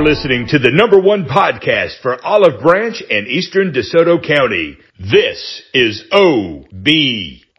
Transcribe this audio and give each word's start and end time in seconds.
You're 0.00 0.08
listening 0.08 0.46
to 0.46 0.58
the 0.58 0.70
number 0.70 0.98
one 0.98 1.26
podcast 1.26 2.00
for 2.00 2.16
Olive 2.24 2.62
Branch 2.62 3.02
and 3.10 3.28
Eastern 3.28 3.70
DeSoto 3.70 4.26
County. 4.26 4.78
This 4.98 5.62
is 5.74 6.04
OB 6.10 6.88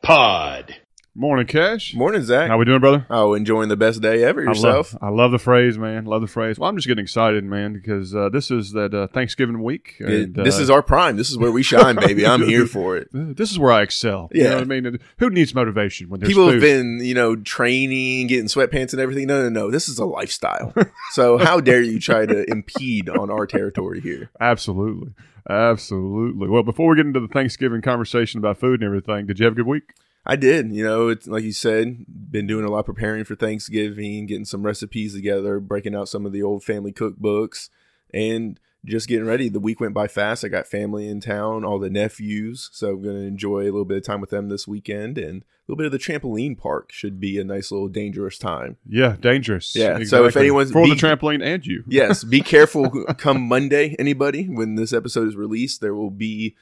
Pod. 0.02 0.81
Morning, 1.22 1.46
Cash. 1.46 1.94
Morning, 1.94 2.24
Zach. 2.24 2.50
How 2.50 2.58
we 2.58 2.66
doing, 2.66 2.80
brother? 2.80 3.06
Oh, 3.08 3.36
enjoying 3.36 3.70
the 3.70 3.78
best 3.78 4.02
day 4.02 4.24
ever 4.24 4.42
yourself. 4.42 4.96
I 5.00 5.06
love, 5.06 5.14
I 5.14 5.16
love 5.16 5.32
the 5.32 5.38
phrase, 5.38 5.78
man. 5.78 6.06
Love 6.06 6.22
the 6.22 6.28
phrase. 6.28 6.58
Well, 6.58 6.68
I'm 6.68 6.76
just 6.76 6.88
getting 6.88 7.04
excited, 7.04 7.44
man, 7.44 7.74
because 7.74 8.16
uh, 8.16 8.30
this 8.30 8.50
is 8.50 8.72
that 8.72 8.92
uh, 8.96 9.06
Thanksgiving 9.06 9.62
week. 9.62 9.98
And, 10.00 10.34
this 10.34 10.58
uh, 10.58 10.64
is 10.64 10.72
our 10.72 10.82
prime. 10.82 11.18
This 11.18 11.30
is 11.30 11.38
where 11.38 11.52
we 11.52 11.62
shine, 11.62 11.96
baby. 11.98 12.26
I'm 12.26 12.42
here 12.42 12.66
for 12.76 12.98
it. 12.98 13.10
this 13.14 13.52
is 13.52 13.60
where 13.60 13.72
I 13.72 13.84
excel. 13.84 14.30
You 14.34 14.46
know 14.46 14.50
Yeah. 14.50 14.56
what 14.56 14.62
I 14.64 14.66
mean? 14.66 15.00
Who 15.20 15.30
needs 15.30 15.54
motivation 15.54 16.10
when 16.10 16.22
there's 16.22 16.28
People 16.32 16.46
food? 16.48 16.54
have 16.54 16.62
been, 16.64 17.02
you 17.06 17.14
know, 17.14 17.36
training, 17.36 18.26
getting 18.26 18.48
sweatpants 18.48 18.92
and 18.94 19.00
everything. 19.00 19.28
No, 19.28 19.44
no, 19.44 19.50
no. 19.50 19.70
This 19.70 19.90
is 19.90 20.00
a 20.00 20.06
lifestyle. 20.06 20.74
so 21.12 21.38
how 21.38 21.60
dare 21.60 21.84
you 21.84 22.00
try 22.00 22.26
to 22.26 22.50
impede 22.50 23.10
on 23.10 23.30
our 23.30 23.46
territory 23.46 24.02
here? 24.02 24.32
Absolutely. 24.40 25.14
Absolutely. 25.48 26.48
Well, 26.48 26.64
before 26.64 26.90
we 26.90 26.96
get 26.96 27.06
into 27.06 27.20
the 27.20 27.28
Thanksgiving 27.28 27.84
conversation 27.84 28.40
about 28.40 28.58
food 28.58 28.82
and 28.82 28.88
everything, 28.88 29.28
did 29.28 29.38
you 29.38 29.46
have 29.46 29.54
a 29.54 29.58
good 29.58 29.68
week? 29.68 29.84
I 30.26 30.36
did. 30.36 30.72
You 30.72 30.84
know, 30.84 31.08
it's 31.10 31.28
like 31.28 31.44
you 31.44 31.52
said, 31.52 32.06
been 32.08 32.48
doing 32.48 32.66
a 32.66 32.70
lot 32.72 32.86
preparing 32.86 33.24
for 33.24 33.36
Thanksgiving, 33.36 34.28
getting 34.28 34.46
some 34.46 34.64
recipes 34.64 35.14
together, 35.16 35.60
breaking 35.60 35.96
out 35.96 36.10
some 36.10 36.26
of 36.26 36.32
the 36.32 36.44
old 36.44 36.64
family 36.64 36.92
cookbooks, 36.92 37.70
and 38.14 38.60
just 38.86 39.08
getting 39.08 39.26
ready. 39.28 39.50
The 39.50 39.60
week 39.60 39.80
went 39.80 39.94
by 39.94 40.08
fast. 40.08 40.44
I 40.44 40.48
got 40.48 40.68
family 40.68 41.08
in 41.08 41.22
town, 41.22 41.64
all 41.64 41.80
the 41.80 41.90
nephews, 41.90 42.70
so 42.72 42.90
I'm 42.92 43.02
going 43.04 43.16
to 43.16 43.28
enjoy 43.28 43.62
a 43.62 43.66
little 43.66 43.86
bit 43.86 43.98
of 43.98 44.04
time 44.04 44.22
with 44.22 44.30
them 44.32 44.50
this 44.50 44.68
weekend, 44.68 45.18
and 45.18 45.42
a 45.42 45.46
little 45.68 45.78
bit 45.78 45.86
of 45.86 45.92
the 45.92 46.00
trampoline 46.00 46.58
park 46.58 46.92
should 46.92 47.20
be 47.20 47.40
a 47.40 47.44
nice 47.44 47.72
little 47.72 47.88
dangerous 47.88 48.38
time. 48.38 48.78
Yeah, 48.88 49.16
dangerous. 49.20 49.76
Yeah, 49.76 50.04
so 50.04 50.26
if 50.26 50.36
anyone's- 50.38 50.72
for 50.72 50.88
the 50.88 50.96
trampoline 50.96 51.44
and 51.44 51.66
you, 51.66 51.84
Yes, 51.88 52.24
be 52.24 52.42
careful 52.42 52.90
come 53.18 53.42
Monday, 53.48 53.96
anybody, 54.00 54.46
when 54.46 54.76
this 54.76 54.94
episode 54.94 55.28
is 55.28 55.36
released, 55.36 55.82
there 55.82 55.94
will 55.96 56.10
be 56.12 56.56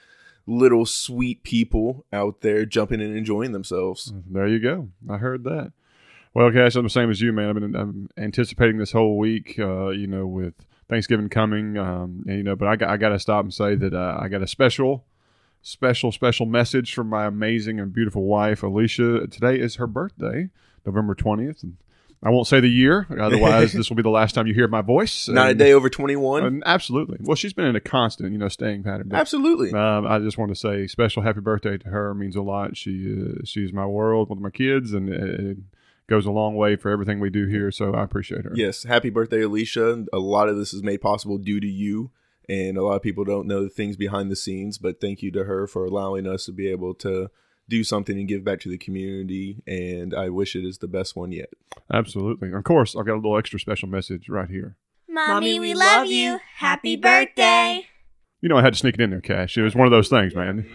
little 0.49 0.85
sweet 0.85 1.43
people 1.43 2.05
out 2.11 2.41
there 2.41 2.65
jumping 2.65 3.01
and 3.01 3.15
enjoying 3.15 3.51
themselves. 3.51 4.11
There 4.29 4.47
you 4.47 4.59
go. 4.59 4.89
I 5.09 5.17
heard 5.17 5.43
that. 5.43 5.71
Well, 6.33 6.51
Cash, 6.51 6.75
I'm 6.75 6.83
the 6.83 6.89
same 6.89 7.09
as 7.09 7.21
you, 7.21 7.31
man. 7.33 7.49
I've 7.49 7.55
been 7.55 7.75
I'm 7.75 8.09
anticipating 8.17 8.77
this 8.77 8.91
whole 8.91 9.17
week, 9.17 9.55
uh, 9.59 9.89
you 9.89 10.07
know, 10.07 10.25
with 10.27 10.53
Thanksgiving 10.87 11.29
coming, 11.29 11.77
um, 11.77 12.23
and, 12.27 12.37
you 12.37 12.43
know, 12.43 12.55
but 12.55 12.67
I 12.67 12.75
got, 12.75 12.89
I 12.89 12.97
got 12.97 13.09
to 13.09 13.19
stop 13.19 13.43
and 13.43 13.53
say 13.53 13.75
that 13.75 13.93
uh, 13.93 14.17
I 14.19 14.27
got 14.27 14.41
a 14.41 14.47
special, 14.47 15.05
special, 15.61 16.11
special 16.11 16.45
message 16.45 16.93
from 16.93 17.09
my 17.09 17.25
amazing 17.25 17.79
and 17.79 17.93
beautiful 17.93 18.23
wife, 18.23 18.63
Alicia. 18.63 19.27
Today 19.27 19.59
is 19.59 19.75
her 19.75 19.87
birthday, 19.87 20.49
November 20.85 21.13
20th. 21.15 21.63
And 21.63 21.77
I 22.21 22.31
won't 22.31 22.47
say 22.47 22.59
the 22.59 22.67
year, 22.67 23.07
otherwise, 23.17 23.71
this 23.71 23.89
will 23.89 23.95
be 23.95 24.03
the 24.03 24.09
last 24.09 24.35
time 24.35 24.45
you 24.45 24.53
hear 24.53 24.67
my 24.67 24.81
voice. 24.81 25.27
Not 25.29 25.51
a 25.51 25.53
day 25.53 25.71
over 25.71 25.89
21. 25.89 26.63
absolutely. 26.65 27.17
Well, 27.21 27.35
she's 27.35 27.53
been 27.53 27.65
in 27.65 27.77
a 27.77 27.79
constant, 27.79 28.33
you 28.33 28.37
know, 28.37 28.49
staying 28.49 28.83
pattern. 28.83 29.07
But 29.07 29.19
Absolutely. 29.19 29.71
um, 29.71 30.05
I 30.05 30.19
just 30.19 30.37
want 30.37 30.49
to 30.51 30.55
say 30.55 30.85
special 30.87 31.23
happy 31.23 31.39
birthday 31.39 31.77
to 31.77 31.89
her. 31.89 32.11
It 32.11 32.15
means 32.15 32.35
a 32.35 32.41
lot. 32.41 32.75
She 32.75 33.15
uh, 33.17 33.45
she's 33.45 33.71
my 33.71 33.85
world 33.85 34.29
with 34.29 34.39
my 34.39 34.49
kids, 34.49 34.91
and 34.91 35.09
it 35.09 35.57
goes 36.07 36.25
a 36.25 36.31
long 36.31 36.55
way 36.55 36.75
for 36.75 36.91
everything 36.91 37.21
we 37.21 37.29
do 37.29 37.45
here. 37.47 37.71
So 37.71 37.93
I 37.93 38.03
appreciate 38.03 38.43
her. 38.43 38.51
Yes, 38.53 38.83
happy 38.83 39.09
birthday, 39.09 39.43
Alicia. 39.43 40.05
A 40.11 40.19
lot 40.19 40.49
of 40.49 40.57
this 40.57 40.73
is 40.73 40.83
made 40.83 40.99
possible 40.99 41.37
due 41.37 41.61
to 41.61 41.67
you, 41.67 42.11
and 42.49 42.77
a 42.77 42.83
lot 42.83 42.95
of 42.95 43.01
people 43.01 43.23
don't 43.23 43.47
know 43.47 43.63
the 43.63 43.69
things 43.69 43.95
behind 43.95 44.29
the 44.29 44.35
scenes. 44.35 44.77
But 44.77 44.99
thank 44.99 45.21
you 45.21 45.31
to 45.31 45.45
her 45.45 45.67
for 45.67 45.85
allowing 45.85 46.27
us 46.27 46.45
to 46.45 46.51
be 46.51 46.67
able 46.67 46.95
to 46.95 47.29
do 47.69 47.83
something 47.83 48.17
and 48.17 48.27
give 48.27 48.43
back 48.43 48.59
to 48.61 48.69
the 48.69 48.77
community. 48.77 49.61
And 49.65 50.13
I 50.13 50.29
wish 50.29 50.55
it 50.55 50.65
is 50.65 50.79
the 50.79 50.87
best 50.87 51.15
one 51.15 51.31
yet. 51.31 51.49
Absolutely. 51.93 52.51
Of 52.51 52.63
course, 52.63 52.95
I've 52.95 53.05
got 53.05 53.13
a 53.13 53.21
little 53.21 53.37
extra 53.37 53.59
special 53.59 53.87
message 53.87 54.27
right 54.27 54.49
here. 54.49 54.75
Mommy, 55.07 55.59
we 55.59 55.73
love 55.73 56.07
you. 56.07 56.39
Happy 56.57 56.95
birthday. 56.95 57.85
You 58.41 58.49
know, 58.49 58.57
I 58.57 58.61
had 58.61 58.73
to 58.73 58.79
sneak 58.79 58.95
it 58.95 59.01
in 59.01 59.09
there, 59.09 59.21
Cash. 59.21 59.57
It 59.57 59.63
was 59.63 59.75
one 59.75 59.85
of 59.85 59.91
those 59.91 60.07
things, 60.07 60.35
man. 60.35 60.69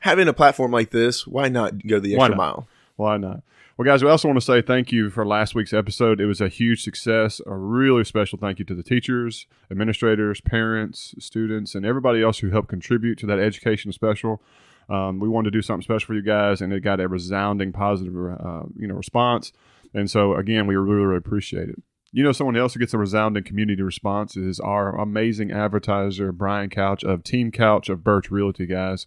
Having 0.00 0.28
a 0.28 0.32
platform 0.32 0.70
like 0.70 0.90
this, 0.90 1.26
why 1.26 1.48
not 1.48 1.86
go 1.86 2.00
the 2.00 2.14
extra 2.14 2.30
not? 2.30 2.36
mile? 2.36 2.68
Why 2.96 3.16
not? 3.18 3.42
Well, 3.76 3.86
guys, 3.86 4.04
we 4.04 4.10
also 4.10 4.28
want 4.28 4.38
to 4.38 4.44
say 4.44 4.60
thank 4.60 4.92
you 4.92 5.08
for 5.08 5.26
last 5.26 5.54
week's 5.54 5.72
episode. 5.72 6.20
It 6.20 6.26
was 6.26 6.40
a 6.40 6.48
huge 6.48 6.82
success. 6.82 7.40
A 7.46 7.54
really 7.54 8.04
special 8.04 8.38
thank 8.38 8.58
you 8.58 8.64
to 8.66 8.74
the 8.74 8.82
teachers, 8.82 9.46
administrators, 9.70 10.40
parents, 10.42 11.14
students, 11.18 11.74
and 11.74 11.86
everybody 11.86 12.22
else 12.22 12.38
who 12.40 12.50
helped 12.50 12.68
contribute 12.68 13.18
to 13.18 13.26
that 13.26 13.38
education 13.38 13.90
special. 13.92 14.42
Um, 14.90 15.20
we 15.20 15.28
wanted 15.28 15.52
to 15.52 15.58
do 15.58 15.62
something 15.62 15.82
special 15.82 16.06
for 16.06 16.14
you 16.14 16.22
guys, 16.22 16.60
and 16.60 16.72
it 16.72 16.80
got 16.80 17.00
a 17.00 17.08
resounding 17.08 17.72
positive, 17.72 18.14
uh, 18.14 18.62
you 18.76 18.88
know, 18.88 18.94
response. 18.94 19.52
And 19.94 20.10
so, 20.10 20.34
again, 20.34 20.66
we 20.66 20.76
really, 20.76 21.04
really 21.04 21.18
appreciate 21.18 21.68
it. 21.68 21.82
You 22.12 22.24
know, 22.24 22.32
someone 22.32 22.56
else 22.56 22.74
who 22.74 22.80
gets 22.80 22.92
a 22.92 22.98
resounding 22.98 23.44
community 23.44 23.82
response 23.82 24.36
is 24.36 24.58
our 24.58 24.98
amazing 24.98 25.52
advertiser, 25.52 26.32
Brian 26.32 26.68
Couch 26.68 27.04
of 27.04 27.22
Team 27.22 27.52
Couch 27.52 27.88
of 27.88 28.02
Birch 28.02 28.30
Realty, 28.32 28.66
guys. 28.66 29.06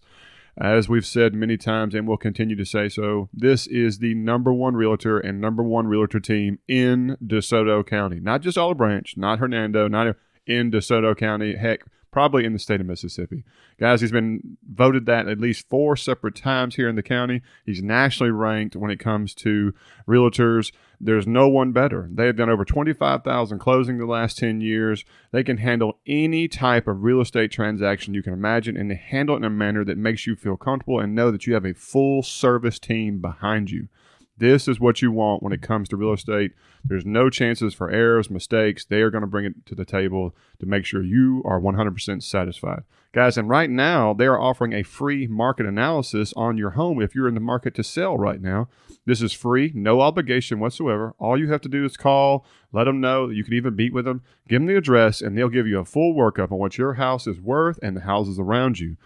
As 0.56 0.88
we've 0.88 1.04
said 1.04 1.34
many 1.34 1.56
times 1.56 1.94
and 1.94 2.06
will 2.06 2.16
continue 2.16 2.56
to 2.56 2.64
say 2.64 2.88
so, 2.88 3.28
this 3.34 3.66
is 3.66 3.98
the 3.98 4.14
number 4.14 4.54
one 4.54 4.74
realtor 4.74 5.18
and 5.18 5.40
number 5.40 5.62
one 5.64 5.86
realtor 5.88 6.20
team 6.20 6.60
in 6.68 7.18
DeSoto 7.22 7.84
County. 7.84 8.20
Not 8.20 8.40
just 8.40 8.56
Olive 8.56 8.78
Branch, 8.78 9.12
not 9.16 9.40
Hernando, 9.40 9.88
not 9.88 10.16
in 10.46 10.70
DeSoto 10.70 11.16
County, 11.16 11.56
heck, 11.56 11.84
probably 12.14 12.44
in 12.44 12.52
the 12.52 12.60
state 12.60 12.80
of 12.80 12.86
Mississippi. 12.86 13.42
Guys, 13.76 14.00
he's 14.00 14.12
been 14.12 14.56
voted 14.72 15.04
that 15.04 15.26
at 15.26 15.40
least 15.40 15.68
four 15.68 15.96
separate 15.96 16.36
times 16.36 16.76
here 16.76 16.88
in 16.88 16.94
the 16.94 17.02
county. 17.02 17.42
He's 17.66 17.82
nationally 17.82 18.30
ranked 18.30 18.76
when 18.76 18.92
it 18.92 19.00
comes 19.00 19.34
to 19.34 19.74
realtors. 20.06 20.70
There's 21.00 21.26
no 21.26 21.48
one 21.48 21.72
better. 21.72 22.08
They 22.08 22.26
have 22.26 22.36
done 22.36 22.48
over 22.48 22.64
25,000 22.64 23.58
closing 23.58 23.98
the 23.98 24.06
last 24.06 24.38
10 24.38 24.60
years. 24.60 25.04
They 25.32 25.42
can 25.42 25.56
handle 25.56 25.98
any 26.06 26.46
type 26.46 26.86
of 26.86 27.02
real 27.02 27.20
estate 27.20 27.50
transaction 27.50 28.14
you 28.14 28.22
can 28.22 28.32
imagine 28.32 28.76
and 28.76 28.92
they 28.92 28.94
handle 28.94 29.34
it 29.34 29.38
in 29.38 29.44
a 29.44 29.50
manner 29.50 29.84
that 29.84 29.98
makes 29.98 30.24
you 30.24 30.36
feel 30.36 30.56
comfortable 30.56 31.00
and 31.00 31.16
know 31.16 31.32
that 31.32 31.48
you 31.48 31.54
have 31.54 31.66
a 31.66 31.74
full 31.74 32.22
service 32.22 32.78
team 32.78 33.20
behind 33.20 33.72
you. 33.72 33.88
This 34.36 34.66
is 34.66 34.80
what 34.80 35.00
you 35.00 35.12
want 35.12 35.42
when 35.42 35.52
it 35.52 35.62
comes 35.62 35.88
to 35.88 35.96
real 35.96 36.12
estate. 36.12 36.52
There's 36.84 37.06
no 37.06 37.30
chances 37.30 37.72
for 37.72 37.90
errors, 37.90 38.30
mistakes. 38.30 38.84
They 38.84 39.00
are 39.00 39.10
going 39.10 39.22
to 39.22 39.28
bring 39.28 39.44
it 39.44 39.64
to 39.66 39.74
the 39.74 39.84
table 39.84 40.34
to 40.58 40.66
make 40.66 40.84
sure 40.84 41.02
you 41.02 41.42
are 41.44 41.60
100% 41.60 42.22
satisfied. 42.22 42.82
Guys, 43.12 43.38
and 43.38 43.48
right 43.48 43.70
now 43.70 44.12
they 44.12 44.26
are 44.26 44.40
offering 44.40 44.72
a 44.72 44.82
free 44.82 45.28
market 45.28 45.66
analysis 45.66 46.32
on 46.36 46.58
your 46.58 46.70
home 46.70 47.00
if 47.00 47.14
you're 47.14 47.28
in 47.28 47.34
the 47.34 47.40
market 47.40 47.72
to 47.76 47.84
sell 47.84 48.18
right 48.18 48.42
now. 48.42 48.68
This 49.06 49.22
is 49.22 49.32
free, 49.32 49.70
no 49.72 50.00
obligation 50.00 50.58
whatsoever. 50.58 51.14
All 51.18 51.38
you 51.38 51.52
have 51.52 51.60
to 51.60 51.68
do 51.68 51.84
is 51.84 51.96
call, 51.96 52.44
let 52.72 52.84
them 52.84 53.00
know. 53.00 53.28
You 53.28 53.44
can 53.44 53.54
even 53.54 53.76
meet 53.76 53.94
with 53.94 54.04
them, 54.04 54.22
give 54.48 54.60
them 54.60 54.66
the 54.66 54.76
address, 54.76 55.22
and 55.22 55.38
they'll 55.38 55.48
give 55.48 55.68
you 55.68 55.78
a 55.78 55.84
full 55.84 56.12
workup 56.12 56.50
on 56.50 56.58
what 56.58 56.76
your 56.76 56.94
house 56.94 57.28
is 57.28 57.40
worth 57.40 57.78
and 57.82 57.96
the 57.96 58.00
houses 58.00 58.40
around 58.40 58.80
you. 58.80 58.96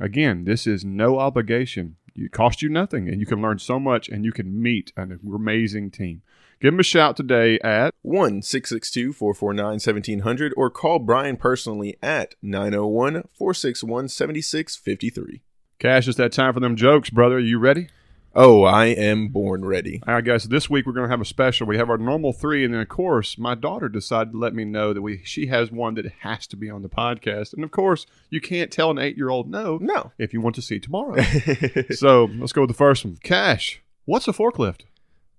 Again, 0.00 0.42
this 0.44 0.66
is 0.66 0.84
no 0.84 1.20
obligation. 1.20 1.96
It 2.14 2.32
costs 2.32 2.62
you 2.62 2.68
nothing, 2.68 3.08
and 3.08 3.20
you 3.20 3.26
can 3.26 3.40
learn 3.40 3.58
so 3.58 3.78
much, 3.78 4.08
and 4.08 4.24
you 4.24 4.32
can 4.32 4.60
meet 4.60 4.92
an 4.96 5.18
amazing 5.24 5.90
team. 5.90 6.22
Give 6.60 6.72
them 6.72 6.80
a 6.80 6.84
shout 6.84 7.16
today 7.16 7.58
at 7.64 7.94
1 8.02 8.42
662 8.42 9.12
449 9.12 9.64
1700 9.64 10.54
or 10.56 10.70
call 10.70 11.00
Brian 11.00 11.36
personally 11.36 11.96
at 12.02 12.36
901 12.40 13.24
461 13.36 14.08
7653. 14.08 15.42
Cash. 15.80 16.06
It's 16.06 16.16
that 16.18 16.30
time 16.30 16.54
for 16.54 16.60
them 16.60 16.76
jokes, 16.76 17.10
brother. 17.10 17.36
Are 17.36 17.40
you 17.40 17.58
ready? 17.58 17.88
Oh, 18.34 18.64
I 18.64 18.86
am 18.86 19.28
born 19.28 19.62
ready. 19.62 20.00
All 20.08 20.14
right, 20.14 20.24
guys. 20.24 20.44
This 20.44 20.70
week 20.70 20.86
we're 20.86 20.94
going 20.94 21.04
to 21.06 21.10
have 21.10 21.20
a 21.20 21.24
special. 21.24 21.66
We 21.66 21.76
have 21.76 21.90
our 21.90 21.98
normal 21.98 22.32
three, 22.32 22.64
and 22.64 22.72
then 22.72 22.80
of 22.80 22.88
course 22.88 23.36
my 23.36 23.54
daughter 23.54 23.90
decided 23.90 24.32
to 24.32 24.38
let 24.38 24.54
me 24.54 24.64
know 24.64 24.94
that 24.94 25.02
we 25.02 25.20
she 25.24 25.48
has 25.48 25.70
one 25.70 25.94
that 25.96 26.06
has 26.20 26.46
to 26.46 26.56
be 26.56 26.70
on 26.70 26.80
the 26.82 26.88
podcast. 26.88 27.52
And 27.52 27.62
of 27.62 27.70
course, 27.70 28.06
you 28.30 28.40
can't 28.40 28.70
tell 28.70 28.90
an 28.90 28.98
eight-year-old 28.98 29.50
no, 29.50 29.76
No. 29.82 30.12
if 30.16 30.32
you 30.32 30.40
want 30.40 30.54
to 30.54 30.62
see 30.62 30.78
tomorrow. 30.80 31.20
so 31.90 32.24
let's 32.38 32.52
go 32.52 32.62
with 32.62 32.70
the 32.70 32.74
first 32.74 33.04
one. 33.04 33.18
Cash. 33.22 33.82
What's 34.06 34.26
a 34.28 34.32
forklift? 34.32 34.82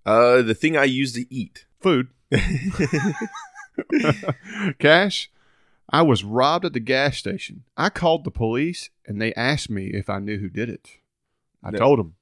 Uh, 0.05 0.43
the 0.43 0.53
thing 0.53 0.77
I 0.77 0.83
use 0.83 1.13
to 1.13 1.25
eat. 1.33 1.65
Food. 1.81 2.09
Cash. 4.79 5.31
I 5.89 6.01
was 6.03 6.23
robbed 6.23 6.65
at 6.65 6.73
the 6.73 6.79
gas 6.79 7.17
station. 7.17 7.63
I 7.75 7.89
called 7.89 8.23
the 8.23 8.31
police, 8.31 8.89
and 9.07 9.21
they 9.21 9.33
asked 9.33 9.69
me 9.69 9.87
if 9.87 10.09
I 10.09 10.19
knew 10.19 10.39
who 10.39 10.49
did 10.49 10.69
it. 10.69 10.87
I 11.63 11.71
No. 11.71 11.79
told 11.79 11.99
them, 11.99 12.15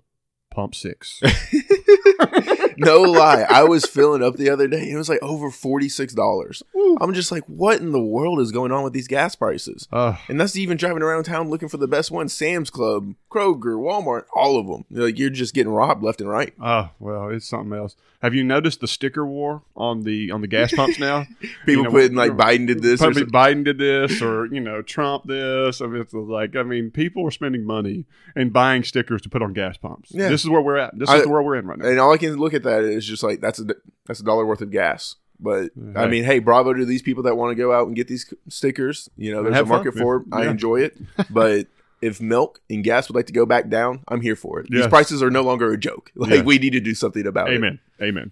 pump 0.51 0.75
six. 0.75 1.21
no 2.85 3.01
lie. 3.01 3.45
I 3.49 3.63
was 3.63 3.85
filling 3.85 4.23
up 4.23 4.35
the 4.35 4.49
other 4.49 4.67
day 4.67 4.81
and 4.81 4.91
it 4.91 4.97
was 4.97 5.09
like 5.09 5.21
over 5.21 5.49
$46. 5.49 6.61
I'm 6.99 7.13
just 7.13 7.31
like, 7.31 7.43
what 7.45 7.79
in 7.79 7.91
the 7.91 8.01
world 8.01 8.39
is 8.39 8.51
going 8.51 8.71
on 8.71 8.83
with 8.83 8.93
these 8.93 9.07
gas 9.07 9.35
prices? 9.35 9.87
Uh, 9.91 10.15
And 10.27 10.39
that's 10.39 10.55
even 10.55 10.77
driving 10.77 11.03
around 11.03 11.23
town 11.23 11.49
looking 11.49 11.69
for 11.69 11.77
the 11.77 11.87
best 11.87 12.11
one 12.11 12.29
Sam's 12.29 12.69
Club, 12.69 13.15
Kroger, 13.31 13.77
Walmart, 13.77 14.23
all 14.35 14.57
of 14.57 14.67
them. 14.67 14.85
Like, 14.91 15.17
you're 15.17 15.29
just 15.29 15.53
getting 15.53 15.71
robbed 15.71 16.03
left 16.03 16.21
and 16.21 16.29
right. 16.29 16.53
oh, 16.61 16.89
well, 16.99 17.29
it's 17.29 17.47
something 17.47 17.77
else. 17.77 17.95
Have 18.21 18.35
you 18.35 18.43
noticed 18.43 18.81
the 18.81 18.87
sticker 18.87 19.25
war 19.25 19.63
on 19.75 20.03
the 20.03 20.29
on 20.29 20.41
the 20.41 20.47
gas 20.47 20.71
pumps 20.71 20.99
now? 20.99 21.25
People 21.65 21.85
know, 21.85 21.89
putting 21.89 22.13
like 22.15 22.33
Biden 22.33 22.67
did 22.67 22.83
this. 22.83 23.01
Or 23.01 23.09
Biden 23.09 23.63
did 23.63 23.79
this, 23.79 24.21
or 24.21 24.45
you 24.45 24.59
know, 24.59 24.83
Trump 24.83 25.23
this. 25.25 25.81
I 25.81 25.87
mean, 25.87 26.01
it's 26.03 26.13
like, 26.13 26.55
I 26.55 26.61
mean, 26.61 26.91
people 26.91 27.25
are 27.27 27.31
spending 27.31 27.65
money 27.65 28.05
and 28.35 28.53
buying 28.53 28.83
stickers 28.83 29.23
to 29.23 29.29
put 29.29 29.41
on 29.41 29.53
gas 29.53 29.77
pumps. 29.77 30.11
Yeah. 30.13 30.29
This 30.29 30.43
is 30.43 30.51
where 30.51 30.61
we're 30.61 30.77
at. 30.77 30.97
This 30.99 31.09
I- 31.09 31.17
is 31.17 31.23
the 31.23 31.29
world 31.29 31.47
we're 31.47 31.55
in 31.55 31.65
right 31.65 31.79
now. 31.79 31.87
And 31.87 31.99
all 31.99 32.13
I 32.13 32.17
can 32.17 32.35
look 32.35 32.53
at 32.53 32.61
that 32.61 32.70
is 32.79 33.05
just 33.05 33.23
like, 33.23 33.41
that's 33.41 33.59
a, 33.59 33.65
that's 34.05 34.19
a 34.19 34.23
dollar 34.23 34.45
worth 34.45 34.61
of 34.61 34.71
gas. 34.71 35.15
But 35.39 35.75
mm-hmm. 35.77 35.97
I 35.97 36.07
mean, 36.07 36.23
hey, 36.23 36.39
bravo 36.39 36.73
to 36.73 36.85
these 36.85 37.01
people 37.01 37.23
that 37.23 37.35
want 37.35 37.51
to 37.51 37.55
go 37.55 37.73
out 37.73 37.87
and 37.87 37.95
get 37.95 38.07
these 38.07 38.31
stickers. 38.47 39.09
You 39.17 39.33
know, 39.33 39.43
there's 39.43 39.53
a 39.53 39.57
have 39.57 39.67
fun. 39.67 39.77
market 39.77 39.95
for 39.95 40.17
it. 40.17 40.23
I 40.31 40.47
enjoy 40.47 40.81
it. 40.81 40.97
But 41.29 41.67
if 42.01 42.19
milk 42.19 42.61
and 42.69 42.83
gas 42.83 43.07
would 43.07 43.15
like 43.15 43.27
to 43.27 43.33
go 43.33 43.45
back 43.45 43.69
down, 43.69 44.03
I'm 44.07 44.21
here 44.21 44.35
for 44.35 44.59
it. 44.59 44.67
These 44.69 44.87
prices 44.87 45.21
are 45.21 45.31
no 45.31 45.41
longer 45.41 45.71
a 45.71 45.77
joke. 45.77 46.11
Like 46.15 46.31
Yes. 46.31 46.45
we 46.45 46.57
need 46.57 46.71
to 46.71 46.79
do 46.79 46.93
something 46.93 47.25
about 47.25 47.49
it. 47.49 47.55
Amen. 47.55 47.79
Amen. 48.01 48.31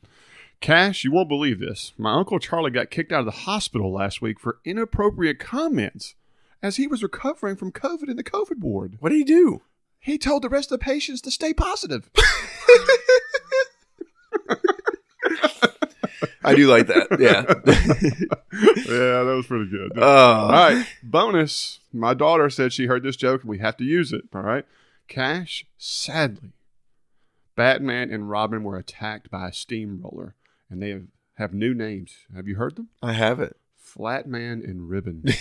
Cash, 0.62 1.04
you 1.04 1.12
won't 1.12 1.30
believe 1.30 1.60
this. 1.60 1.94
My 1.98 2.14
Uncle 2.14 2.38
Charlie 2.40 2.72
got 2.72 2.90
kicked 2.90 3.12
out 3.12 3.22
of 3.22 3.26
the 3.26 3.32
hospital 3.32 3.94
last 3.94 4.22
week 4.22 4.40
for 4.40 4.60
inappropriate 4.66 5.40
comments 5.40 6.16
as 6.62 6.76
he 6.76 6.86
was 6.86 7.02
recovering 7.02 7.56
from 7.56 7.72
COVID 7.72 8.10
in 8.10 8.18
the 8.18 8.24
COVID 8.24 8.60
ward. 8.60 8.98
What 9.00 9.10
do 9.10 9.16
he 9.16 9.24
do? 9.24 9.62
He 10.00 10.18
told 10.18 10.44
the 10.44 10.50
rest 10.50 10.72
of 10.72 10.80
the 10.80 10.84
patients 10.84 11.22
to 11.22 11.32
stay 11.32 11.54
positive. 11.54 12.10
I 16.44 16.56
do 16.56 16.68
like 16.68 16.88
that. 16.88 17.08
Yeah. 17.20 17.44
yeah, 18.92 19.24
that 19.24 19.34
was 19.36 19.46
pretty 19.46 19.70
good. 19.70 19.92
Oh. 19.96 20.02
All 20.02 20.50
right. 20.50 20.86
Bonus. 21.04 21.80
My 21.92 22.14
daughter 22.14 22.50
said 22.50 22.74
she 22.74 22.86
heard 22.86 23.04
this 23.04 23.16
joke 23.16 23.42
and 23.42 23.50
we 23.50 23.60
have 23.60 23.78
to 23.78 23.84
use 23.84 24.12
it. 24.12 24.24
All 24.34 24.42
right. 24.42 24.66
Cash, 25.08 25.66
sadly, 25.78 26.52
Batman 27.56 28.12
and 28.12 28.30
Robin 28.30 28.64
were 28.64 28.78
attacked 28.78 29.32
by 29.32 29.48
a 29.50 29.54
steamroller 29.54 30.36
and 30.70 30.82
they 30.82 30.90
have, 30.90 31.04
have 31.36 31.54
new 31.54 31.74
names. 31.74 32.14
Have 32.36 32.48
you 32.48 32.56
heard 32.56 32.76
them? 32.76 32.90
I 33.02 33.14
have 33.14 33.40
it. 33.96 34.00
Flatman 34.00 34.64
and 34.64 34.90
Ribbon. 34.90 35.24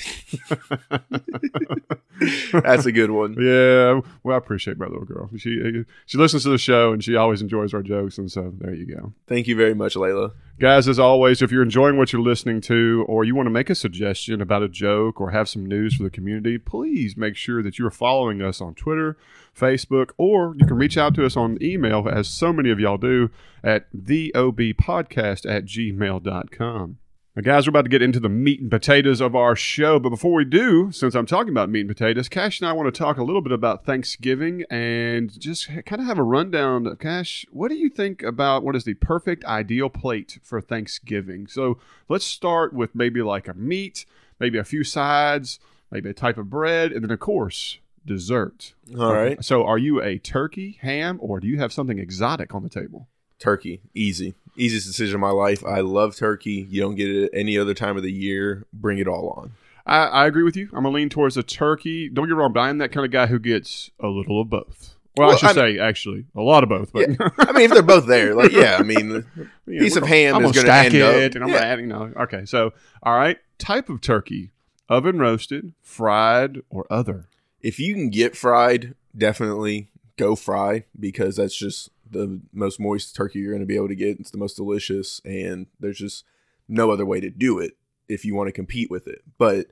That's 2.53 2.87
a 2.87 2.93
good 2.93 3.11
one. 3.11 3.37
Yeah, 3.39 4.01
well, 4.23 4.35
I 4.35 4.39
appreciate 4.39 4.79
my 4.79 4.87
little 4.87 5.05
girl. 5.05 5.31
She 5.37 5.85
she 6.07 6.19
listens 6.19 6.43
to 6.45 6.49
the 6.49 6.59
show 6.59 6.93
and 6.93 7.03
she 7.03 7.15
always 7.17 7.41
enjoys 7.41 7.73
our 7.73 7.83
jokes, 7.83 8.19
and 8.19 8.31
so 8.31 8.53
there 8.59 8.75
you 8.75 8.87
go, 8.87 9.13
Thank 9.27 9.47
you 9.47 9.55
very 9.57 9.75
much, 9.75 9.95
Layla. 9.95 10.33
guys. 10.59 10.89
As 10.89 10.99
always, 10.99 11.43
if 11.43 11.53
you're 11.53 11.63
enjoying 11.63 11.97
what 11.97 12.13
you're 12.13 12.23
listening 12.23 12.61
to, 12.63 13.05
or 13.09 13.25
you 13.25 13.35
want 13.35 13.47
to 13.47 13.51
make 13.51 13.71
a 13.71 13.75
suggestion 13.75 14.41
about 14.41 14.63
a 14.63 14.69
joke 14.69 15.21
or 15.21 15.31
have 15.31 15.49
some 15.49 15.65
news 15.65 15.95
for 15.95 16.03
the 16.03 16.11
community, 16.11 16.59
please 16.59 17.17
make 17.17 17.37
sure 17.37 17.63
that 17.63 17.79
you're 17.79 17.91
following 17.91 18.43
us 18.43 18.61
on 18.61 18.75
Twitter, 18.75 19.17
Facebook, 19.57 20.11
or 20.19 20.55
you 20.59 20.67
can 20.67 20.77
reach 20.77 20.97
out 20.97 21.15
to 21.15 21.25
us 21.25 21.37
on 21.37 21.59
email, 21.63 22.09
as 22.09 22.27
so 22.29 22.53
many 22.53 22.71
of 22.71 22.81
y'all 22.81 22.99
do, 22.99 23.31
at 23.63 23.93
theobpodcast 23.93 25.49
at 25.49 25.65
gmail.com. 25.67 26.99
Now, 27.39 27.43
guys, 27.43 27.69
we're 27.69 27.71
about 27.71 27.85
to 27.85 27.89
get 27.89 28.03
into 28.03 28.19
the 28.19 28.29
meat 28.29 28.61
and 28.61 28.69
potatoes 28.69 29.21
of 29.21 29.37
our 29.37 29.55
show. 29.55 30.01
But 30.01 30.09
before 30.09 30.33
we 30.33 30.45
do, 30.45 30.91
since 30.91 31.15
I'm 31.15 31.25
talking 31.25 31.53
about 31.53 31.71
meat 31.71 31.83
and 31.83 31.89
potatoes, 31.89 32.29
Cash 32.29 32.61
and 32.61 32.69
I 32.69 32.73
want 32.73 32.93
to 32.93 32.99
talk 32.99 33.17
a 33.17 33.23
little 33.23 33.43
bit 33.43 33.53
about 33.53 33.85
Thanksgiving 33.85 34.65
and 34.69 35.39
just 35.39 35.69
kind 35.87 36.03
of 36.03 36.09
have 36.09 36.19
a 36.19 36.25
rundown. 36.25 36.97
Cash, 36.97 37.47
what 37.53 37.69
do 37.69 37.77
you 37.77 37.91
think 37.91 38.25
about 38.25 38.65
what 38.65 38.75
is 38.75 38.83
the 38.83 38.95
perfect 38.95 39.45
ideal 39.45 39.89
plate 39.89 40.41
for 40.43 40.61
Thanksgiving? 40.61 41.47
So 41.47 41.79
let's 42.09 42.25
start 42.25 42.73
with 42.73 42.97
maybe 42.97 43.23
like 43.23 43.47
a 43.47 43.55
meat, 43.55 44.05
maybe 44.41 44.59
a 44.59 44.65
few 44.65 44.83
sides, 44.83 45.61
maybe 45.93 46.11
a 46.11 46.15
type 46.15 46.39
of 46.39 46.51
bread, 46.51 46.91
and 46.91 47.05
then, 47.05 47.13
of 47.13 47.21
course, 47.21 47.79
dessert. 48.05 48.75
All 48.99 49.15
right. 49.15 49.45
So 49.45 49.65
are 49.65 49.79
you 49.79 50.03
a 50.03 50.19
turkey, 50.19 50.81
ham, 50.81 51.21
or 51.23 51.39
do 51.39 51.47
you 51.47 51.61
have 51.61 51.73
something 51.73 52.01
exotic 52.01 52.53
on 52.53 52.65
the 52.65 52.69
table? 52.69 53.07
Turkey. 53.39 53.81
Easy. 53.95 54.35
Easiest 54.57 54.87
decision 54.87 55.15
of 55.17 55.21
my 55.21 55.31
life. 55.31 55.65
I 55.65 55.81
love 55.81 56.17
turkey. 56.17 56.67
You 56.69 56.81
don't 56.81 56.97
get 56.97 57.09
it 57.09 57.31
any 57.33 57.57
other 57.59 57.75
time 57.75 57.97
of 57.97 58.03
the 58.03 58.11
year. 58.13 58.65
Bring 58.73 58.99
it 58.99 59.07
all 59.07 59.31
on. 59.37 59.53
I, 59.87 60.05
I 60.07 60.27
agree 60.27 60.43
with 60.43 60.57
you. 60.57 60.67
I'm 60.73 60.83
gonna 60.83 60.91
lean 60.91 61.09
towards 61.09 61.37
a 61.37 61.43
turkey. 61.43 62.09
Don't 62.09 62.27
get 62.29 62.35
wrong, 62.35 62.53
but 62.53 62.61
I'm 62.61 62.79
that 62.79 62.91
kind 62.93 63.07
of 63.07 63.13
guy 63.13 63.27
who 63.27 63.39
gets 63.39 63.91
a 64.01 64.09
little 64.09 64.41
of 64.41 64.51
both. 64.51 64.97
Well, 65.17 65.31
I 65.31 65.37
should 65.37 65.47
I'm- 65.47 65.55
say 65.55 65.79
actually 65.79 66.27
a 66.37 66.41
lot 66.43 66.63
of 66.63 66.69
both. 66.69 66.93
But 66.93 67.09
I 67.39 67.53
mean, 67.53 67.65
if 67.67 67.71
they're 67.73 67.83
both 67.83 68.07
there, 68.07 68.35
like, 68.35 68.53
yeah, 68.53 68.77
I 68.79 68.83
mean, 68.83 69.25
Yeah, 69.67 69.81
piece 69.81 69.97
of 69.97 70.03
gonna- 70.03 70.15
ham 70.15 70.35
I'm 70.37 70.45
is 70.45 70.53
gonna 70.53 70.67
stack 70.67 70.87
end 70.87 70.95
it, 70.97 71.03
up- 71.03 71.35
and 71.37 71.45
I'm 71.45 71.51
Yeah. 71.51 71.71
gonna 71.71 71.81
you 71.83 71.87
know. 71.89 72.13
Okay, 72.23 72.45
so 72.45 72.73
all 73.03 73.17
right, 73.17 73.39
type 73.59 73.89
of 73.89 74.01
turkey: 74.01 74.51
oven 74.89 75.19
roasted, 75.21 75.73
fried, 75.83 76.59
or 76.69 76.85
other. 76.91 77.29
if 77.63 77.79
you 77.81 77.95
can 77.95 78.11
get 78.11 78.37
fried, 78.37 78.95
definitely 79.17 79.89
go 80.17 80.35
fry 80.37 80.85
because 80.99 81.37
that's 81.37 81.57
just 81.57 81.91
the 82.11 82.41
most 82.53 82.79
moist 82.81 83.15
turkey 83.17 83.39
you're 83.41 83.53
going 83.53 83.61
to 83.61 83.67
be 83.67 83.77
able 83.77 83.89
to 83.89 83.95
get. 83.95 84.19
It's 84.21 84.31
the 84.31 84.39
most 84.39 84.57
delicious, 84.57 85.21
and 85.25 85.67
there's 85.81 85.99
just 85.99 86.25
no 86.69 86.91
other 86.91 87.07
way 87.07 87.21
to 87.21 87.31
do 87.31 87.59
it 87.59 87.73
if 88.09 88.25
you 88.25 88.35
want 88.35 88.49
to 88.49 88.53
compete 88.53 88.91
with 88.91 89.07
it. 89.07 89.23
But 89.39 89.67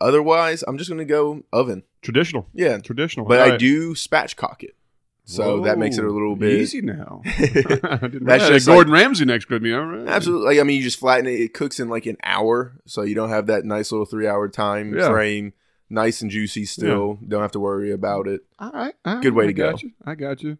otherwise, 0.00 0.62
I'm 0.66 0.78
just 0.78 0.90
going 0.90 0.98
to 0.98 1.04
go 1.04 1.42
oven. 1.52 1.82
Traditional, 2.02 2.46
Yeah, 2.54 2.78
traditional. 2.78 3.26
but 3.26 3.40
All 3.40 3.52
I 3.52 3.56
do 3.56 3.94
spatchcock 3.94 4.62
it, 4.62 4.74
so 5.24 5.60
that 5.60 5.78
makes 5.78 5.98
it 5.98 6.04
a 6.04 6.10
little 6.10 6.34
bit 6.36 6.52
easy 6.60 6.80
now. 6.80 7.20
That's 7.52 8.48
just 8.48 8.66
Gordon 8.66 8.92
Ramsay 8.92 9.24
next 9.26 9.48
with 9.50 9.62
me. 9.62 9.72
All 9.72 9.84
right, 9.84 10.08
Absolutely. 10.08 10.46
Like, 10.46 10.60
I 10.60 10.62
mean, 10.64 10.76
you 10.78 10.82
just 10.82 10.98
flatten 10.98 11.26
it. 11.26 11.32
It 11.40 11.54
cooks 11.54 11.78
in 11.78 11.88
like 11.88 12.06
an 12.06 12.16
hour, 12.22 12.72
so 12.86 13.02
you 13.02 13.14
don't 13.14 13.28
have 13.28 13.46
that 13.46 13.64
nice 13.64 13.92
little 13.92 14.06
three 14.06 14.26
hour 14.26 14.48
time 14.48 14.94
Yeah. 14.96 15.08
frame. 15.10 15.52
Nice 15.92 16.22
and 16.22 16.30
juicy 16.30 16.64
still. 16.66 17.18
Don't 17.26 17.42
have 17.42 17.50
to 17.52 17.60
worry 17.60 17.90
about 17.90 18.28
it. 18.28 18.42
All 18.60 18.70
right, 18.70 18.94
all 19.04 19.14
right, 19.14 19.22
Good 19.22 19.34
way 19.34 19.44
I 19.44 19.46
to 19.48 19.52
go. 19.52 19.70
got 19.72 19.82
You. 19.82 19.90
I 20.04 20.14
got 20.14 20.40
you. 20.42 20.56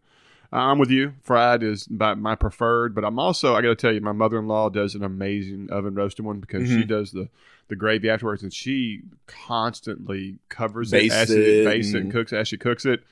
I'm 0.53 0.79
with 0.79 0.91
you. 0.91 1.13
Fried 1.23 1.63
is 1.63 1.87
by 1.87 2.15
my 2.15 2.35
preferred, 2.35 2.95
but 2.95 3.05
I'm 3.05 3.19
also 3.19 3.55
I 3.55 3.63
got 3.63 3.69
to 3.69 3.77
tell 3.77 3.93
you, 3.93 4.01
my 4.01 4.13
mother-in-law 4.13 4.71
does 4.71 4.95
an 4.95 5.05
amazing 5.05 5.69
oven 5.71 5.95
roasted 5.95 6.25
one 6.25 6.41
because 6.41 6.69
she 6.69 6.83
Mhm. 6.83 6.89
does 6.89 7.13
the 7.13 7.29
the 7.69 7.77
gravy 7.77 8.11
afterwards, 8.11 8.43
and 8.43 8.53
she 8.53 9.03
constantly 9.29 10.39
covers 10.49 10.91
Bastes 10.91 11.13
it, 11.13 11.17
as 11.17 11.31
it 11.31 11.41
it, 11.41 11.65
bastes 11.67 11.95
it, 11.95 11.97
and- 11.99 12.05
and 12.07 12.13
cooks 12.13 12.33
it 12.33 12.37
as 12.37 12.49
she 12.49 12.57
cooks 12.57 12.85
it, 12.85 13.05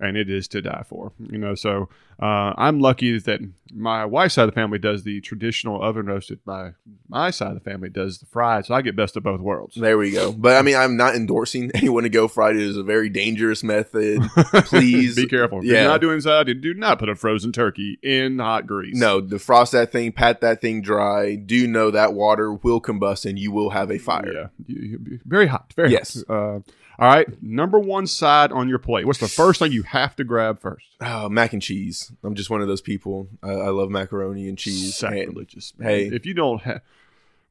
and 0.00 0.16
it 0.16 0.30
is 0.30 0.48
to 0.48 0.62
die 0.62 0.84
for. 0.88 1.12
You 1.30 1.36
know, 1.38 1.54
so 1.54 1.88
uh, 2.20 2.54
I'm 2.56 2.80
lucky 2.80 3.18
that 3.18 3.40
my 3.74 4.04
wife's 4.06 4.34
side 4.34 4.44
of 4.44 4.48
the 4.50 4.54
family 4.54 4.78
does 4.78 5.02
the 5.02 5.20
traditional 5.20 5.82
oven 5.82 6.06
roasted. 6.06 6.38
My 6.46 6.70
my 7.08 7.30
side 7.30 7.48
of 7.48 7.54
the 7.62 7.70
family 7.70 7.88
does 7.90 8.18
the 8.18 8.26
fried, 8.26 8.64
so 8.64 8.74
I 8.74 8.80
get 8.82 8.96
best 8.96 9.16
of 9.16 9.22
both 9.22 9.40
worlds. 9.40 9.74
There 9.74 9.98
we 9.98 10.12
go. 10.12 10.32
But 10.32 10.56
I 10.56 10.62
mean, 10.62 10.76
I'm 10.76 10.96
not 10.96 11.14
endorsing 11.14 11.70
anyone 11.74 12.04
to 12.04 12.08
go 12.08 12.26
fried. 12.28 12.56
It 12.56 12.62
is 12.62 12.76
a 12.78 12.82
very 12.82 13.08
dangerous 13.10 13.62
method. 13.62 14.22
Please 14.64 15.14
be 15.16 15.26
careful. 15.26 15.58
If 15.58 15.64
Yeah. 15.66 15.82
you're 15.82 15.90
not 15.90 16.00
doing 16.00 16.14
inside, 16.14 16.44
do 16.62 16.74
not 16.74 16.98
put 16.98 17.08
a 17.10 17.14
frozen 17.14 17.52
turkey 17.52 17.98
in 18.02 18.38
hot 18.38 18.66
grease. 18.66 18.96
No, 18.96 19.20
defrost 19.20 19.72
that 19.72 19.92
thing, 19.92 20.12
pat 20.12 20.40
that 20.40 20.60
thing 20.62 20.80
dry. 20.80 21.34
Do 21.34 21.66
know 21.66 21.90
that 21.90 22.14
water 22.14 22.52
will 22.52 22.80
combust 22.80 23.26
and 23.28 23.38
you 23.38 23.52
will 23.52 23.70
have 23.70 23.90
a 23.90 23.98
fire. 23.98 24.50
Yeah, 24.66 24.96
very 25.26 25.48
hot. 25.48 25.72
Very 25.76 25.90
Yes. 25.90 26.24
hot. 26.28 26.34
Uh, 26.34 26.60
all 26.98 27.08
right, 27.10 27.26
number 27.42 27.78
one 27.78 28.06
side 28.06 28.52
on 28.52 28.70
your 28.70 28.78
plate. 28.78 29.06
What's 29.06 29.18
the 29.18 29.28
first 29.28 29.58
thing 29.58 29.70
you 29.70 29.82
have 29.82 30.16
to 30.16 30.24
grab 30.24 30.60
first? 30.60 30.86
Oh, 31.02 31.28
mac 31.28 31.52
and 31.52 31.60
cheese. 31.60 32.05
I'm 32.22 32.34
just 32.34 32.50
one 32.50 32.60
of 32.60 32.68
those 32.68 32.80
people. 32.80 33.28
I, 33.42 33.50
I 33.52 33.68
love 33.68 33.90
macaroni 33.90 34.48
and 34.48 34.56
cheese. 34.58 34.84
And- 35.02 35.14
Sacrilegious. 35.14 35.72
hey. 35.80 36.06
if 36.08 36.26
you 36.26 36.34
don't 36.34 36.62
have, 36.62 36.80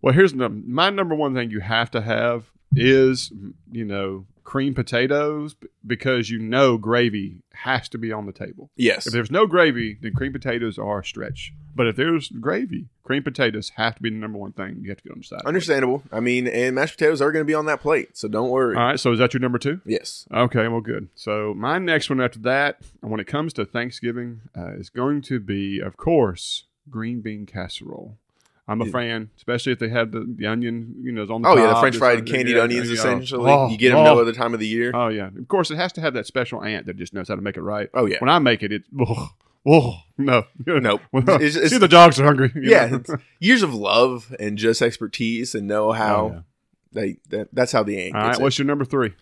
well, 0.01 0.13
here's 0.13 0.33
my 0.33 0.89
number 0.89 1.15
one 1.15 1.33
thing 1.33 1.49
you 1.51 1.61
have 1.61 1.89
to 1.91 2.01
have 2.01 2.51
is 2.75 3.31
you 3.71 3.85
know 3.85 4.25
cream 4.45 4.73
potatoes 4.73 5.55
because 5.85 6.29
you 6.29 6.39
know 6.39 6.77
gravy 6.77 7.41
has 7.53 7.89
to 7.89 7.97
be 7.97 8.13
on 8.13 8.25
the 8.25 8.31
table. 8.31 8.69
yes. 8.77 9.05
If 9.05 9.11
there's 9.11 9.31
no 9.31 9.47
gravy, 9.47 9.97
then 10.01 10.13
cream 10.13 10.31
potatoes 10.31 10.77
are 10.77 10.99
a 10.99 11.05
stretch. 11.05 11.51
But 11.75 11.87
if 11.87 11.97
there's 11.97 12.29
gravy, 12.29 12.87
cream 13.03 13.23
potatoes 13.23 13.71
have 13.75 13.95
to 13.95 14.01
be 14.01 14.09
the 14.09 14.15
number 14.15 14.37
one 14.37 14.53
thing 14.53 14.77
you 14.81 14.89
have 14.89 14.99
to 14.99 15.03
get 15.03 15.11
on 15.11 15.19
the 15.19 15.25
side. 15.25 15.41
Understandable. 15.45 16.03
I 16.11 16.21
mean, 16.21 16.47
and 16.47 16.75
mashed 16.75 16.97
potatoes 16.97 17.21
are 17.21 17.33
going 17.33 17.43
to 17.43 17.47
be 17.47 17.53
on 17.53 17.65
that 17.65 17.81
plate, 17.81 18.15
so 18.15 18.29
don't 18.29 18.49
worry. 18.49 18.77
All 18.77 18.83
right, 18.83 18.99
so 18.99 19.11
is 19.11 19.19
that 19.19 19.33
your 19.33 19.41
number 19.41 19.57
two? 19.57 19.81
Yes. 19.83 20.25
Okay, 20.31 20.67
well, 20.69 20.79
good. 20.79 21.09
So 21.15 21.53
my 21.57 21.77
next 21.79 22.09
one 22.09 22.21
after 22.21 22.39
that, 22.39 22.79
when 23.01 23.19
it 23.19 23.27
comes 23.27 23.51
to 23.53 23.65
Thanksgiving, 23.65 24.41
uh, 24.57 24.73
is 24.75 24.89
going 24.89 25.21
to 25.23 25.39
be, 25.39 25.79
of 25.79 25.97
course, 25.97 26.65
green 26.89 27.19
bean 27.21 27.45
casserole. 27.45 28.17
I'm 28.67 28.81
a 28.81 28.85
Yeah. 28.85 28.91
fan, 28.91 29.29
especially 29.37 29.73
if 29.73 29.79
they 29.79 29.89
have 29.89 30.11
the, 30.11 30.25
the 30.27 30.47
onion, 30.47 30.95
you 31.01 31.11
know, 31.11 31.21
on 31.23 31.43
the 31.43 31.47
Oh 31.47 31.55
top. 31.55 31.57
yeah, 31.59 31.67
the 31.67 31.79
French 31.79 31.97
fried 31.97 32.25
candied 32.25 32.55
yeah, 32.55 32.63
onions. 32.63 32.87
yeah. 32.87 32.93
Essentially, 32.95 33.51
Oh, 33.51 33.69
you 33.69 33.77
get 33.77 33.89
them 33.89 33.99
oh. 33.99 34.03
no 34.05 34.19
other 34.19 34.33
time 34.33 34.53
of 34.55 34.59
the 34.59 34.67
year. 34.67 34.91
Oh 34.93 35.07
yeah, 35.09 35.27
of 35.27 35.47
course 35.47 35.69
it 35.69 35.75
has 35.75 35.93
to 35.93 36.01
have 36.01 36.13
that 36.15 36.25
special 36.25 36.63
aunt 36.63 36.87
that 36.87 36.97
just 36.97 37.13
knows 37.13 37.27
how 37.27 37.35
to 37.35 37.41
make 37.41 37.57
it 37.57 37.61
right. 37.61 37.89
Oh 37.93 38.05
yeah. 38.05 38.17
When 38.19 38.29
I 38.29 38.39
make 38.39 38.63
it, 38.63 38.71
it 38.71 38.83
oh, 38.99 39.29
oh 39.67 39.93
no, 40.17 40.45
Nope. 40.65 41.01
It's- 41.13 41.55
it's- 41.55 41.69
see 41.69 41.77
the 41.77 41.87
dogs 41.87 42.19
are 42.19 42.25
hungry. 42.25 42.51
yeah, 42.55 42.95
it's 42.95 43.11
years 43.39 43.61
of 43.61 43.73
love 43.73 44.35
and 44.39 44.57
just 44.57 44.81
expertise 44.81 45.53
and 45.53 45.67
know 45.67 45.89
oh, 45.89 45.93
how 45.93 46.15
Oh, 46.15 46.31
yeah. 46.33 46.39
they 46.93 47.17
that, 47.29 47.49
that's 47.53 47.71
how 47.71 47.83
the 47.83 48.01
aunt 48.03 48.15
All 48.15 48.21
gets 48.21 48.37
right, 48.37 48.39
it. 48.39 48.43
what's 48.43 48.57
your 48.57 48.65
number 48.65 48.85
three? 48.85 49.13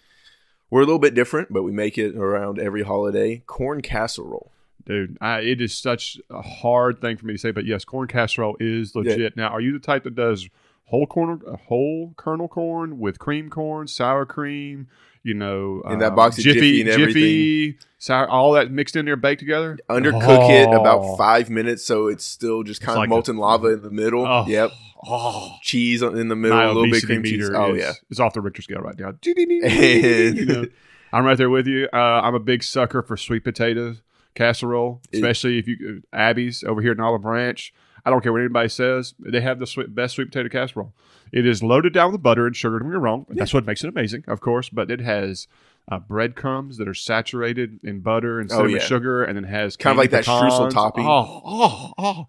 We're 0.69 0.81
a 0.81 0.85
little 0.85 0.99
bit 0.99 1.13
different, 1.13 1.51
but 1.51 1.63
we 1.63 1.71
make 1.73 1.97
it 1.97 2.15
around 2.15 2.59
every 2.59 2.83
holiday. 2.83 3.43
Corn 3.45 3.81
casserole. 3.81 4.51
Dude, 4.85 5.17
I, 5.21 5.39
it 5.39 5.61
is 5.61 5.73
such 5.77 6.19
a 6.29 6.41
hard 6.41 6.99
thing 6.99 7.15
for 7.17 7.25
me 7.25 7.33
to 7.33 7.39
say, 7.39 7.51
but 7.51 7.65
yes, 7.65 7.85
corn 7.85 8.07
casserole 8.07 8.57
is 8.59 8.95
legit. 8.95 9.37
Now, 9.37 9.47
are 9.49 9.61
you 9.61 9.71
the 9.73 9.79
type 9.79 10.03
that 10.03 10.15
does 10.15 10.49
whole 10.85 11.07
corn, 11.07 11.41
uh, 11.47 11.55
whole 11.55 12.13
kernel 12.17 12.47
corn 12.49 12.99
with 12.99 13.17
cream 13.17 13.49
corn, 13.49 13.87
sour 13.87 14.25
cream, 14.25 14.87
you 15.23 15.33
know, 15.33 15.81
In 15.89 15.99
that 15.99 16.15
box 16.17 16.37
of 16.37 16.43
Jiffy 16.43 16.81
and 16.81 16.91
Jiffy, 16.91 17.77
sour, 17.97 18.27
all 18.27 18.51
that 18.53 18.71
mixed 18.71 18.97
in 18.97 19.05
there, 19.05 19.15
baked 19.15 19.39
together? 19.39 19.79
Undercook 19.89 20.49
it 20.49 20.67
Oh. 20.67 20.81
about 20.81 21.17
five 21.17 21.49
minutes 21.49 21.85
so 21.85 22.07
it's 22.07 22.25
still 22.25 22.63
just 22.63 22.81
kind 22.81 22.97
like 22.97 23.07
of 23.07 23.11
a- 23.11 23.15
molten 23.15 23.37
lava 23.37 23.67
in 23.67 23.81
the 23.83 23.89
middle. 23.89 24.25
Oh. 24.27 24.45
Yep. 24.47 24.71
Oh, 25.05 25.55
Cheese 25.61 26.01
in 26.01 26.27
the 26.29 26.35
middle, 26.35 26.57
my 26.57 26.63
a 26.65 26.67
little 26.73 26.89
bit 26.89 27.03
cream 27.03 27.23
cheese. 27.23 27.49
Oh 27.53 27.73
is, 27.73 27.81
yeah. 27.81 27.91
it's 28.09 28.19
off 28.21 28.33
the 28.33 28.39
Richter 28.41 28.61
scale 28.61 28.79
right 28.79 28.97
now. 28.99 29.13
You 29.25 30.45
know, 30.45 30.65
I'm 31.11 31.25
right 31.25 31.37
there 31.37 31.49
with 31.49 31.67
you. 31.67 31.87
Uh, 31.93 31.97
I'm 31.97 32.35
a 32.35 32.39
big 32.39 32.63
sucker 32.63 33.01
for 33.01 33.17
sweet 33.17 33.43
potatoes. 33.43 34.01
Casserole, 34.35 35.01
It- 35.11 35.17
especially 35.17 35.57
if 35.59 35.67
you 35.67 36.03
Abby's 36.11 36.63
over 36.63 36.81
here 36.81 36.91
in 36.91 36.99
Olive 36.99 37.21
Branch. 37.21 37.73
I 38.05 38.09
don't 38.09 38.21
care 38.21 38.33
what 38.33 38.39
anybody 38.41 38.67
says; 38.69 39.13
they 39.19 39.39
have 39.41 39.59
the 39.59 39.67
sweet, 39.67 39.95
best 39.95 40.15
sweet 40.15 40.25
potato 40.25 40.49
casserole. 40.49 40.93
It 41.31 41.45
is 41.45 41.63
loaded 41.63 41.93
down 41.93 42.11
with 42.11 42.21
butter 42.21 42.45
and 42.45 42.55
sugar. 42.55 42.77
Don't 42.79 42.89
get 42.89 42.93
me 42.95 42.99
wrong; 42.99 43.25
that's 43.29 43.53
what 43.53 43.65
makes 43.65 43.83
it 43.83 43.87
amazing, 43.87 44.23
of 44.27 44.41
course. 44.41 44.67
But 44.69 44.91
it 44.91 44.99
has 44.99 45.47
uh, 45.89 45.99
breadcrumbs 45.99 46.77
that 46.77 46.87
are 46.87 46.93
saturated 46.93 47.79
in 47.83 48.01
butter 48.01 48.39
and 48.39 48.51
Oh, 48.51 48.55
cinnamon 48.55 48.75
yeah. 48.75 48.79
sugar, 48.79 49.23
and 49.23 49.37
then 49.37 49.45
has 49.45 49.77
Kind 49.77 49.93
of 49.93 49.97
like 49.99 50.11
candied 50.11 50.25
that 50.25 50.29
streusel 50.31 50.69
topping. 50.69 51.05
Oh, 51.07 51.41
oh, 51.45 51.93
oh! 51.97 52.27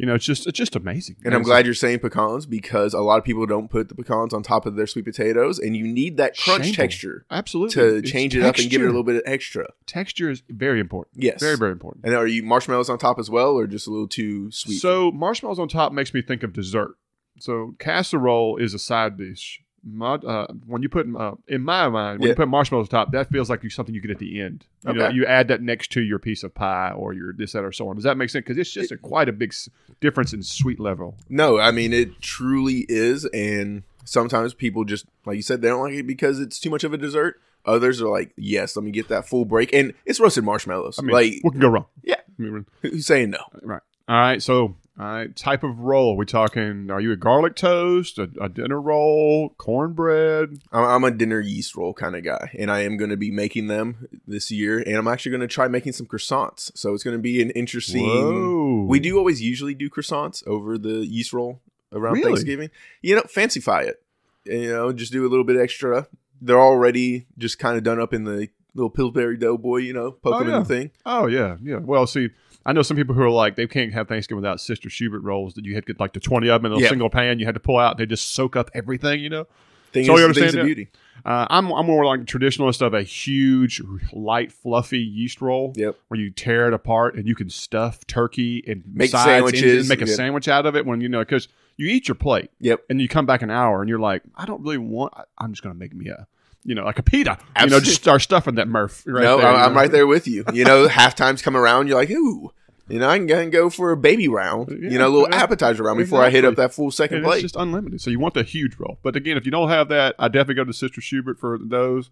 You 0.00 0.06
know, 0.06 0.14
it's 0.14 0.24
just 0.24 0.46
it's 0.46 0.56
just 0.56 0.76
amazing. 0.76 1.16
And 1.26 1.34
I'm 1.34 1.42
glad 1.42 1.66
you're 1.66 1.74
saying 1.74 1.98
pecans 1.98 2.46
because 2.46 2.94
a 2.94 3.00
lot 3.02 3.18
of 3.18 3.24
people 3.24 3.44
don't 3.44 3.68
put 3.70 3.90
the 3.90 3.94
pecans 3.94 4.32
on 4.32 4.42
top 4.42 4.64
of 4.64 4.74
their 4.74 4.86
sweet 4.86 5.04
potatoes, 5.04 5.58
and 5.58 5.76
you 5.76 5.86
need 5.86 6.16
that 6.16 6.38
crunch 6.38 6.64
Shameful. 6.64 6.82
texture 6.82 7.26
absolutely 7.30 7.74
to 7.74 7.96
It's 7.96 8.10
change 8.10 8.34
it 8.34 8.42
up 8.42 8.56
and 8.56 8.70
give 8.70 8.80
it 8.80 8.86
a 8.86 8.88
little 8.88 9.04
bit 9.04 9.16
of 9.16 9.22
extra. 9.26 9.68
Texture 9.84 10.30
is 10.30 10.42
very 10.48 10.80
important. 10.80 11.22
Yes. 11.22 11.38
very 11.38 11.58
very 11.58 11.72
important. 11.72 12.06
And 12.06 12.14
are 12.14 12.26
you 12.26 12.42
marshmallows 12.42 12.88
on 12.88 12.96
top 12.96 13.18
as 13.18 13.28
well, 13.28 13.50
or 13.58 13.66
just 13.66 13.86
a 13.86 13.90
little 13.90 14.08
too 14.08 14.50
sweet? 14.50 14.78
So 14.78 15.12
marshmallows 15.12 15.58
on 15.58 15.68
top 15.68 15.92
makes 15.92 16.14
me 16.14 16.22
think 16.22 16.42
of 16.42 16.54
dessert. 16.54 16.94
So 17.38 17.74
casserole 17.78 18.56
is 18.56 18.72
a 18.72 18.78
side 18.78 19.18
dish. 19.18 19.60
Uh, 19.82 20.46
when 20.66 20.82
you 20.82 20.88
put 20.88 21.06
uh, 21.16 21.32
in 21.48 21.62
my 21.62 21.88
mind, 21.88 22.20
when 22.20 22.26
Yeah. 22.28 22.32
you 22.32 22.36
put 22.36 22.48
marshmallows 22.48 22.86
on 22.86 22.90
top, 23.06 23.12
that 23.12 23.30
feels 23.30 23.48
like 23.48 23.62
you 23.64 23.70
something 23.70 23.94
you 23.94 24.00
get 24.00 24.10
at 24.10 24.18
the 24.18 24.40
end. 24.40 24.66
You 24.86 24.92
know, 24.94 25.08
you 25.08 25.24
add 25.26 25.48
that 25.48 25.62
next 25.62 25.90
to 25.92 26.00
your 26.02 26.18
piece 26.18 26.42
of 26.42 26.54
pie 26.54 26.92
or 26.94 27.12
your 27.14 27.32
this 27.32 27.52
that 27.52 27.64
or 27.64 27.72
so 27.72 27.88
on. 27.88 27.96
Does 27.96 28.04
that 28.04 28.16
make 28.16 28.30
sense? 28.30 28.44
Because 28.44 28.58
it's 28.58 28.70
just 28.70 28.92
a, 28.92 28.96
quite 28.98 29.28
a 29.28 29.32
big 29.32 29.52
s- 29.52 29.68
difference 30.00 30.32
in 30.32 30.42
sweet 30.42 30.78
level. 30.80 31.16
no, 31.28 31.58
I 31.58 31.70
mean 31.70 31.92
it 31.92 32.20
truly 32.20 32.84
is, 32.88 33.24
and 33.26 33.82
sometimes 34.04 34.52
people 34.54 34.84
just 34.84 35.06
like 35.24 35.36
you 35.36 35.42
said 35.42 35.62
they 35.62 35.68
don't 35.68 35.80
like 35.82 35.94
it 35.94 36.06
because 36.06 36.40
it's 36.40 36.58
too 36.60 36.70
much 36.70 36.84
of 36.84 36.92
a 36.92 36.98
dessert. 36.98 37.40
Others 37.66 38.00
are 38.00 38.08
like, 38.08 38.32
yes, 38.38 38.74
let 38.74 38.84
me 38.84 38.90
get 38.90 39.08
that 39.08 39.28
full 39.28 39.44
break, 39.44 39.72
and 39.74 39.92
it's 40.06 40.18
roasted 40.18 40.44
marshmallows. 40.44 40.98
I 40.98 41.02
mean, 41.02 41.12
like, 41.12 41.34
what 41.42 41.52
can 41.52 41.60
go 41.60 41.68
wrong? 41.68 41.86
Yeah. 42.02 42.16
I 42.38 42.42
mean, 42.42 42.66
who's 42.80 43.04
saying 43.06 43.30
no? 43.30 43.38
right. 43.62 43.82
All 44.08 44.16
right. 44.18 44.42
So, 44.42 44.76
all 45.00 45.06
right, 45.06 45.34
type 45.34 45.62
of 45.62 45.78
roll. 45.78 46.14
we 46.14 46.26
talking? 46.26 46.90
Are 46.90 47.00
you 47.00 47.10
a 47.12 47.16
garlic 47.16 47.56
toast, 47.56 48.18
a, 48.18 48.28
a 48.38 48.50
dinner 48.50 48.78
roll, 48.78 49.54
cornbread? 49.56 50.60
I'm, 50.72 50.84
I'm 50.84 51.04
a 51.04 51.10
dinner 51.10 51.40
yeast 51.40 51.74
roll 51.74 51.94
kind 51.94 52.14
of 52.14 52.22
guy, 52.22 52.50
and 52.58 52.70
I 52.70 52.80
am 52.80 52.98
going 52.98 53.08
to 53.08 53.16
be 53.16 53.30
making 53.30 53.68
them 53.68 54.08
this 54.26 54.50
year, 54.50 54.78
and 54.78 54.96
I'm 54.96 55.08
actually 55.08 55.30
going 55.30 55.40
to 55.40 55.46
try 55.46 55.68
making 55.68 55.92
some 55.94 56.04
croissants. 56.06 56.70
So 56.76 56.92
it's 56.92 57.02
going 57.02 57.16
to 57.16 57.22
be 57.22 57.40
an 57.40 57.48
interesting. 57.52 58.04
Whoa. 58.06 58.84
We 58.86 59.00
do 59.00 59.16
always 59.16 59.40
usually 59.40 59.74
do 59.74 59.88
croissants 59.88 60.46
over 60.46 60.76
the 60.76 61.06
yeast 61.06 61.32
roll 61.32 61.60
around 61.92 62.14
Really? 62.14 62.26
Thanksgiving. 62.26 62.70
You 63.00 63.16
know, 63.16 63.22
fancify 63.22 63.86
it. 63.86 64.02
You 64.44 64.68
know, 64.70 64.92
just 64.92 65.12
do 65.12 65.26
a 65.26 65.30
little 65.30 65.44
bit 65.44 65.56
extra. 65.58 66.08
They're 66.42 66.60
already 66.60 67.26
just 67.38 67.58
kind 67.58 67.78
of 67.78 67.84
done 67.84 68.00
up 68.00 68.12
in 68.12 68.24
the 68.24 68.48
little 68.74 68.90
Pillsbury 68.90 69.38
Doughboy. 69.38 69.78
You 69.78 69.94
know, 69.94 70.10
poke 70.12 70.34
Oh, 70.34 70.38
them 70.40 70.48
yeah. 70.48 70.56
in 70.56 70.62
the 70.62 70.68
thing. 70.68 70.90
Oh 71.06 71.26
yeah, 71.26 71.56
yeah. 71.62 71.78
Well, 71.78 72.06
see, 72.06 72.30
I 72.66 72.72
know 72.72 72.82
some 72.82 72.96
people 72.96 73.14
who 73.14 73.22
are 73.22 73.30
like 73.30 73.56
they 73.56 73.66
can't 73.66 73.92
have 73.92 74.08
Thanksgiving 74.08 74.42
without 74.42 74.60
Sister 74.60 74.90
Schubert 74.90 75.22
rolls 75.22 75.54
that 75.54 75.64
you 75.64 75.74
had 75.74 75.86
to 75.86 75.92
get 75.94 76.00
like 76.00 76.12
the 76.12 76.20
twenty 76.20 76.48
of 76.48 76.62
them 76.62 76.72
in 76.72 76.78
a 76.78 76.82
Yeah. 76.82 76.88
single 76.90 77.08
pan. 77.10 77.38
You 77.38 77.46
had 77.46 77.54
to 77.54 77.60
pull 77.60 77.78
out. 77.78 77.96
They 77.98 78.06
just 78.06 78.32
soak 78.34 78.56
up 78.56 78.70
everything. 78.74 79.20
You 79.20 79.30
know. 79.30 79.46
Thing 79.92 80.04
So 80.04 80.14
is, 80.14 80.20
you 80.20 80.24
understand 80.26 80.66
beauty. 80.66 80.88
Uh, 81.24 81.46
I'm 81.50 81.72
I'm 81.72 81.84
more 81.86 82.04
like 82.04 82.20
a 82.20 82.24
traditionalist 82.24 82.80
of 82.80 82.94
a 82.94 83.02
huge, 83.02 83.82
light, 84.12 84.52
fluffy 84.52 85.00
yeast 85.00 85.40
roll 85.40 85.72
Yep. 85.76 85.96
where 86.08 86.20
you 86.20 86.30
tear 86.30 86.68
it 86.68 86.74
apart 86.74 87.16
and 87.16 87.26
you 87.26 87.34
can 87.34 87.50
stuff 87.50 88.06
turkey 88.06 88.62
and 88.68 88.84
Make 88.92 89.10
sides 89.10 89.24
sandwiches, 89.24 89.80
and 89.80 89.98
make 89.98 90.06
a 90.06 90.08
yeah. 90.08 90.14
sandwich 90.16 90.46
out 90.46 90.64
of 90.64 90.76
it 90.76 90.86
when 90.86 91.00
you 91.00 91.08
know 91.08 91.18
because 91.20 91.48
you 91.76 91.88
eat 91.88 92.06
your 92.06 92.14
plate 92.14 92.50
Yep. 92.60 92.84
and 92.88 93.00
you 93.00 93.08
come 93.08 93.26
back 93.26 93.42
an 93.42 93.50
hour 93.50 93.80
and 93.80 93.88
you're 93.88 93.98
like 93.98 94.22
I 94.36 94.46
don't 94.46 94.62
really 94.62 94.78
want 94.78 95.12
I- 95.16 95.24
I'm 95.38 95.52
just 95.52 95.62
gonna 95.64 95.74
make 95.74 95.92
me 95.94 96.08
a 96.08 96.28
you 96.64 96.74
know 96.74 96.84
like 96.84 96.98
a 96.98 97.02
pita 97.02 97.30
you 97.30 97.36
know 97.36 97.40
Absolutely. 97.56 97.86
just 97.86 98.02
start 98.02 98.22
stuffing 98.22 98.56
that 98.56 98.68
Murph 98.68 99.02
right 99.06 99.22
no, 99.22 99.38
there, 99.38 99.46
I'm, 99.48 99.54
you 99.54 99.60
I'm 99.64 99.74
right 99.74 99.90
there 99.90 100.06
with 100.06 100.26
you. 100.28 100.44
You 100.52 100.64
know, 100.64 100.88
halftime's 100.88 101.42
come 101.42 101.56
around. 101.56 101.88
You're 101.88 101.96
like, 101.96 102.10
ooh. 102.10 102.52
You 102.88 102.98
know, 102.98 103.08
I 103.08 103.18
can 103.18 103.28
go 103.28 103.38
and 103.38 103.52
go 103.52 103.70
for 103.70 103.92
a 103.92 103.96
baby 103.96 104.26
round. 104.26 104.68
you 104.70 104.98
know, 104.98 105.06
a 105.06 105.08
little 105.08 105.32
appetizer 105.32 105.84
round 105.84 105.98
before 105.98 106.24
I 106.24 106.30
hit 106.30 106.44
up 106.44 106.56
that 106.56 106.74
full 106.74 106.90
second 106.90 107.18
And 107.18 107.24
it's 107.26 107.32
plate. 107.34 107.42
just 107.42 107.54
unlimited. 107.54 108.00
So 108.00 108.10
you 108.10 108.18
want 108.18 108.34
the 108.34 108.42
huge 108.42 108.74
roll. 108.80 108.98
But 109.04 109.14
again, 109.14 109.36
if 109.36 109.44
you 109.44 109.52
don't 109.52 109.68
have 109.68 109.88
that, 109.90 110.16
I 110.18 110.26
definitely 110.26 110.56
go 110.56 110.64
to 110.64 110.72
Sister 110.72 111.00
Schubert 111.00 111.38
for 111.38 111.56
those. 111.56 112.10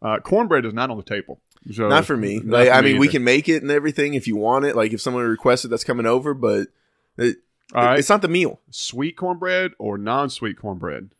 Uh, 0.00 0.20
cornbread 0.20 0.64
is 0.64 0.72
not 0.72 0.88
on 0.88 0.96
the 0.96 1.02
table. 1.02 1.40
So 1.72 1.88
Not 1.88 2.04
for 2.04 2.16
me. 2.16 2.36
not 2.36 2.46
Like, 2.46 2.68
for 2.68 2.74
I 2.74 2.80
me 2.80 2.92
mean, 2.92 3.00
we 3.00 3.08
can 3.08 3.24
make 3.24 3.48
it 3.48 3.60
and 3.62 3.72
everything 3.72 4.14
if 4.14 4.28
you 4.28 4.36
want 4.36 4.64
it. 4.66 4.76
Like, 4.76 4.92
if 4.92 5.00
someone 5.00 5.24
requests 5.24 5.64
it, 5.64 5.68
that's 5.68 5.82
coming 5.84 6.06
over. 6.06 6.32
But 6.32 6.68
it, 7.18 7.38
right. 7.74 7.98
it's 7.98 8.08
not 8.08 8.22
the 8.22 8.28
meal. 8.28 8.60
sweet 8.70 9.16
cornbread 9.16 9.72
or 9.80 9.98
non-sweet 9.98 10.56
cornbread. 10.58 11.10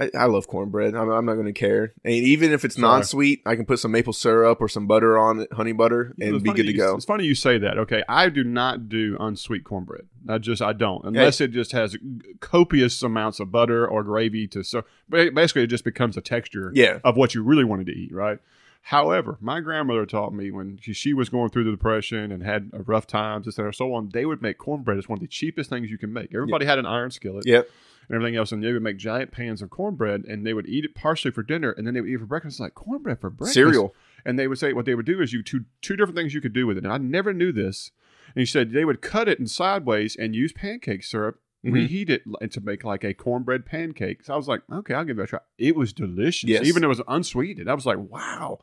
I, 0.00 0.10
I 0.18 0.24
love 0.26 0.48
cornbread. 0.48 0.94
I'm, 0.94 1.10
I'm 1.10 1.24
not 1.26 1.34
going 1.34 1.46
to 1.46 1.52
care. 1.52 1.92
And 2.04 2.14
even 2.14 2.52
if 2.52 2.64
it's 2.64 2.76
Sorry. 2.76 2.82
non-sweet, 2.88 3.42
I 3.44 3.54
can 3.54 3.66
put 3.66 3.78
some 3.78 3.92
maple 3.92 4.12
syrup 4.12 4.60
or 4.60 4.68
some 4.68 4.86
butter 4.86 5.18
on 5.18 5.40
it, 5.40 5.52
honey 5.52 5.72
butter, 5.72 6.14
and 6.18 6.36
It's 6.36 6.42
be 6.42 6.52
good 6.52 6.66
to 6.66 6.72
you- 6.72 6.78
go. 6.78 6.96
It's 6.96 7.04
funny 7.04 7.24
you 7.24 7.34
say 7.34 7.58
that. 7.58 7.76
Okay, 7.78 8.02
I 8.08 8.28
do 8.30 8.42
not 8.42 8.88
do 8.88 9.16
unsweet 9.20 9.64
cornbread. 9.64 10.06
I 10.28 10.38
just 10.38 10.62
I 10.62 10.72
don't 10.72 11.04
unless 11.04 11.40
it 11.40 11.48
just 11.52 11.72
has 11.72 11.96
copious 12.40 13.02
amounts 13.02 13.40
of 13.40 13.50
butter 13.50 13.86
or 13.86 14.02
gravy 14.02 14.46
to 14.48 14.62
so 14.62 14.84
basically 15.08 15.62
it 15.62 15.68
just 15.68 15.84
becomes 15.84 16.16
a 16.16 16.20
texture 16.20 16.70
Yeah. 16.74 16.98
of 17.04 17.16
what 17.16 17.34
you 17.34 17.42
really 17.42 17.64
wanted 17.64 17.86
to 17.86 17.92
eat, 17.92 18.12
right? 18.12 18.38
However, 18.82 19.36
my 19.40 19.60
grandmother 19.60 20.06
taught 20.06 20.32
me 20.32 20.50
when 20.50 20.78
she, 20.80 20.94
she 20.94 21.12
was 21.12 21.28
going 21.28 21.50
through 21.50 21.64
the 21.64 21.70
depression 21.70 22.32
and 22.32 22.42
had 22.42 22.70
rough 22.86 23.06
times, 23.06 23.52
cetera, 23.54 23.74
so 23.74 23.92
on, 23.92 24.08
they 24.12 24.24
would 24.24 24.40
make 24.40 24.56
cornbread 24.56 24.96
It's 24.98 25.08
one 25.08 25.18
of 25.18 25.20
the 25.20 25.26
cheapest 25.28 25.68
things 25.68 25.90
you 25.90 25.98
can 25.98 26.12
make. 26.12 26.34
Everybody 26.34 26.64
had 26.64 26.78
an 26.78 26.86
iron 26.86 27.10
skillet 27.10 27.44
Yep. 27.46 27.68
And 28.10 28.16
everything 28.16 28.36
else, 28.36 28.50
and 28.52 28.62
they 28.62 28.72
would 28.72 28.82
make 28.82 28.96
giant 28.98 29.30
pans 29.30 29.62
of 29.62 29.70
cornbread 29.70 30.24
and 30.24 30.44
they 30.44 30.52
would 30.52 30.68
eat 30.68 30.84
it 30.84 30.94
partially 30.96 31.30
for 31.30 31.42
dinner 31.44 31.70
and 31.70 31.86
then 31.86 31.94
they 31.94 32.00
would 32.00 32.10
eat 32.10 32.14
it 32.14 32.18
for 32.18 32.26
breakfast. 32.26 32.54
It's 32.56 32.60
like 32.60 32.74
cornbread 32.74 33.20
for 33.20 33.30
breakfast 33.30 33.54
Cereal. 33.54 33.94
and 34.26 34.38
they 34.38 34.48
would 34.48 34.58
say 34.58 34.72
what 34.72 34.84
they 34.84 34.94
would 34.96 35.06
do 35.06 35.22
is 35.22 35.32
you 35.32 35.42
two 35.42 35.64
two 35.80 35.96
different 35.96 36.16
things 36.16 36.34
you 36.34 36.40
could 36.40 36.52
do 36.52 36.66
with 36.66 36.76
it. 36.76 36.84
And 36.84 36.92
I 36.92 36.98
never 36.98 37.32
knew 37.32 37.52
this. 37.52 37.92
And 38.34 38.40
he 38.40 38.46
said 38.46 38.72
they 38.72 38.84
would 38.84 39.00
cut 39.00 39.28
it 39.28 39.38
in 39.38 39.46
sideways 39.46 40.16
and 40.16 40.34
use 40.34 40.52
pancake 40.52 41.04
syrup, 41.04 41.40
Mhm. 41.64 41.72
reheat 41.72 42.10
it 42.10 42.22
to 42.50 42.60
make 42.60 42.84
like 42.84 43.04
a 43.04 43.14
cornbread 43.14 43.64
pancake. 43.64 44.24
So 44.24 44.34
I 44.34 44.36
was 44.36 44.48
like, 44.48 44.62
okay, 44.72 44.94
I'll 44.94 45.04
give 45.04 45.18
it 45.18 45.22
a 45.22 45.26
try. 45.26 45.38
It 45.58 45.76
was 45.76 45.92
delicious, 45.92 46.48
Yes. 46.50 46.66
even 46.66 46.82
though 46.82 46.88
it 46.88 46.96
was 46.98 47.02
unsweetened. 47.06 47.70
I 47.70 47.74
was 47.74 47.86
like, 47.86 47.98
wow. 47.98 48.58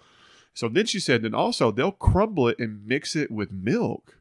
So 0.54 0.68
then 0.68 0.88
she 0.88 1.00
said, 1.00 1.22
then 1.22 1.34
also 1.36 1.72
they'll 1.72 1.92
crumble 1.92 2.48
it 2.50 2.58
and 2.60 2.86
mix 2.86 3.16
it 3.16 3.30
with 3.32 3.51
milk. 3.51 4.17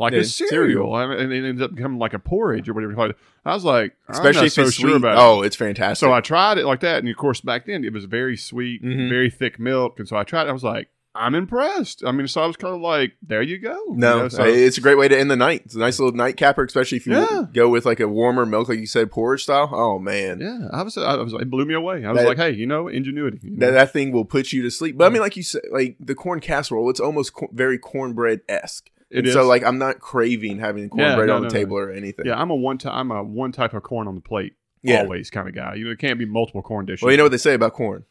Like 0.00 0.14
Yeah, 0.14 0.20
a 0.20 0.24
cereal, 0.24 0.50
cereal. 0.88 0.94
I 0.94 1.06
mean, 1.06 1.18
and 1.20 1.32
it 1.32 1.48
ends 1.48 1.62
up 1.62 1.74
becoming 1.74 1.98
like 1.98 2.14
a 2.14 2.18
porridge 2.18 2.68
or 2.68 2.72
whatever 2.72 2.92
you 2.92 2.96
call 2.96 3.10
it. 3.10 3.16
I 3.44 3.54
was 3.54 3.64
like, 3.64 3.94
Especially 4.08 4.46
if 4.46 4.52
so 4.54 4.62
it's 4.62 4.72
sure 4.74 4.88
sweet. 4.90 4.96
about 4.96 5.18
it. 5.18 5.20
oh, 5.20 5.42
it's 5.42 5.56
fantastic. 5.56 6.00
So 6.00 6.12
I 6.12 6.20
tried 6.22 6.58
it 6.58 6.64
like 6.66 6.80
that, 6.80 6.98
and 7.00 7.08
of 7.08 7.16
course 7.16 7.40
back 7.42 7.66
then 7.66 7.84
it 7.84 7.92
was 7.92 8.06
very 8.06 8.36
sweet, 8.36 8.82
Mhm. 8.82 9.08
very 9.10 9.28
thick 9.30 9.58
milk, 9.60 9.98
and 9.98 10.08
so 10.08 10.16
I 10.16 10.24
tried. 10.24 10.46
it. 10.46 10.50
I 10.50 10.52
was 10.52 10.64
like, 10.64 10.88
I'm 11.14 11.34
impressed. 11.34 12.04
I 12.06 12.12
mean, 12.12 12.28
so 12.28 12.40
I 12.40 12.46
was 12.46 12.56
kind 12.56 12.72
of 12.72 12.80
like, 12.80 13.14
there 13.20 13.42
you 13.42 13.58
go. 13.58 13.72
You 13.74 13.94
no, 13.96 14.18
know, 14.20 14.28
so- 14.28 14.44
it's 14.44 14.78
a 14.78 14.80
great 14.80 14.96
way 14.96 15.08
to 15.08 15.18
end 15.18 15.28
the 15.30 15.36
night. 15.36 15.62
It's 15.64 15.74
a 15.74 15.78
nice 15.80 15.98
little 15.98 16.14
night 16.16 16.36
capper, 16.36 16.62
especially 16.64 16.98
if 16.98 17.06
you 17.06 17.14
Yeah. 17.14 17.42
go 17.52 17.68
with 17.68 17.84
like 17.84 17.98
a 17.98 18.06
warmer 18.06 18.46
milk, 18.46 18.68
like 18.68 18.78
you 18.78 18.86
said, 18.86 19.10
porridge 19.10 19.42
style. 19.42 19.68
Oh 19.72 19.98
man, 19.98 20.38
yeah, 20.40 20.68
I 20.72 20.82
was, 20.82 20.96
I 20.96 21.16
was, 21.16 21.32
it 21.34 21.50
blew 21.50 21.64
me 21.66 21.74
away. 21.74 22.04
I 22.06 22.12
was 22.12 22.20
That- 22.22 22.28
like, 22.28 22.36
hey, 22.38 22.52
you 22.52 22.66
know, 22.66 22.86
ingenuity. 22.88 23.40
you 23.42 23.50
know? 23.50 23.66
that, 23.66 23.72
that 23.72 23.92
thing 23.92 24.12
will 24.12 24.24
put 24.24 24.52
you 24.52 24.62
to 24.62 24.70
sleep. 24.70 24.96
But 24.96 25.06
I 25.06 25.08
mean, 25.10 25.20
like 25.20 25.36
you 25.36 25.42
said, 25.42 25.62
like 25.72 25.96
the 26.00 26.14
corn 26.14 26.38
casserole, 26.40 26.88
it's 26.88 27.00
almost 27.00 27.34
co- 27.34 27.50
very 27.52 27.76
cornbread 27.76 28.40
esque. 28.48 28.88
It 29.10 29.32
So 29.32 29.44
like, 29.46 29.64
I'm 29.64 29.78
not 29.78 29.98
craving 29.98 30.58
having 30.60 30.84
Yeah, 30.84 30.88
cornbread 30.88 31.26
no, 31.28 31.36
on 31.36 31.42
the 31.42 31.48
no, 31.48 31.52
table 31.54 31.76
or 31.76 31.90
anything. 31.90 32.26
yeah, 32.26 32.40
I'm 32.40 32.50
a 32.50 32.54
one 32.56 32.78
time, 32.78 32.94
I'm 32.94 33.10
a 33.10 33.22
one 33.24 33.52
type 33.52 33.74
of 33.74 33.82
corn 33.82 34.06
on 34.08 34.14
the 34.14 34.20
plate, 34.20 34.54
Yeah. 34.82 35.00
always 35.02 35.30
kind 35.30 35.48
of 35.48 35.54
guy. 35.54 35.74
You 35.74 35.86
know, 35.86 35.90
it 35.90 35.98
can't 35.98 36.18
be 36.18 36.24
multiple 36.26 36.62
corn 36.62 36.86
dishes. 36.86 37.02
Well, 37.02 37.10
you 37.10 37.16
know 37.16 37.24
what 37.24 37.32
they 37.32 37.38
say 37.38 37.54
about 37.54 37.72
corn. 37.74 38.04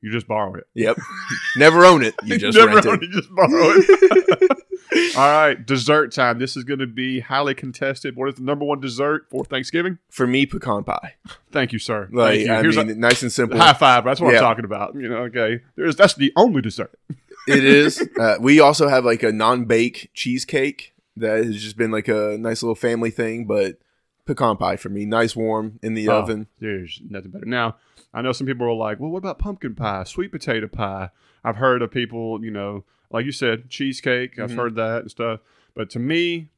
you 0.00 0.10
just 0.12 0.26
borrow 0.28 0.54
it. 0.54 0.64
Yep. 0.74 0.96
Never 1.56 1.84
own 1.84 2.02
it. 2.04 2.14
You 2.24 2.38
just 2.38 2.56
Never 2.56 2.74
rent 2.74 2.86
own 2.86 2.94
it. 3.02 3.04
it, 3.04 3.10
just 3.10 3.28
borrow 3.34 3.48
it. 3.52 4.58
All 5.16 5.28
right, 5.30 5.66
dessert 5.66 6.12
time. 6.12 6.38
This 6.38 6.56
is 6.56 6.64
going 6.64 6.78
to 6.78 6.86
be 6.86 7.20
highly 7.20 7.54
contested. 7.54 8.16
What 8.16 8.28
is 8.28 8.36
the 8.36 8.42
number 8.42 8.64
one 8.64 8.80
dessert 8.80 9.26
for 9.30 9.44
Thanksgiving? 9.44 9.98
For 10.10 10.26
me, 10.26 10.46
pecan 10.46 10.84
pie. 10.84 11.14
Thank 11.50 11.72
you, 11.72 11.78
sir. 11.78 12.08
Like 12.12 12.36
Thank 12.36 12.46
you. 12.46 12.54
I 12.54 12.60
Here's 12.62 12.76
mean, 12.76 12.90
a 12.90 12.94
nice 12.94 13.22
and 13.22 13.30
simple. 13.32 13.58
high 13.58 13.72
five. 13.74 14.04
That's 14.04 14.20
what 14.20 14.30
Yeah. 14.32 14.38
I'm 14.38 14.44
talking 14.44 14.64
about. 14.64 14.94
You 14.94 15.08
know, 15.08 15.16
okay. 15.24 15.60
There's 15.74 15.96
that's 15.96 16.14
the 16.14 16.32
only 16.36 16.62
dessert. 16.62 16.98
It 17.46 17.64
is. 17.64 18.06
Uh, 18.18 18.36
we 18.40 18.60
also 18.60 18.88
have 18.88 19.04
like 19.04 19.22
a 19.22 19.32
non-bake 19.32 20.10
cheesecake 20.14 20.94
that 21.16 21.44
has 21.44 21.62
just 21.62 21.76
been 21.76 21.90
like 21.90 22.08
a 22.08 22.36
nice 22.38 22.62
little 22.62 22.74
family 22.74 23.10
thing, 23.10 23.44
but 23.46 23.78
pecan 24.26 24.56
pie 24.56 24.76
for 24.76 24.88
me, 24.88 25.04
nice 25.04 25.36
warm 25.36 25.78
in 25.82 25.94
the 25.94 26.08
Oh, 26.08 26.18
oven. 26.20 26.46
There's 26.60 27.00
nothing 27.08 27.30
better. 27.30 27.46
Now, 27.46 27.76
I 28.12 28.22
know 28.22 28.32
some 28.32 28.46
people 28.46 28.66
are 28.66 28.72
like, 28.72 28.98
well, 29.00 29.10
what 29.10 29.18
about 29.18 29.38
pumpkin 29.38 29.74
pie, 29.74 30.04
sweet 30.04 30.32
potato 30.32 30.66
pie? 30.68 31.10
I've 31.44 31.56
heard 31.56 31.82
of 31.82 31.90
people, 31.90 32.44
you 32.44 32.50
know, 32.50 32.84
like 33.10 33.24
you 33.24 33.32
said, 33.32 33.68
cheesecake. 33.70 34.38
I've 34.38 34.50
Mhm. 34.50 34.56
heard 34.56 34.74
that 34.76 35.02
and 35.02 35.10
stuff. 35.10 35.40
But 35.74 35.90
to 35.90 35.98
me, 35.98 36.48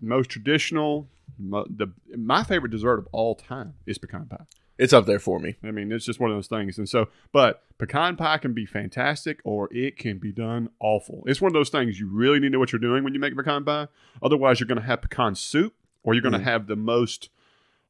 most 0.00 0.28
traditional, 0.30 1.08
mo- 1.38 1.66
the 1.68 1.88
my 2.16 2.42
favorite 2.44 2.70
dessert 2.70 2.98
of 2.98 3.08
all 3.12 3.34
time 3.34 3.74
is 3.86 3.98
pecan 3.98 4.26
pie. 4.26 4.44
It's 4.78 4.92
up 4.92 5.06
there 5.06 5.18
for 5.18 5.40
me. 5.40 5.56
I 5.64 5.72
mean, 5.72 5.90
it's 5.90 6.04
just 6.04 6.20
one 6.20 6.30
of 6.30 6.36
those 6.36 6.46
things. 6.46 6.78
And 6.78 6.88
so, 6.88 7.08
but 7.32 7.64
pecan 7.78 8.14
pie 8.16 8.38
can 8.38 8.52
be 8.54 8.64
fantastic 8.64 9.40
or 9.44 9.68
it 9.74 9.96
can 9.96 10.18
be 10.18 10.30
done 10.32 10.70
awful. 10.80 11.24
It's 11.26 11.40
one 11.40 11.48
of 11.48 11.52
those 11.54 11.68
things 11.68 11.98
you 11.98 12.08
really 12.08 12.38
need 12.38 12.48
to 12.48 12.52
know 12.52 12.58
what 12.60 12.72
you're 12.72 12.78
doing 12.78 13.02
when 13.04 13.12
you 13.12 13.20
make 13.20 13.34
pecan 13.36 13.64
pie. 13.64 13.88
Otherwise, 14.22 14.60
you're 14.60 14.68
going 14.68 14.80
to 14.80 14.86
have 14.86 15.02
pecan 15.02 15.34
soup 15.34 15.74
or 16.04 16.14
you're 16.14 16.22
going 16.22 16.32
to 16.32 16.38
Mm. 16.38 16.44
have 16.44 16.66
the 16.68 16.76
most 16.76 17.28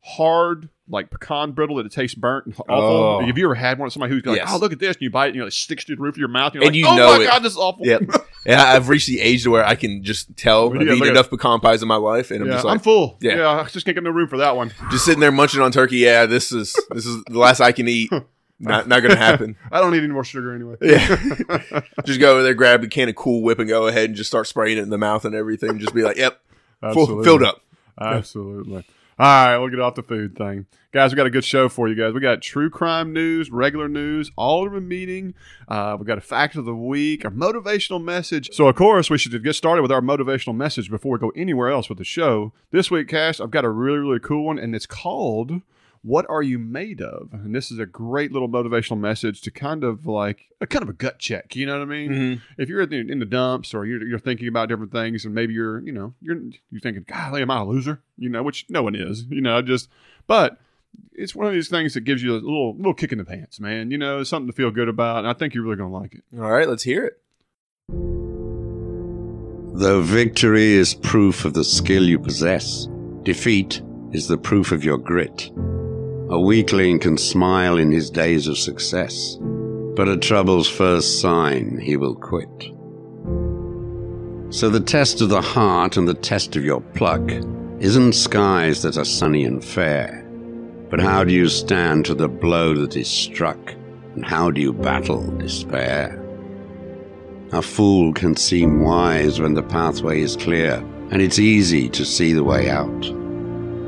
hard, 0.01 0.69
like 0.89 1.11
pecan 1.11 1.53
brittle 1.53 1.77
that 1.77 1.87
it 1.87 1.93
tastes 1.93 2.15
burnt 2.15 2.47
and 2.47 2.55
awful. 2.61 2.75
Oh. 2.77 3.27
Have 3.27 3.37
you 3.37 3.45
ever 3.45 3.55
had 3.55 3.79
one? 3.79 3.87
of 3.87 3.93
Somebody 3.93 4.15
who's 4.15 4.25
like, 4.25 4.37
Yes. 4.39 4.49
oh, 4.53 4.59
look 4.59 4.73
at 4.73 4.79
this. 4.79 4.97
And 4.97 5.03
you 5.03 5.11
bite 5.11 5.31
it, 5.31 5.35
you 5.35 5.41
know, 5.41 5.47
it 5.47 5.53
sticks 5.53 5.85
to 5.87 5.97
the 5.97 6.01
roof 6.01 6.15
of 6.15 6.19
your 6.19 6.29
mouth. 6.29 6.55
And 6.55 6.63
you're 6.63 6.69
And 6.69 6.75
like, 6.75 6.79
you 6.79 6.87
oh 6.89 6.97
know 6.97 7.19
my 7.19 7.25
it. 7.25 7.27
God, 7.27 7.43
this 7.43 7.53
is 7.53 7.59
awful. 7.59 7.87
Yep. 7.87 8.03
Yeah, 8.47 8.65
I've 8.73 8.89
reached 8.89 9.09
the 9.09 9.21
age 9.21 9.43
to 9.45 9.51
where 9.51 9.65
I 9.65 9.75
can 9.75 10.03
just 10.03 10.35
tell 10.37 10.71
I've 10.75 10.87
yeah, 10.87 10.95
eaten 10.95 11.09
enough 11.09 11.29
pecan 11.31 11.61
pies 11.61 11.83
in 11.83 11.89
my 11.89 11.97
life, 11.97 12.31
and 12.31 12.41
I'm 12.43 12.47
yeah, 12.49 12.55
just 12.55 12.65
like, 12.65 12.75
I'm 12.75 12.81
full. 12.81 13.19
Yeah. 13.21 13.37
Yeah. 13.37 13.49
I 13.61 13.65
just 13.65 13.85
can't 13.85 13.95
get 13.97 14.05
no 14.05 14.11
room 14.11 14.29
for 14.29 14.39
that 14.39 14.57
one. 14.57 14.73
just 14.91 15.05
sitting 15.05 15.21
there 15.21 15.33
munching 15.33 15.61
on 15.61 15.73
turkey. 15.73 15.99
Yeah, 15.99 16.27
this 16.27 16.53
is 16.53 16.75
this 16.91 17.05
is 17.05 17.23
the 17.25 17.39
last 17.39 17.61
I 17.61 17.73
can 17.73 17.89
eat. 17.89 18.11
Not 18.61 18.89
not 18.89 19.03
gonna 19.03 19.15
happen. 19.15 19.55
I 19.71 19.79
don't 19.79 19.93
need 19.93 20.03
any 20.03 20.13
more 20.13 20.25
sugar 20.25 20.53
anyway. 20.53 20.75
Yeah, 20.81 21.83
just 22.05 22.19
go 22.19 22.33
over 22.33 22.43
there, 22.43 22.55
grab 22.55 22.83
a 22.83 22.89
can 22.89 23.09
of 23.09 23.15
Cool 23.15 23.45
Whip, 23.45 23.61
and 23.61 23.69
go 23.69 23.87
ahead 23.87 24.07
and 24.07 24.17
just 24.17 24.29
start 24.29 24.49
spraying 24.49 24.79
it 24.79 24.81
in 24.81 24.91
the 24.91 24.99
mouth 24.99 25.25
and 25.25 25.33
everything. 25.33 25.79
Just 25.79 25.95
be 25.95 26.03
like, 26.03 26.17
yep, 26.17 26.41
full, 26.93 27.23
filled 27.23 27.45
up. 27.45 27.63
Absolutely. 28.01 28.85
All 29.21 29.27
right, 29.27 29.59
we'll 29.59 29.69
get 29.69 29.81
off 29.81 29.97
the 29.97 30.05
food 30.05 30.37
thing. 30.37 30.67
Guys, 30.93 31.11
we 31.11 31.17
got 31.17 31.27
a 31.27 31.31
good 31.31 31.45
show 31.45 31.69
for 31.69 31.89
you 31.89 31.97
guys. 31.97 32.15
We 32.15 32.21
got 32.21 32.41
true 32.41 32.71
crime 32.71 33.13
news, 33.13 33.51
regular 33.51 33.89
news, 33.89 34.31
all 34.37 34.65
of 34.65 34.73
a 34.75 34.81
meeting. 34.81 35.35
Uh, 35.67 35.97
we 35.99 36.07
got 36.07 36.19
a 36.19 36.21
fact 36.21 36.55
of 36.55 36.65
the 36.65 36.75
week, 36.75 37.25
a 37.25 37.31
motivational 37.31 38.01
message. 38.01 38.51
So, 38.53 38.69
of 38.69 38.77
course, 38.77 39.11
we 39.11 39.19
should 39.19 39.43
get 39.43 39.55
started 39.55 39.83
with 39.83 39.91
our 39.91 40.01
motivational 40.01 40.55
message 40.55 40.89
before 40.89 41.15
we 41.15 41.19
go 41.19 41.33
anywhere 41.35 41.69
else 41.69 41.89
with 41.89 41.99
the 41.99 42.05
show. 42.05 42.53
This 42.71 42.93
week, 42.93 43.09
Cash, 43.09 43.41
I've 43.41 43.51
got 43.51 43.65
a 43.65 43.71
really, 43.71 43.99
really 43.99 44.21
cool 44.21 44.45
one, 44.45 44.59
and 44.61 44.73
it's 44.73 44.87
called 44.87 45.63
what 46.09 46.25
are 46.31 46.43
you 46.43 46.59
made 46.59 47.03
of? 47.03 47.29
And 47.35 47.55
this 47.55 47.71
is 47.71 47.79
a 47.79 47.85
great 47.85 48.33
little 48.33 48.49
motivational 48.49 48.99
message 48.99 49.43
to 49.43 49.51
kind 49.51 49.85
of 49.85 50.07
like 50.07 50.49
a 50.59 50.67
kind 50.67 50.83
of 50.83 50.89
a 50.89 50.95
gut 50.95 51.19
check. 51.19 51.55
You 51.55 51.67
know 51.67 51.75
what 51.79 51.83
I 51.83 51.85
mean? 51.85 52.11
Mhm. 52.11 52.41
If 52.57 52.71
you're 52.71 52.81
in 52.81 52.89
the, 52.89 53.13
in 53.13 53.19
the 53.19 53.27
dumps 53.27 53.75
or 53.75 53.85
you're, 53.85 54.03
you're 54.03 54.19
thinking 54.19 54.49
about 54.49 54.71
different 54.71 54.91
things, 54.91 55.27
and 55.27 55.35
maybe 55.35 55.53
you're 55.53 55.81
you 55.81 55.93
know 55.93 56.15
you're 56.23 56.41
you're 56.71 56.81
thinking, 56.81 57.05
golly, 57.07 57.43
am 57.43 57.51
I 57.51 57.59
a 57.61 57.65
loser? 57.67 58.01
You 58.17 58.31
know, 58.31 58.43
which 58.43 58.65
no 58.71 58.83
one 58.83 58.95
is. 58.95 59.25
You 59.29 59.43
know, 59.43 59.61
just 59.61 59.91
but 60.27 60.59
it's 61.13 61.35
one 61.35 61.47
of 61.47 61.53
these 61.53 61.69
things 61.69 61.93
that 61.93 62.01
gives 62.01 62.23
you 62.23 62.33
a 62.33 62.41
little 62.41 62.75
little 62.75 62.95
kick 62.95 63.13
in 63.13 63.19
the 63.19 63.25
pants, 63.27 63.61
man. 63.61 63.91
You 63.91 63.99
know, 63.99 64.21
it's 64.21 64.31
something 64.31 64.47
to 64.51 64.57
feel 64.57 64.71
good 64.71 64.89
about, 64.89 65.19
and 65.19 65.29
I 65.29 65.35
think 65.35 65.53
you're 65.55 65.63
really 65.65 65.77
gonna 65.77 65.93
like 65.93 66.15
it. 66.15 66.23
All 66.35 66.51
right, 66.51 66.67
let's 66.67 66.85
hear 66.85 67.05
it. 67.05 67.21
Though 69.75 70.01
victory 70.01 70.73
is 70.73 70.95
proof 70.95 71.45
of 71.45 71.53
the 71.53 71.65
skill 71.65 72.03
you 72.05 72.19
possess, 72.19 72.89
defeat 73.25 73.83
is 74.13 74.27
the 74.27 74.39
proof 74.39 74.73
of 74.73 74.83
your 74.83 74.97
grit. 74.97 75.51
A 76.31 76.39
weakling 76.39 76.99
can 76.99 77.17
smile 77.17 77.79
in 77.79 77.91
his 77.91 78.11
days 78.11 78.49
of 78.49 78.59
success, 78.59 79.39
but 79.97 80.09
at 80.09 80.21
trouble's 80.21 80.69
first 80.69 81.23
sign 81.23 81.79
he 81.79 81.97
will 81.97 82.15
quit. 82.15 82.71
So 84.51 84.69
the 84.69 84.85
test 84.85 85.23
of 85.23 85.31
the 85.31 85.41
heart 85.41 85.97
and 85.97 86.07
the 86.07 86.13
test 86.13 86.55
of 86.55 86.65
your 86.65 86.83
pluck 86.83 87.31
isn't 87.81 88.13
skies 88.13 88.83
that 88.83 88.99
are 88.99 89.07
sunny 89.07 89.45
and 89.45 89.65
fair, 89.65 90.23
but 90.91 91.01
how 91.01 91.25
do 91.25 91.33
you 91.33 91.49
stand 91.49 92.05
to 92.05 92.15
the 92.15 92.29
blow 92.29 92.75
that 92.75 92.95
is 92.95 93.09
struck, 93.09 93.73
and 94.15 94.23
how 94.23 94.51
do 94.51 94.61
you 94.61 94.75
battle 94.75 95.31
despair? 95.39 96.23
A 97.53 97.63
fool 97.63 98.13
can 98.13 98.37
seem 98.37 98.83
wise 98.83 99.41
when 99.41 99.55
the 99.55 99.63
pathway 99.63 100.21
is 100.21 100.37
clear, 100.37 100.75
and 101.11 101.23
it's 101.23 101.39
easy 101.39 101.89
to 101.89 102.05
see 102.05 102.35
the 102.35 102.45
way 102.45 102.69
out. 102.69 103.01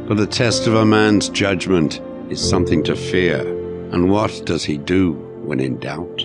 But 0.08 0.16
the 0.16 0.26
test 0.26 0.66
of 0.66 0.74
a 0.74 0.86
man's 0.86 1.28
judgment 1.28 2.00
is 2.30 2.40
something 2.40 2.82
to 2.84 2.94
fear, 2.94 3.40
and 3.92 4.08
what 4.08 4.42
does 4.46 4.64
he 4.64 4.78
do 4.78 5.12
when 5.42 5.58
in 5.58 5.78
doubt? 5.78 6.22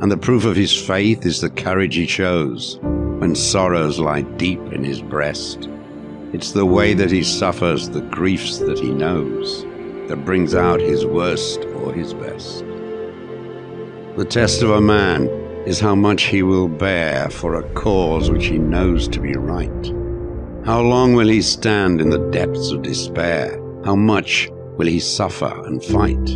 And 0.00 0.10
the 0.10 0.16
proof 0.16 0.44
of 0.44 0.56
his 0.56 0.74
faith 0.74 1.26
is 1.26 1.40
the 1.40 1.50
courage 1.50 1.94
he 1.94 2.06
shows 2.06 2.78
when 2.80 3.34
sorrows 3.34 4.00
lie 4.00 4.22
deep 4.22 4.60
in 4.72 4.82
his 4.82 5.02
breast. 5.02 5.68
It's 6.32 6.52
the 6.52 6.66
way 6.66 6.94
that 6.94 7.10
he 7.10 7.22
suffers 7.22 7.88
the 7.88 8.00
griefs 8.00 8.58
that 8.58 8.78
he 8.78 8.90
knows 8.90 9.62
that 10.08 10.24
brings 10.24 10.54
out 10.54 10.80
his 10.80 11.06
worst 11.06 11.64
or 11.66 11.92
his 11.92 12.12
best. 12.14 12.64
The 14.16 14.26
test 14.28 14.62
of 14.62 14.70
a 14.70 14.80
man 14.80 15.28
is 15.66 15.80
how 15.80 15.94
much 15.94 16.24
he 16.24 16.42
will 16.42 16.68
bear 16.68 17.30
for 17.30 17.54
a 17.54 17.74
cause 17.74 18.30
which 18.30 18.46
he 18.46 18.58
knows 18.58 19.06
to 19.08 19.20
be 19.20 19.34
right. 19.34 19.92
How 20.66 20.80
long 20.80 21.14
will 21.14 21.28
he 21.28 21.42
stand 21.42 22.00
in 22.00 22.10
the 22.10 22.30
depths 22.30 22.70
of 22.70 22.82
despair? 22.82 23.60
How 23.84 23.94
much 23.94 24.48
will 24.76 24.86
he 24.86 25.00
suffer 25.00 25.62
and 25.66 25.82
fight? 25.82 26.26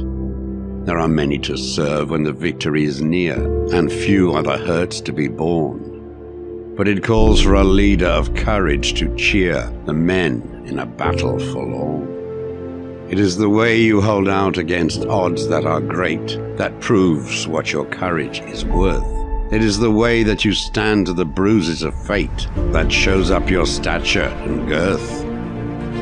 There 0.87 0.99
are 0.99 1.09
many 1.09 1.39
to 1.41 1.57
serve 1.57 2.11
when 2.11 2.23
the 2.23 2.33
victory 2.33 2.85
is 2.85 3.03
near, 3.03 3.37
and 3.75 3.93
few 3.93 4.33
are 4.33 4.43
the 4.43 4.57
hurts 4.57 5.01
to 5.03 5.13
be 5.13 5.29
borne. 5.29 6.75
But 6.77 6.89
it 6.89 7.05
calls 7.05 7.43
for 7.43 7.55
a 7.55 7.65
leader 7.65 8.07
of 8.07 8.35
courage 8.35 8.95
to 8.95 9.15
cheer 9.17 9.71
the 9.85 9.93
men 9.93 10.63
in 10.67 10.79
a 10.79 10.87
battle 10.87 11.39
forlorn. 11.53 13.07
It 13.11 13.19
is 13.19 13.37
the 13.37 13.49
way 13.49 13.81
you 13.81 14.01
hold 14.01 14.29
out 14.29 14.59
against 14.59 15.05
odds 15.07 15.49
that 15.49 15.65
are 15.65 15.81
great 15.81 16.39
that 16.57 16.79
proves 16.81 17.49
what 17.49 17.73
your 17.73 17.87
courage 17.87 18.41
is 18.41 18.65
worth. 18.65 19.05
It 19.51 19.65
is 19.65 19.79
the 19.79 19.91
way 19.91 20.23
that 20.25 20.45
you 20.45 20.53
stand 20.53 21.07
to 21.07 21.15
the 21.15 21.25
bruises 21.25 21.83
of 21.83 21.95
fate 22.07 22.49
that 22.73 22.93
shows 22.93 23.31
up 23.31 23.49
your 23.49 23.67
stature 23.67 24.29
and 24.45 24.69
girth. 24.69 25.28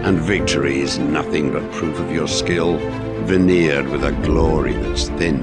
And 0.06 0.20
victory 0.20 0.78
is 0.78 1.00
nothing 1.00 1.50
but 1.50 1.68
proof 1.72 1.98
of 1.98 2.12
your 2.12 2.28
skill, 2.28 2.76
veneered 3.24 3.88
with 3.88 4.04
a 4.04 4.12
glory 4.12 4.72
that's 4.74 5.08
thin. 5.08 5.42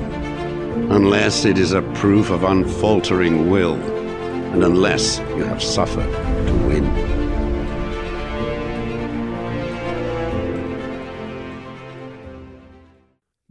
Unless 0.90 1.44
it 1.44 1.58
is 1.58 1.74
a 1.74 1.82
proof 1.96 2.30
of 2.30 2.46
unfaltering 2.46 3.50
will, 3.50 3.74
and 3.74 4.64
unless 4.64 5.20
you 5.20 5.44
have 5.44 5.62
suffered 5.62 6.10
to 6.10 6.54
win. 6.66 6.86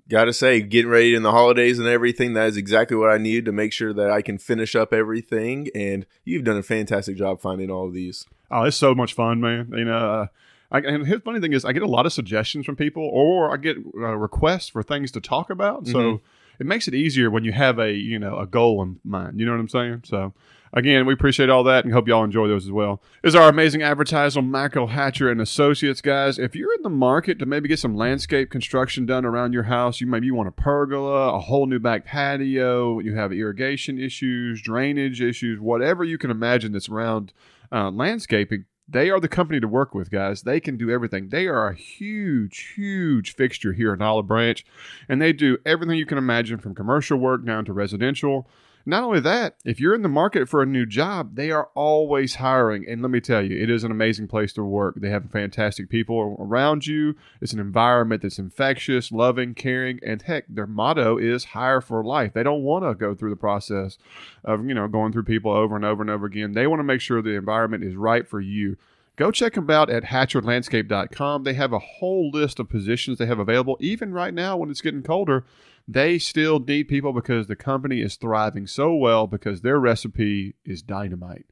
Gotta 0.08 0.32
say, 0.32 0.62
getting 0.62 0.90
ready 0.90 1.14
in 1.14 1.22
the 1.22 1.32
holidays 1.32 1.78
and 1.78 1.88
everything, 1.88 2.32
that 2.32 2.48
is 2.48 2.56
exactly 2.56 2.96
what 2.96 3.10
I 3.10 3.18
needed 3.18 3.44
to 3.44 3.52
make 3.52 3.74
sure 3.74 3.92
that 3.92 4.10
I 4.10 4.22
can 4.22 4.38
finish 4.38 4.74
up 4.74 4.94
everything. 4.94 5.68
And 5.74 6.06
you've 6.24 6.44
done 6.44 6.56
a 6.56 6.62
fantastic 6.62 7.18
job 7.18 7.42
finding 7.42 7.70
all 7.70 7.86
of 7.86 7.92
these. 7.92 8.24
Oh, 8.50 8.64
it's 8.64 8.78
so 8.78 8.94
much 8.94 9.12
fun, 9.12 9.42
man. 9.42 9.72
You 9.74 9.84
know, 9.84 9.96
uh, 9.96 10.26
I, 10.72 10.78
and 10.78 11.04
the 11.06 11.20
funny 11.20 11.38
thing 11.38 11.52
is, 11.52 11.64
I 11.64 11.72
get 11.72 11.82
a 11.82 11.86
lot 11.86 12.06
of 12.06 12.12
suggestions 12.12 12.66
from 12.66 12.74
people, 12.76 13.08
or 13.12 13.52
I 13.52 13.56
get 13.58 13.76
uh, 13.94 14.16
requests 14.16 14.68
for 14.70 14.82
things 14.82 15.12
to 15.12 15.20
talk 15.20 15.50
about. 15.50 15.86
So 15.86 15.98
Mhm. 15.98 16.20
it 16.58 16.66
makes 16.66 16.88
it 16.88 16.94
easier 16.94 17.30
when 17.30 17.44
you 17.44 17.52
have 17.52 17.78
a 17.78 17.92
you 17.92 18.18
know 18.18 18.38
a 18.38 18.46
goal 18.46 18.82
in 18.82 18.98
mind. 19.04 19.38
You 19.38 19.46
know 19.46 19.52
what 19.52 19.60
I'm 19.60 19.68
saying? 19.68 20.00
So 20.04 20.32
again, 20.74 21.04
we 21.04 21.12
appreciate 21.12 21.50
all 21.50 21.62
that 21.64 21.84
and 21.84 21.92
hope 21.92 22.08
y'all 22.08 22.24
enjoy 22.24 22.48
those 22.48 22.64
as 22.64 22.70
well. 22.72 23.02
Is 23.22 23.34
our 23.34 23.50
amazing 23.50 23.82
advertiser, 23.82 24.40
Michael 24.40 24.86
Hatcher 24.86 25.30
and 25.30 25.38
Associates, 25.42 26.00
guys. 26.00 26.38
If 26.38 26.56
you're 26.56 26.72
in 26.74 26.82
the 26.82 26.88
market 26.88 27.38
to 27.40 27.44
maybe 27.46 27.68
get 27.68 27.78
some 27.78 27.94
landscape 27.94 28.48
construction 28.48 29.04
done 29.04 29.26
around 29.26 29.52
your 29.52 29.64
house, 29.64 30.00
you 30.00 30.06
maybe 30.06 30.24
you 30.24 30.34
want 30.34 30.48
a 30.48 30.52
pergola, 30.52 31.34
a 31.34 31.40
whole 31.40 31.66
new 31.66 31.78
back 31.78 32.06
patio, 32.06 32.98
you 33.00 33.14
have 33.14 33.30
irrigation 33.32 33.98
issues, 33.98 34.62
drainage 34.62 35.20
issues, 35.20 35.60
whatever 35.60 36.02
you 36.04 36.16
can 36.16 36.30
imagine 36.30 36.72
that's 36.72 36.88
around 36.88 37.34
uh, 37.70 37.90
landscaping. 37.90 38.64
They 38.92 39.08
are 39.08 39.20
the 39.20 39.28
company 39.28 39.58
to 39.58 39.66
work 39.66 39.94
with, 39.94 40.10
guys. 40.10 40.42
They 40.42 40.60
can 40.60 40.76
do 40.76 40.90
everything. 40.90 41.30
They 41.30 41.46
are 41.46 41.68
a 41.68 41.74
huge, 41.74 42.74
huge 42.76 43.34
fixture 43.34 43.72
here 43.72 43.94
in 43.94 44.02
Olive 44.02 44.26
Branch, 44.26 44.62
and 45.08 45.20
they 45.20 45.32
do 45.32 45.56
everything 45.64 45.96
you 45.96 46.04
can 46.04 46.18
imagine 46.18 46.58
from 46.58 46.74
commercial 46.74 47.16
work 47.16 47.44
down 47.44 47.64
to 47.64 47.72
residential. 47.72 48.46
Not 48.84 49.04
only 49.04 49.20
that, 49.20 49.56
if 49.64 49.78
you're 49.78 49.94
in 49.94 50.02
the 50.02 50.08
market 50.08 50.48
for 50.48 50.62
a 50.62 50.66
new 50.66 50.86
job, 50.86 51.36
they 51.36 51.50
are 51.50 51.68
always 51.74 52.36
hiring. 52.36 52.84
And 52.88 53.02
let 53.02 53.10
me 53.10 53.20
tell 53.20 53.42
you, 53.44 53.60
it 53.60 53.70
is 53.70 53.84
an 53.84 53.90
amazing 53.90 54.28
place 54.28 54.52
to 54.54 54.64
work. 54.64 54.96
They 54.96 55.10
have 55.10 55.30
fantastic 55.30 55.88
people 55.88 56.36
around 56.38 56.86
you. 56.86 57.14
It's 57.40 57.52
an 57.52 57.60
environment 57.60 58.22
that's 58.22 58.38
infectious, 58.38 59.12
loving, 59.12 59.54
caring, 59.54 60.00
and 60.04 60.22
heck, 60.22 60.44
their 60.48 60.66
motto 60.66 61.18
is 61.18 61.44
hire 61.44 61.80
for 61.80 62.02
life. 62.02 62.32
They 62.32 62.42
don't 62.42 62.62
want 62.62 62.84
to 62.84 62.94
go 62.94 63.14
through 63.14 63.30
the 63.30 63.36
process 63.36 63.98
of, 64.44 64.66
you 64.66 64.74
know, 64.74 64.88
going 64.88 65.12
through 65.12 65.24
people 65.24 65.52
over 65.52 65.76
and 65.76 65.84
over 65.84 66.02
and 66.02 66.10
over 66.10 66.26
again. 66.26 66.52
They 66.52 66.66
want 66.66 66.80
to 66.80 66.84
make 66.84 67.00
sure 67.00 67.22
the 67.22 67.30
environment 67.30 67.84
is 67.84 67.94
right 67.94 68.26
for 68.26 68.40
you. 68.40 68.76
Go 69.16 69.30
check 69.30 69.54
them 69.54 69.68
out 69.68 69.90
at 69.90 70.04
hatcherlandscape.com. 70.04 71.44
They 71.44 71.52
have 71.54 71.72
a 71.72 71.78
whole 71.78 72.30
list 72.30 72.58
of 72.58 72.70
positions 72.70 73.18
they 73.18 73.26
have 73.26 73.38
available. 73.38 73.76
Even 73.78 74.12
right 74.12 74.32
now, 74.32 74.56
when 74.56 74.70
it's 74.70 74.80
getting 74.80 75.02
colder, 75.02 75.44
they 75.86 76.18
still 76.18 76.58
need 76.60 76.84
people 76.84 77.12
because 77.12 77.46
the 77.46 77.56
company 77.56 78.00
is 78.00 78.16
thriving 78.16 78.66
so 78.66 78.94
well 78.94 79.26
because 79.26 79.60
their 79.60 79.78
recipe 79.78 80.54
is 80.64 80.82
dynamite. 80.82 81.46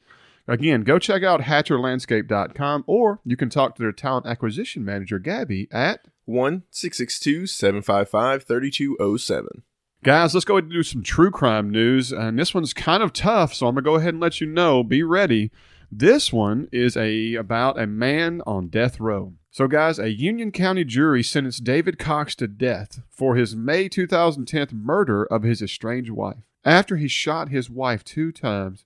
Again, 0.46 0.82
go 0.82 0.98
check 0.98 1.22
out 1.22 1.42
hatcherlandscape.com 1.42 2.84
or 2.86 3.20
you 3.24 3.36
can 3.36 3.50
talk 3.50 3.76
to 3.76 3.82
their 3.82 3.92
talent 3.92 4.26
acquisition 4.26 4.84
manager, 4.84 5.18
Gabby, 5.18 5.68
at 5.70 6.06
1 6.24 6.64
662 6.70 7.46
755 7.46 8.44
3207. 8.44 9.62
Guys, 10.02 10.32
let's 10.32 10.46
go 10.46 10.54
ahead 10.54 10.64
and 10.64 10.72
do 10.72 10.82
some 10.82 11.02
true 11.02 11.30
crime 11.30 11.68
news. 11.68 12.10
And 12.10 12.38
this 12.38 12.54
one's 12.54 12.72
kind 12.72 13.02
of 13.02 13.12
tough, 13.12 13.52
so 13.52 13.66
I'm 13.66 13.74
going 13.74 13.84
to 13.84 13.90
go 13.90 13.96
ahead 13.96 14.14
and 14.14 14.20
let 14.20 14.40
you 14.40 14.46
know. 14.46 14.82
Be 14.82 15.02
ready. 15.02 15.50
This 15.92 16.32
one 16.32 16.68
is 16.72 16.96
a 16.96 17.34
about 17.34 17.78
a 17.78 17.86
man 17.86 18.42
on 18.46 18.68
death 18.68 18.98
row. 18.98 19.34
So, 19.52 19.66
guys, 19.66 19.98
a 19.98 20.10
Union 20.10 20.52
County 20.52 20.84
jury 20.84 21.24
sentenced 21.24 21.64
David 21.64 21.98
Cox 21.98 22.36
to 22.36 22.46
death 22.46 23.02
for 23.10 23.34
his 23.34 23.56
May 23.56 23.88
2010 23.88 24.68
murder 24.72 25.24
of 25.24 25.42
his 25.42 25.60
estranged 25.60 26.10
wife. 26.10 26.44
After 26.64 26.96
he 26.96 27.08
shot 27.08 27.48
his 27.48 27.68
wife 27.68 28.04
two 28.04 28.30
times, 28.30 28.84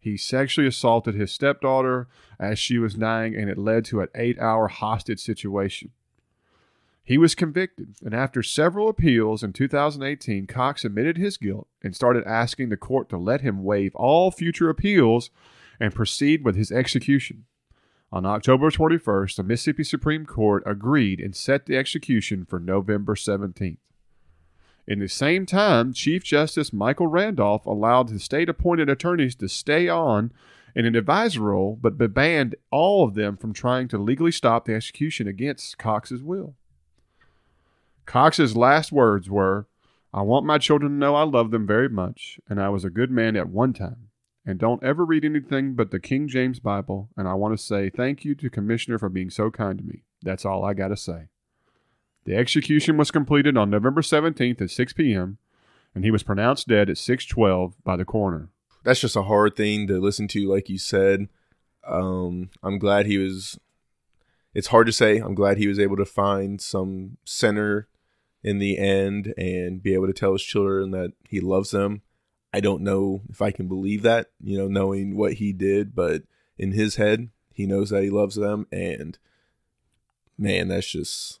he 0.00 0.16
sexually 0.16 0.66
assaulted 0.66 1.14
his 1.14 1.30
stepdaughter 1.30 2.08
as 2.40 2.58
she 2.58 2.78
was 2.78 2.94
dying, 2.94 3.34
and 3.34 3.50
it 3.50 3.58
led 3.58 3.84
to 3.86 4.00
an 4.00 4.08
eight 4.14 4.38
hour 4.38 4.68
hostage 4.68 5.20
situation. 5.20 5.90
He 7.04 7.18
was 7.18 7.34
convicted, 7.34 7.96
and 8.02 8.14
after 8.14 8.42
several 8.42 8.88
appeals 8.88 9.42
in 9.42 9.52
2018, 9.52 10.46
Cox 10.46 10.86
admitted 10.86 11.18
his 11.18 11.36
guilt 11.36 11.68
and 11.82 11.94
started 11.94 12.24
asking 12.24 12.70
the 12.70 12.76
court 12.78 13.10
to 13.10 13.18
let 13.18 13.42
him 13.42 13.62
waive 13.62 13.94
all 13.94 14.30
future 14.30 14.70
appeals 14.70 15.30
and 15.78 15.94
proceed 15.94 16.44
with 16.44 16.56
his 16.56 16.72
execution. 16.72 17.44
On 18.10 18.24
October 18.24 18.70
21st, 18.70 19.36
the 19.36 19.42
Mississippi 19.42 19.84
Supreme 19.84 20.24
Court 20.24 20.62
agreed 20.64 21.20
and 21.20 21.36
set 21.36 21.66
the 21.66 21.76
execution 21.76 22.46
for 22.46 22.58
November 22.58 23.14
17th. 23.14 23.76
In 24.86 25.00
the 25.00 25.08
same 25.08 25.44
time, 25.44 25.92
Chief 25.92 26.24
Justice 26.24 26.72
Michael 26.72 27.08
Randolph 27.08 27.66
allowed 27.66 28.08
his 28.08 28.24
state 28.24 28.48
appointed 28.48 28.88
attorneys 28.88 29.34
to 29.34 29.48
stay 29.48 29.88
on 29.88 30.32
in 30.74 30.86
an 30.86 30.94
advisory 30.94 31.44
role, 31.44 31.78
but 31.78 31.98
banned 32.14 32.54
all 32.70 33.04
of 33.04 33.14
them 33.14 33.36
from 33.36 33.52
trying 33.52 33.88
to 33.88 33.98
legally 33.98 34.32
stop 34.32 34.64
the 34.64 34.74
execution 34.74 35.28
against 35.28 35.76
Cox's 35.76 36.22
will. 36.22 36.54
Cox's 38.06 38.56
last 38.56 38.90
words 38.90 39.28
were, 39.28 39.66
I 40.14 40.22
want 40.22 40.46
my 40.46 40.56
children 40.56 40.92
to 40.92 40.96
know 40.96 41.14
I 41.14 41.24
love 41.24 41.50
them 41.50 41.66
very 41.66 41.90
much, 41.90 42.40
and 42.48 42.58
I 42.58 42.70
was 42.70 42.84
a 42.86 42.90
good 42.90 43.10
man 43.10 43.36
at 43.36 43.50
one 43.50 43.74
time. 43.74 44.07
And 44.48 44.58
don't 44.58 44.82
ever 44.82 45.04
read 45.04 45.26
anything 45.26 45.74
but 45.74 45.90
the 45.90 46.00
King 46.00 46.26
James 46.26 46.58
Bible, 46.58 47.10
and 47.18 47.28
I 47.28 47.34
want 47.34 47.54
to 47.54 47.62
say 47.62 47.90
thank 47.90 48.24
you 48.24 48.34
to 48.36 48.48
Commissioner 48.48 48.98
for 48.98 49.10
being 49.10 49.28
so 49.28 49.50
kind 49.50 49.76
to 49.78 49.84
me. 49.84 50.04
That's 50.22 50.46
all 50.46 50.64
I 50.64 50.72
got 50.72 50.88
to 50.88 50.96
say. 50.96 51.28
The 52.24 52.34
execution 52.34 52.96
was 52.96 53.10
completed 53.10 53.58
on 53.58 53.68
November 53.68 54.00
17th 54.00 54.62
at 54.62 54.70
6 54.70 54.92
p.m., 54.94 55.36
and 55.94 56.02
he 56.02 56.10
was 56.10 56.22
pronounced 56.22 56.66
dead 56.66 56.88
at 56.88 56.96
612 56.96 57.74
by 57.84 57.96
the 57.96 58.06
coroner. 58.06 58.48
That's 58.84 59.00
just 59.00 59.16
a 59.16 59.24
hard 59.24 59.54
thing 59.54 59.86
to 59.88 60.00
listen 60.00 60.28
to, 60.28 60.50
like 60.50 60.70
you 60.70 60.78
said. 60.78 61.28
Um, 61.86 62.48
I'm 62.62 62.78
glad 62.78 63.04
he 63.04 63.18
was. 63.18 63.58
It's 64.54 64.68
hard 64.68 64.86
to 64.86 64.94
say. 64.94 65.18
I'm 65.18 65.34
glad 65.34 65.58
he 65.58 65.68
was 65.68 65.78
able 65.78 65.98
to 65.98 66.06
find 66.06 66.58
some 66.58 67.18
center 67.22 67.86
in 68.42 68.60
the 68.60 68.78
end 68.78 69.34
and 69.36 69.82
be 69.82 69.92
able 69.92 70.06
to 70.06 70.14
tell 70.14 70.32
his 70.32 70.42
children 70.42 70.90
that 70.92 71.12
he 71.28 71.38
loves 71.38 71.70
them. 71.70 72.00
I 72.52 72.60
don't 72.60 72.82
know 72.82 73.22
if 73.28 73.42
I 73.42 73.50
can 73.50 73.68
believe 73.68 74.02
that, 74.02 74.30
you 74.42 74.56
know, 74.58 74.68
knowing 74.68 75.16
what 75.16 75.34
he 75.34 75.52
did, 75.52 75.94
but 75.94 76.22
in 76.56 76.72
his 76.72 76.96
head, 76.96 77.28
he 77.52 77.66
knows 77.66 77.90
that 77.90 78.02
he 78.02 78.10
loves 78.10 78.36
them. 78.36 78.66
And 78.72 79.18
man, 80.38 80.68
that's 80.68 80.88
just. 80.90 81.40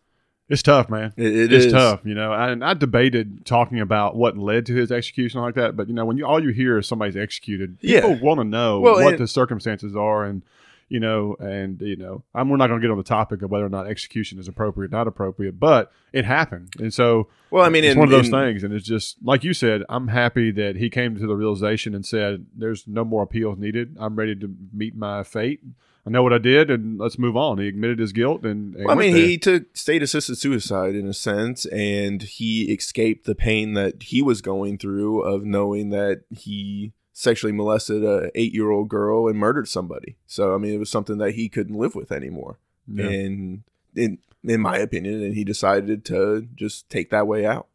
It's 0.50 0.62
tough, 0.62 0.88
man. 0.88 1.12
It, 1.18 1.26
it 1.36 1.52
it's 1.52 1.66
is. 1.66 1.72
tough, 1.72 2.00
you 2.04 2.14
know. 2.14 2.32
And 2.32 2.64
I 2.64 2.72
debated 2.74 3.44
talking 3.44 3.80
about 3.80 4.16
what 4.16 4.38
led 4.38 4.64
to 4.66 4.74
his 4.74 4.90
execution 4.90 5.40
like 5.42 5.54
that, 5.56 5.76
but 5.76 5.88
you 5.88 5.94
know, 5.94 6.06
when 6.06 6.16
you 6.16 6.26
all 6.26 6.42
you 6.42 6.50
hear 6.50 6.78
is 6.78 6.86
somebody's 6.86 7.16
executed, 7.18 7.78
people 7.80 8.10
Yeah. 8.12 8.20
want 8.22 8.40
to 8.40 8.44
know 8.44 8.80
Well, 8.80 8.94
what 8.94 9.14
and- 9.14 9.18
the 9.22 9.28
circumstances 9.28 9.94
are, 9.94 10.24
and 10.24 10.42
you 10.88 11.00
know, 11.00 11.36
and 11.40 11.80
you 11.80 11.96
know, 11.96 12.24
I'm, 12.34 12.48
we're 12.48 12.56
not 12.56 12.68
going 12.68 12.80
to 12.80 12.86
get 12.86 12.90
on 12.90 12.96
the 12.98 13.04
topic 13.04 13.42
of 13.42 13.50
whether 13.50 13.66
or 13.66 13.68
not 13.70 13.86
execution 13.86 14.38
is 14.38 14.48
appropriate, 14.48 14.90
not 14.90 15.06
appropriate, 15.06 15.58
but 15.60 15.92
it 16.12 16.24
happened, 16.24 16.72
and 16.78 16.92
so 16.92 17.28
Well, 17.50 17.64
I 17.64 17.68
mean, 17.68 17.84
it's 17.84 17.92
and- 17.92 17.98
one 18.00 18.08
of 18.08 18.12
those 18.12 18.28
and- 18.32 18.34
things, 18.34 18.64
and 18.64 18.72
it's 18.72 18.86
just 18.86 19.16
like 19.22 19.44
you 19.44 19.52
said. 19.52 19.82
I'm 19.88 20.08
happy 20.08 20.50
that 20.52 20.76
he 20.76 20.90
came 20.90 21.14
to 21.16 21.26
the 21.26 21.34
realization 21.36 21.94
and 21.94 22.04
said, 22.06 22.46
"There's 22.56 22.86
no 22.86 23.04
more 23.04 23.22
appeals 23.22 23.58
needed. 23.58 23.96
I'm 24.00 24.16
ready 24.16 24.34
to 24.36 24.54
meet 24.72 24.96
my 24.96 25.22
fate. 25.22 25.60
I 26.06 26.10
know 26.10 26.22
what 26.22 26.32
I 26.32 26.38
did, 26.38 26.70
and 26.70 26.98
let's 26.98 27.18
move 27.18 27.36
on." 27.36 27.58
He 27.58 27.68
admitted 27.68 27.98
his 27.98 28.12
guilt, 28.12 28.44
and, 28.44 28.74
and 28.76 28.86
Well, 28.86 28.96
I 28.96 29.00
mean, 29.00 29.12
there. 29.14 29.26
he 29.26 29.36
took 29.36 29.76
state 29.76 30.02
assisted 30.02 30.36
suicide 30.38 30.94
in 30.94 31.06
a 31.06 31.12
sense, 31.12 31.66
and 31.66 32.22
he 32.22 32.72
escaped 32.72 33.26
the 33.26 33.34
pain 33.34 33.74
that 33.74 34.02
he 34.04 34.22
was 34.22 34.40
going 34.40 34.78
through 34.78 35.20
of 35.22 35.44
knowing 35.44 35.90
that 35.90 36.22
he 36.30 36.92
sexually 37.18 37.52
molested 37.52 38.04
a 38.04 38.30
eight 38.36 38.54
year 38.54 38.70
old 38.70 38.88
girl 38.88 39.26
and 39.26 39.36
murdered 39.36 39.66
somebody. 39.66 40.16
So, 40.28 40.54
I 40.54 40.58
mean, 40.58 40.72
it 40.72 40.78
was 40.78 40.88
something 40.88 41.18
that 41.18 41.32
he 41.32 41.48
couldn't 41.48 41.76
live 41.76 41.96
with 41.96 42.12
anymore. 42.12 42.58
Yeah. 42.86 43.06
And 43.06 43.64
in 43.96 44.18
in 44.44 44.60
my 44.60 44.78
opinion, 44.78 45.22
and 45.24 45.34
he 45.34 45.42
decided 45.42 46.04
to 46.06 46.46
just 46.54 46.88
take 46.88 47.10
that 47.10 47.26
way 47.26 47.44
out. 47.44 47.66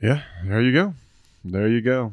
Yeah, 0.00 0.22
there 0.44 0.62
you 0.62 0.72
go. 0.72 0.94
There 1.44 1.66
you 1.66 1.80
go. 1.80 2.12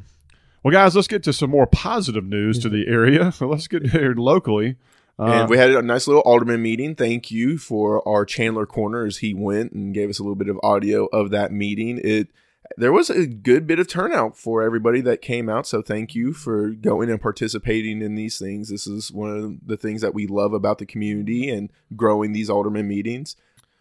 Well, 0.64 0.72
guys, 0.72 0.96
let's 0.96 1.06
get 1.06 1.22
to 1.24 1.32
some 1.32 1.50
more 1.50 1.66
positive 1.66 2.24
news 2.24 2.58
to 2.60 2.68
the 2.68 2.88
area. 2.88 3.30
So 3.32 3.46
let's 3.46 3.68
get 3.68 3.86
here 3.86 4.14
locally. 4.14 4.76
Uh, 5.16 5.26
and 5.26 5.48
we 5.48 5.56
had 5.56 5.70
a 5.70 5.82
nice 5.82 6.08
little 6.08 6.22
alderman 6.22 6.62
meeting. 6.62 6.96
Thank 6.96 7.30
you 7.30 7.58
for 7.58 8.06
our 8.08 8.24
Chandler 8.24 8.66
corner 8.66 9.06
as 9.06 9.18
he 9.18 9.34
went 9.34 9.70
and 9.72 9.94
gave 9.94 10.10
us 10.10 10.18
a 10.18 10.22
little 10.22 10.34
bit 10.34 10.48
of 10.48 10.58
audio 10.64 11.06
of 11.06 11.30
that 11.30 11.52
meeting. 11.52 12.00
It 12.02 12.28
there 12.76 12.92
was 12.92 13.10
a 13.10 13.26
good 13.26 13.66
bit 13.66 13.78
of 13.78 13.88
turnout 13.88 14.36
for 14.36 14.62
everybody 14.62 15.00
that 15.02 15.22
came 15.22 15.48
out. 15.48 15.66
So 15.66 15.82
thank 15.82 16.14
you 16.14 16.32
for 16.32 16.70
going 16.70 17.10
and 17.10 17.20
participating 17.20 18.02
in 18.02 18.14
these 18.14 18.38
things. 18.38 18.68
This 18.68 18.86
is 18.86 19.12
one 19.12 19.30
of 19.30 19.66
the 19.66 19.76
things 19.76 20.00
that 20.00 20.14
we 20.14 20.26
love 20.26 20.52
about 20.52 20.78
the 20.78 20.86
community 20.86 21.50
and 21.50 21.70
growing 21.94 22.32
these 22.32 22.50
alderman 22.50 22.88
meetings. 22.88 23.36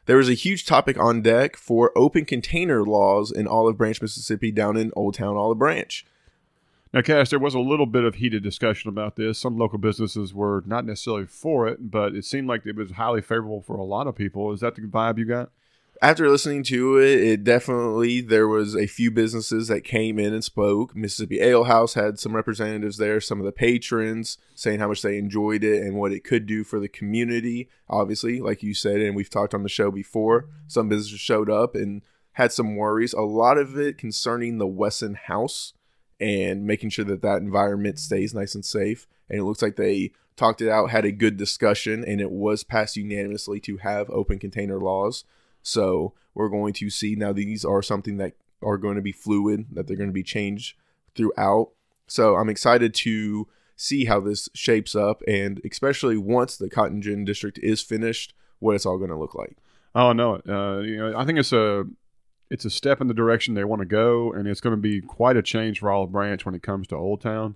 There 0.05 0.17
was 0.17 0.29
a 0.29 0.33
huge 0.33 0.65
topic 0.65 0.99
on 0.99 1.21
deck 1.21 1.55
for 1.55 1.97
open 1.97 2.25
container 2.25 2.83
laws 2.83 3.31
in 3.31 3.47
Olive 3.47 3.77
Branch, 3.77 4.01
Mississippi, 4.01 4.51
down 4.51 4.75
in 4.75 4.91
Old 4.95 5.13
Town 5.13 5.37
Olive 5.37 5.59
Branch. 5.59 6.05
Now, 6.93 7.01
Cash, 7.01 7.29
there 7.29 7.39
was 7.39 7.55
a 7.55 7.59
little 7.59 7.87
bit 7.87 8.03
of 8.03 8.15
heated 8.15 8.43
discussion 8.43 8.89
about 8.89 9.15
this. 9.15 9.39
Some 9.39 9.57
local 9.57 9.79
businesses 9.79 10.33
were 10.33 10.61
not 10.67 10.85
necessarily 10.85 11.25
for 11.25 11.67
it, 11.67 11.89
but 11.89 12.13
it 12.13 12.25
seemed 12.25 12.47
like 12.47 12.65
it 12.65 12.75
was 12.75 12.91
highly 12.91 13.21
favorable 13.21 13.61
for 13.61 13.77
a 13.77 13.83
lot 13.83 14.05
of 14.05 14.15
people. 14.15 14.51
Is 14.51 14.59
that 14.59 14.75
the 14.75 14.81
vibe 14.81 15.17
you 15.17 15.25
got? 15.25 15.49
After 16.03 16.29
listening 16.29 16.63
to 16.63 16.97
it, 16.97 17.21
it 17.21 17.43
definitely 17.45 18.19
there 18.19 18.47
was 18.49 18.75
a 18.75 18.87
few 18.87 19.09
businesses 19.09 19.69
that 19.69 19.85
came 19.85 20.19
in 20.19 20.33
and 20.33 20.43
spoke. 20.43 20.93
Mississippi 20.93 21.39
Ale 21.39 21.63
House 21.63 21.93
had 21.93 22.19
some 22.19 22.35
representatives 22.35 22.97
there, 22.97 23.21
some 23.21 23.39
of 23.39 23.45
the 23.45 23.53
patrons 23.53 24.37
saying 24.53 24.79
how 24.79 24.89
much 24.89 25.01
they 25.01 25.17
enjoyed 25.17 25.63
it 25.63 25.81
and 25.81 25.95
what 25.95 26.11
it 26.11 26.25
could 26.25 26.45
do 26.45 26.65
for 26.65 26.77
the 26.77 26.89
community. 26.89 27.69
Obviously, 27.89 28.41
like 28.41 28.61
you 28.61 28.73
said, 28.73 28.99
and 28.99 29.15
we've 29.15 29.29
talked 29.29 29.53
on 29.53 29.63
the 29.63 29.69
show 29.69 29.91
before, 29.91 30.49
some 30.67 30.89
businesses 30.89 31.21
showed 31.21 31.49
up 31.49 31.73
and 31.73 32.01
had 32.33 32.51
some 32.51 32.75
worries. 32.75 33.13
A 33.13 33.21
lot 33.21 33.57
of 33.57 33.77
it 33.77 33.97
concerning 33.97 34.57
the 34.57 34.67
Wesson 34.67 35.13
House 35.13 35.71
and 36.19 36.67
making 36.67 36.89
sure 36.89 37.05
that 37.05 37.21
that 37.21 37.41
environment 37.41 37.97
stays 37.97 38.33
nice 38.33 38.55
and 38.55 38.65
safe. 38.65 39.07
And 39.29 39.39
it 39.39 39.43
looks 39.45 39.61
like 39.61 39.77
they 39.77 40.11
talked 40.35 40.59
it 40.59 40.69
out, 40.69 40.89
had 40.89 41.05
a 41.05 41.13
good 41.13 41.37
discussion, 41.37 42.03
and 42.03 42.19
it 42.19 42.31
was 42.31 42.65
passed 42.65 42.97
unanimously 42.97 43.61
to 43.61 43.77
have 43.77 44.09
open 44.09 44.37
container 44.37 44.79
laws. 44.79 45.23
So 45.63 46.13
we're 46.35 46.49
going 46.49 46.73
to 46.73 46.89
see 46.89 47.15
now 47.15 47.33
these 47.33 47.65
are 47.65 47.81
something 47.81 48.17
that 48.17 48.33
are 48.61 48.77
going 48.77 48.95
to 48.95 49.01
be 49.01 49.11
fluid, 49.11 49.65
that 49.71 49.87
they're 49.87 49.97
going 49.97 50.09
to 50.09 50.13
be 50.13 50.23
changed 50.23 50.75
throughout. 51.15 51.69
So 52.07 52.35
I'm 52.35 52.49
excited 52.49 52.93
to 52.95 53.47
see 53.75 54.05
how 54.05 54.19
this 54.19 54.49
shapes 54.53 54.95
up, 54.95 55.23
and 55.27 55.59
especially 55.69 56.17
once 56.17 56.57
the 56.57 56.69
cotton 56.69 57.01
gin 57.01 57.25
district 57.25 57.57
is 57.59 57.81
finished, 57.81 58.33
what 58.59 58.75
it's 58.75 58.85
all 58.85 58.97
going 58.97 59.09
to 59.09 59.17
look 59.17 59.35
like. 59.35 59.57
Oh 59.95 60.11
no, 60.11 60.35
uh, 60.47 60.81
you 60.81 60.97
know, 60.97 61.17
I 61.17 61.25
think 61.25 61.39
it's 61.39 61.53
a 61.53 61.85
it's 62.49 62.65
a 62.65 62.69
step 62.69 63.01
in 63.01 63.07
the 63.07 63.13
direction 63.13 63.53
they 63.53 63.63
want 63.63 63.81
to 63.81 63.85
go, 63.85 64.31
and 64.31 64.47
it's 64.47 64.61
going 64.61 64.75
to 64.75 64.81
be 64.81 65.01
quite 65.01 65.37
a 65.37 65.41
change 65.41 65.79
for 65.79 65.91
Olive 65.91 66.11
Branch 66.11 66.45
when 66.45 66.55
it 66.55 66.63
comes 66.63 66.87
to 66.87 66.95
Old 66.95 67.21
Town. 67.21 67.55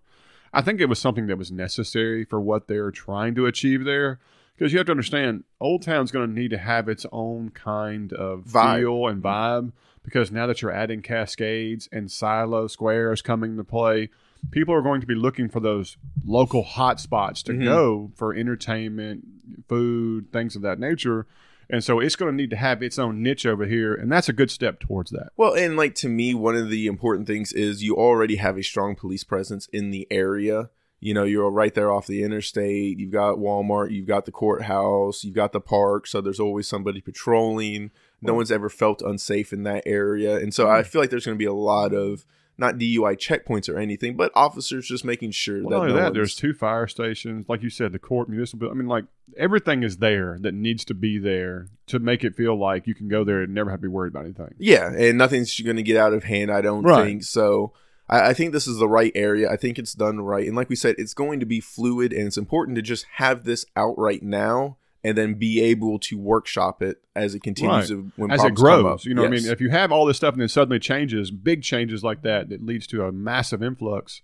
I 0.54 0.62
think 0.62 0.80
it 0.80 0.90
was 0.90 1.00
something 1.00 1.28
that 1.28 1.38
was 1.38 1.52
necessary 1.52 2.26
for 2.26 2.40
what 2.40 2.68
they're 2.68 2.92
trying 2.92 3.36
to 3.36 3.46
achieve 3.46 3.84
there. 3.86 4.20
Because 4.58 4.74
you 4.74 4.80
have 4.80 4.88
to 4.88 4.92
understand, 4.92 5.44
Old 5.62 5.84
Town's 5.84 6.12
going 6.12 6.28
to 6.28 6.34
need 6.42 6.50
to 6.50 6.58
have 6.58 6.90
its 6.90 7.06
own 7.12 7.50
kind 7.52 8.12
of 8.14 8.46
Vibe. 8.46 8.80
feel 8.80 9.08
and 9.08 9.22
vibe. 9.22 9.72
Because 10.04 10.32
now 10.32 10.48
that 10.48 10.62
you're 10.62 10.72
adding 10.72 11.02
Cascades 11.02 11.88
and 11.92 12.10
Silo 12.10 12.68
Squares 12.68 13.22
coming 13.22 13.58
to 13.58 13.64
play, 13.64 14.10
people 14.52 14.74
are 14.74 14.82
going 14.82 15.02
to 15.02 15.08
be 15.08 15.16
looking 15.16 15.50
for 15.50 15.60
those 15.60 15.98
local 16.26 16.64
hot 16.64 17.00
spots 17.00 17.44
to 17.44 17.52
Mhm. 17.54 17.64
go 17.66 18.12
for 18.16 18.34
entertainment, 18.34 19.26
food, 19.68 20.32
things 20.32 20.56
of 20.56 20.62
that 20.64 20.80
nature. 20.80 21.28
And 21.70 21.84
so 21.84 22.00
it's 22.00 22.16
going 22.16 22.32
to 22.32 22.36
need 22.36 22.50
to 22.52 22.56
have 22.56 22.82
its 22.82 22.98
own 22.98 23.22
niche 23.22 23.46
over 23.46 23.66
here, 23.66 23.94
and 23.94 24.10
that's 24.10 24.30
a 24.30 24.34
good 24.34 24.50
step 24.50 24.80
towards 24.80 25.12
that. 25.12 25.32
Well, 25.36 25.54
and 25.54 25.76
like 25.76 25.96
to 25.96 26.08
me, 26.08 26.34
one 26.34 26.56
of 26.56 26.70
the 26.70 26.88
important 26.88 27.28
things 27.28 27.52
is 27.52 27.84
you 27.84 27.96
already 27.98 28.38
have 28.38 28.58
a 28.58 28.64
strong 28.64 28.96
police 28.96 29.26
presence 29.26 29.68
in 29.74 29.92
the 29.92 30.08
area. 30.10 30.70
You 31.00 31.14
know, 31.14 31.24
you're 31.24 31.52
right 31.52 31.74
there 31.74 31.92
off 31.92 32.08
the 32.08 32.24
interstate. 32.24 32.98
You've 32.98 33.12
got 33.12 33.38
Walmart, 33.38 33.92
you've 33.92 34.08
got 34.08 34.26
the 34.26 34.32
courthouse, 34.32 35.24
you've 35.24 35.36
got 35.36 35.52
the 35.52 35.62
park. 35.62 36.08
So 36.08 36.22
there's 36.22 36.40
always 36.40 36.68
somebody 36.68 37.02
patrolling. 37.02 37.92
No 38.22 38.34
mm. 38.34 38.38
one's 38.38 38.52
ever 38.52 38.70
felt 38.70 39.02
unsafe 39.02 39.54
in 39.54 39.64
that 39.64 39.84
area. 39.86 40.38
And 40.38 40.54
so 40.54 40.70
I 40.70 40.82
mm. 40.82 40.88
feel 40.88 41.02
like 41.02 41.12
there's 41.12 41.26
going 41.26 41.38
to 41.38 41.40
be 41.40 41.46
a 41.46 41.54
lot 41.54 41.94
of 41.94 42.26
not 42.58 42.78
DUI 42.78 43.16
checkpoints 43.16 43.72
or 43.72 43.78
anything, 43.78 44.16
but 44.16 44.32
officers 44.34 44.88
just 44.88 45.06
making 45.06 45.32
sure 45.32 45.62
Well, 45.62 45.70
that 45.70 45.76
not 45.76 45.82
only 45.84 45.94
no 45.94 46.02
that, 46.06 46.14
there's 46.14 46.36
two 46.36 46.54
fire 46.54 46.88
stations, 46.88 47.46
like 47.48 47.62
you 47.62 47.70
said, 47.70 47.92
the 47.92 48.00
court, 48.00 48.30
municipal. 48.30 48.70
I 48.70 48.74
mean, 48.74 48.88
like 48.88 49.06
everything 49.38 49.84
is 49.84 49.98
there 49.98 50.38
that 50.42 50.54
needs 50.54 50.84
to 50.86 50.96
be 50.96 51.20
there 51.20 51.68
to 51.88 52.00
make 52.00 52.24
it 52.24 52.36
feel 52.36 52.58
like 52.58 52.88
you 52.88 52.96
can 52.96 53.08
go 53.08 53.24
there 53.24 53.42
and 53.42 53.54
never 53.54 53.70
have 53.70 53.80
to 53.80 53.84
be 53.84 53.88
worried 53.88 54.12
about 54.12 54.26
anything. 54.26 54.56
Yeah, 54.58 54.92
and 54.92 55.18
nothing's 55.18 55.60
going 55.60 55.76
to 55.76 55.84
get 55.84 55.98
out 55.98 56.14
of 56.14 56.24
hand, 56.24 56.52
I 56.52 56.62
don't 56.62 56.84
Right. 56.84 57.06
think. 57.06 57.24
So 57.24 57.74
I, 58.10 58.30
I 58.30 58.34
think 58.34 58.54
this 58.54 58.68
is 58.68 58.78
the 58.78 58.88
right 58.88 59.12
area. 59.16 59.50
I 59.50 59.58
think 59.58 59.78
it's 59.78 59.94
done 59.94 60.20
right. 60.22 60.48
And 60.48 60.56
like 60.56 60.70
we 60.70 60.76
said, 60.76 60.96
it's 60.98 61.14
going 61.14 61.40
to 61.40 61.46
be 61.46 61.60
fluid, 61.60 62.14
and 62.14 62.28
it's 62.28 62.38
important 62.38 62.76
to 62.76 62.82
just 62.82 63.06
have 63.16 63.44
this 63.44 63.66
out 63.76 63.98
right 63.98 64.24
now 64.24 64.78
and 65.04 65.18
then 65.18 65.36
be 65.36 65.62
able 65.62 66.00
to 66.00 66.18
workshop 66.18 66.82
it 66.82 67.02
as 67.16 67.36
it 67.36 67.42
continues 67.42 67.88
to 67.90 68.12
when 68.16 68.32
As 68.32 68.44
it 68.44 68.56
grows, 68.56 69.06
you 69.06 69.14
know, 69.14 69.22
what 69.22 69.28
I 69.30 69.32
mean, 69.32 69.46
if 69.46 69.62
you 69.62 69.70
have 69.70 69.92
all 69.92 70.06
this 70.06 70.18
stuff 70.18 70.34
and 70.34 70.42
then 70.42 70.50
suddenly 70.50 70.80
changes, 70.80 71.32
big 71.32 71.64
changes 71.64 72.04
like 72.04 72.24
that, 72.24 72.50
that 72.50 72.66
leads 72.66 72.88
to 72.88 73.06
a 73.06 73.12
massive 73.12 73.64
influx. 73.64 74.22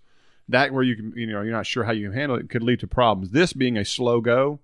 That 0.48 0.74
where 0.74 0.82
you 0.82 0.94
can, 0.96 1.12
you 1.16 1.26
know, 1.26 1.40
you're 1.40 1.52
not 1.52 1.64
sure 1.64 1.84
how 1.84 1.92
you 1.92 2.08
can 2.10 2.18
handle 2.18 2.36
it 2.36 2.50
could 2.50 2.62
lead 2.62 2.80
to 2.80 2.86
problems. 2.86 3.30
This 3.30 3.54
being 3.54 3.78
a 3.78 3.84
slow 3.84 4.20
go, 4.20 4.58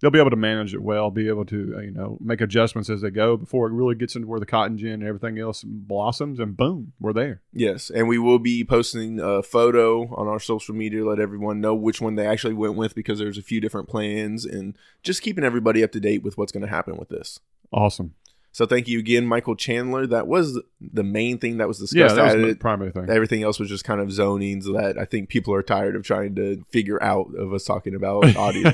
they'll 0.00 0.10
be 0.10 0.18
able 0.18 0.30
to 0.30 0.36
manage 0.36 0.74
it 0.74 0.82
well, 0.82 1.10
be 1.10 1.28
able 1.28 1.44
to 1.46 1.74
uh, 1.76 1.80
you 1.80 1.90
know 1.90 2.18
make 2.20 2.40
adjustments 2.40 2.90
as 2.90 3.00
they 3.00 3.10
go 3.10 3.36
before 3.36 3.66
it 3.66 3.72
really 3.72 3.94
gets 3.94 4.14
into 4.14 4.28
where 4.28 4.40
the 4.40 4.46
cotton 4.46 4.78
gin 4.78 4.94
and 4.94 5.04
everything 5.04 5.38
else 5.38 5.64
blossoms, 5.64 6.38
and 6.38 6.56
boom, 6.56 6.92
we're 7.00 7.12
there. 7.12 7.42
Yes, 7.52 7.90
and 7.90 8.08
we 8.08 8.18
will 8.18 8.38
be 8.38 8.64
posting 8.64 9.20
a 9.20 9.42
photo 9.42 10.14
on 10.14 10.28
our 10.28 10.40
social 10.40 10.74
media 10.74 11.04
let 11.04 11.20
everyone 11.20 11.60
know 11.60 11.74
which 11.74 12.00
one 12.00 12.14
they 12.14 12.26
actually 12.26 12.54
went 12.54 12.74
with 12.74 12.94
because 12.94 13.18
there's 13.18 13.38
a 13.38 13.42
few 13.42 13.60
different 13.60 13.88
plans 13.88 14.44
and 14.44 14.76
just 15.02 15.22
keeping 15.22 15.44
everybody 15.44 15.82
up 15.82 15.92
to 15.92 16.00
date 16.00 16.22
with 16.22 16.36
what's 16.38 16.52
going 16.52 16.64
to 16.64 16.68
happen 16.68 16.96
with 16.96 17.08
this. 17.08 17.40
Awesome. 17.72 18.14
So 18.56 18.64
thank 18.64 18.88
you 18.88 18.98
again, 18.98 19.26
Michael 19.26 19.54
Chandler. 19.54 20.06
That 20.06 20.26
was 20.26 20.58
the 20.80 21.02
main 21.02 21.36
thing 21.36 21.58
that 21.58 21.68
was 21.68 21.78
discussed. 21.78 22.16
Yeah, 22.16 22.24
that 22.24 22.38
was 22.38 22.46
the 22.46 22.54
primary 22.54 22.90
thing. 22.90 23.04
Everything 23.10 23.42
else 23.42 23.60
was 23.60 23.68
just 23.68 23.84
kind 23.84 24.00
of 24.00 24.08
zonings 24.08 24.64
that 24.64 24.96
I 24.98 25.04
think 25.04 25.28
people 25.28 25.52
are 25.52 25.62
tired 25.62 25.94
of 25.94 26.04
trying 26.04 26.34
to 26.36 26.64
figure 26.70 26.96
out 27.02 27.34
of 27.36 27.52
us 27.52 27.64
talking 27.66 27.94
about 27.94 28.24
audio. 28.36 28.72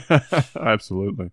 Absolutely, 0.55 1.33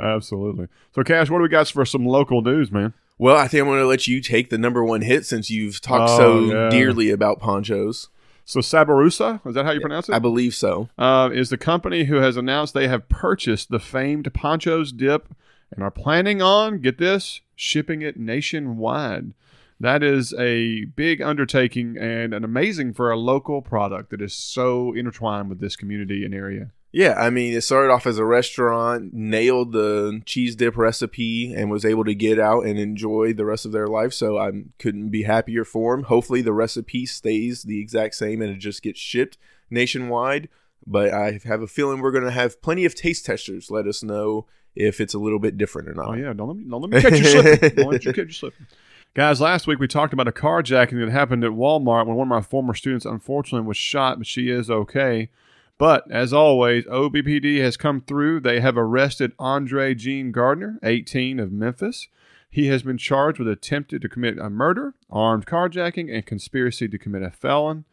absolutely. 0.00 0.68
So, 0.94 1.02
Cash, 1.02 1.28
what 1.28 1.38
do 1.38 1.42
we 1.42 1.48
got 1.48 1.66
for 1.66 1.84
some 1.84 2.06
local 2.06 2.40
news, 2.40 2.70
man? 2.70 2.94
well, 3.18 3.36
I 3.36 3.48
think 3.48 3.62
I'm 3.62 3.66
going 3.66 3.80
to 3.80 3.86
let 3.88 4.06
you 4.06 4.20
take 4.20 4.48
the 4.50 4.58
number 4.58 4.84
one 4.84 5.00
hit 5.00 5.26
since 5.26 5.50
you've 5.50 5.80
talked 5.80 6.12
Oh, 6.12 6.18
so 6.18 6.40
yeah. 6.44 6.68
dearly 6.70 7.10
about 7.10 7.40
Pancho's. 7.40 8.10
So, 8.44 8.60
Sabarusa, 8.60 9.44
is 9.44 9.56
that 9.56 9.64
how 9.66 9.72
you 9.72 9.80
pronounce 9.80 10.08
it? 10.08 10.14
I 10.14 10.20
believe 10.20 10.54
so. 10.54 10.88
uh, 10.98 11.30
is 11.32 11.50
the 11.50 11.58
company 11.58 12.04
who 12.04 12.18
has 12.18 12.36
announced 12.36 12.74
they 12.74 12.86
have 12.86 13.08
purchased 13.08 13.70
the 13.70 13.80
famed 13.80 14.32
Pancho's 14.32 14.92
dip 14.92 15.34
and 15.70 15.82
are 15.82 15.90
planning 15.90 16.40
on, 16.42 16.80
get 16.80 16.98
this, 16.98 17.40
shipping 17.54 18.02
it 18.02 18.16
nationwide. 18.16 19.32
That 19.80 20.02
is 20.02 20.34
a 20.34 20.86
big 20.86 21.22
undertaking 21.22 21.96
and 21.96 22.34
an 22.34 22.44
amazing 22.44 22.94
for 22.94 23.10
a 23.10 23.16
local 23.16 23.62
product 23.62 24.10
that 24.10 24.20
is 24.20 24.34
so 24.34 24.92
intertwined 24.92 25.48
with 25.48 25.60
this 25.60 25.76
community 25.76 26.24
and 26.24 26.34
area. 26.34 26.72
Yeah, 26.90 27.14
I 27.18 27.28
mean, 27.28 27.52
it 27.52 27.60
started 27.60 27.92
off 27.92 28.06
as 28.06 28.18
a 28.18 28.24
restaurant, 28.24 29.12
nailed 29.12 29.72
the 29.72 30.22
cheese 30.24 30.56
dip 30.56 30.76
recipe, 30.76 31.52
and 31.52 31.70
was 31.70 31.84
able 31.84 32.04
to 32.04 32.14
get 32.14 32.38
out 32.38 32.64
and 32.64 32.78
enjoy 32.78 33.34
the 33.34 33.44
rest 33.44 33.66
of 33.66 33.72
their 33.72 33.86
life. 33.86 34.14
So 34.14 34.38
I 34.38 34.50
couldn't 34.78 35.10
be 35.10 35.24
happier 35.24 35.64
for 35.64 35.94
them. 35.94 36.04
Hopefully, 36.04 36.40
the 36.40 36.54
recipe 36.54 37.04
stays 37.04 37.62
the 37.62 37.80
exact 37.80 38.14
same 38.14 38.40
and 38.40 38.50
it 38.50 38.58
just 38.58 38.82
gets 38.82 38.98
shipped 38.98 39.36
nationwide. 39.70 40.48
But 40.86 41.12
I 41.12 41.40
have 41.44 41.60
a 41.60 41.66
feeling 41.66 42.00
we're 42.00 42.10
going 42.10 42.24
to 42.24 42.30
have 42.30 42.62
plenty 42.62 42.86
of 42.86 42.94
taste 42.94 43.26
testers 43.26 43.70
let 43.70 43.86
us 43.86 44.02
know 44.02 44.46
if 44.78 45.00
it's 45.00 45.12
a 45.12 45.18
little 45.18 45.40
bit 45.40 45.58
different 45.58 45.88
or 45.88 45.94
not. 45.94 46.08
Oh 46.08 46.14
yeah, 46.14 46.32
don't 46.32 46.48
let 46.48 46.56
me, 46.56 46.64
don't 46.64 46.80
let 46.80 46.90
me 46.90 47.00
catch 47.02 47.18
you 47.18 47.24
slipping. 47.24 47.74
Don't 47.74 47.90
let 47.90 48.04
you 48.04 48.12
catch 48.14 48.26
you 48.26 48.32
slipping. 48.32 48.66
Guys, 49.14 49.40
last 49.40 49.66
week 49.66 49.80
we 49.80 49.88
talked 49.88 50.12
about 50.12 50.28
a 50.28 50.32
carjacking 50.32 51.04
that 51.04 51.10
happened 51.10 51.42
at 51.42 51.50
Walmart 51.50 52.06
when 52.06 52.16
one 52.16 52.26
of 52.26 52.30
my 52.30 52.40
former 52.40 52.74
students 52.74 53.04
unfortunately 53.04 53.66
was 53.66 53.76
shot, 53.76 54.18
but 54.18 54.26
she 54.26 54.48
is 54.48 54.70
okay. 54.70 55.30
But 55.78 56.10
as 56.10 56.32
always, 56.32 56.84
OBPD 56.86 57.58
has 57.60 57.76
come 57.76 58.00
through. 58.00 58.40
They 58.40 58.60
have 58.60 58.76
arrested 58.76 59.32
Andre 59.38 59.94
Jean 59.94 60.30
Gardner, 60.30 60.78
18 60.82 61.40
of 61.40 61.50
Memphis. 61.52 62.08
He 62.50 62.66
has 62.68 62.82
been 62.82 62.98
charged 62.98 63.38
with 63.38 63.48
attempted 63.48 64.02
to 64.02 64.08
commit 64.08 64.38
a 64.38 64.50
murder, 64.50 64.94
armed 65.10 65.46
carjacking, 65.46 66.12
and 66.12 66.24
conspiracy 66.24 66.88
to 66.88 66.98
commit 66.98 67.22
a 67.22 67.30
felon. 67.30 67.84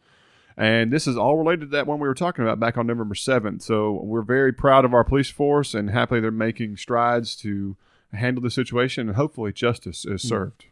And 0.56 0.90
this 0.90 1.06
is 1.06 1.16
all 1.16 1.36
related 1.36 1.60
to 1.60 1.76
that 1.76 1.86
one 1.86 1.98
we 1.98 2.08
were 2.08 2.14
talking 2.14 2.42
about 2.42 2.58
back 2.58 2.78
on 2.78 2.86
November 2.86 3.14
7th. 3.14 3.62
So 3.62 4.00
we're 4.02 4.22
very 4.22 4.52
proud 4.52 4.84
of 4.84 4.94
our 4.94 5.04
police 5.04 5.28
force 5.28 5.74
and 5.74 5.90
happily 5.90 6.20
they're 6.20 6.30
making 6.30 6.78
strides 6.78 7.36
to 7.36 7.76
handle 8.12 8.42
the 8.42 8.50
situation 8.50 9.08
and 9.08 9.16
hopefully 9.16 9.52
justice 9.52 10.06
is 10.06 10.22
hmm. 10.22 10.28
served. 10.28 10.64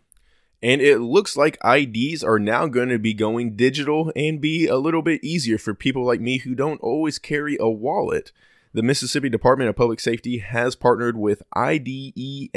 And 0.62 0.80
it 0.80 1.00
looks 1.00 1.36
like 1.36 1.58
IDs 1.62 2.24
are 2.24 2.38
now 2.38 2.66
going 2.66 2.88
to 2.88 2.98
be 2.98 3.12
going 3.12 3.54
digital 3.54 4.10
and 4.16 4.40
be 4.40 4.66
a 4.66 4.78
little 4.78 5.02
bit 5.02 5.22
easier 5.22 5.58
for 5.58 5.74
people 5.74 6.06
like 6.06 6.22
me 6.22 6.38
who 6.38 6.54
don't 6.54 6.80
always 6.80 7.18
carry 7.18 7.58
a 7.60 7.68
wallet. 7.68 8.32
The 8.74 8.82
Mississippi 8.82 9.30
Department 9.30 9.70
of 9.70 9.76
Public 9.76 10.00
Safety 10.00 10.38
has 10.38 10.74
partnered 10.74 11.16
with 11.16 11.44
IDEMIA, 11.54 12.48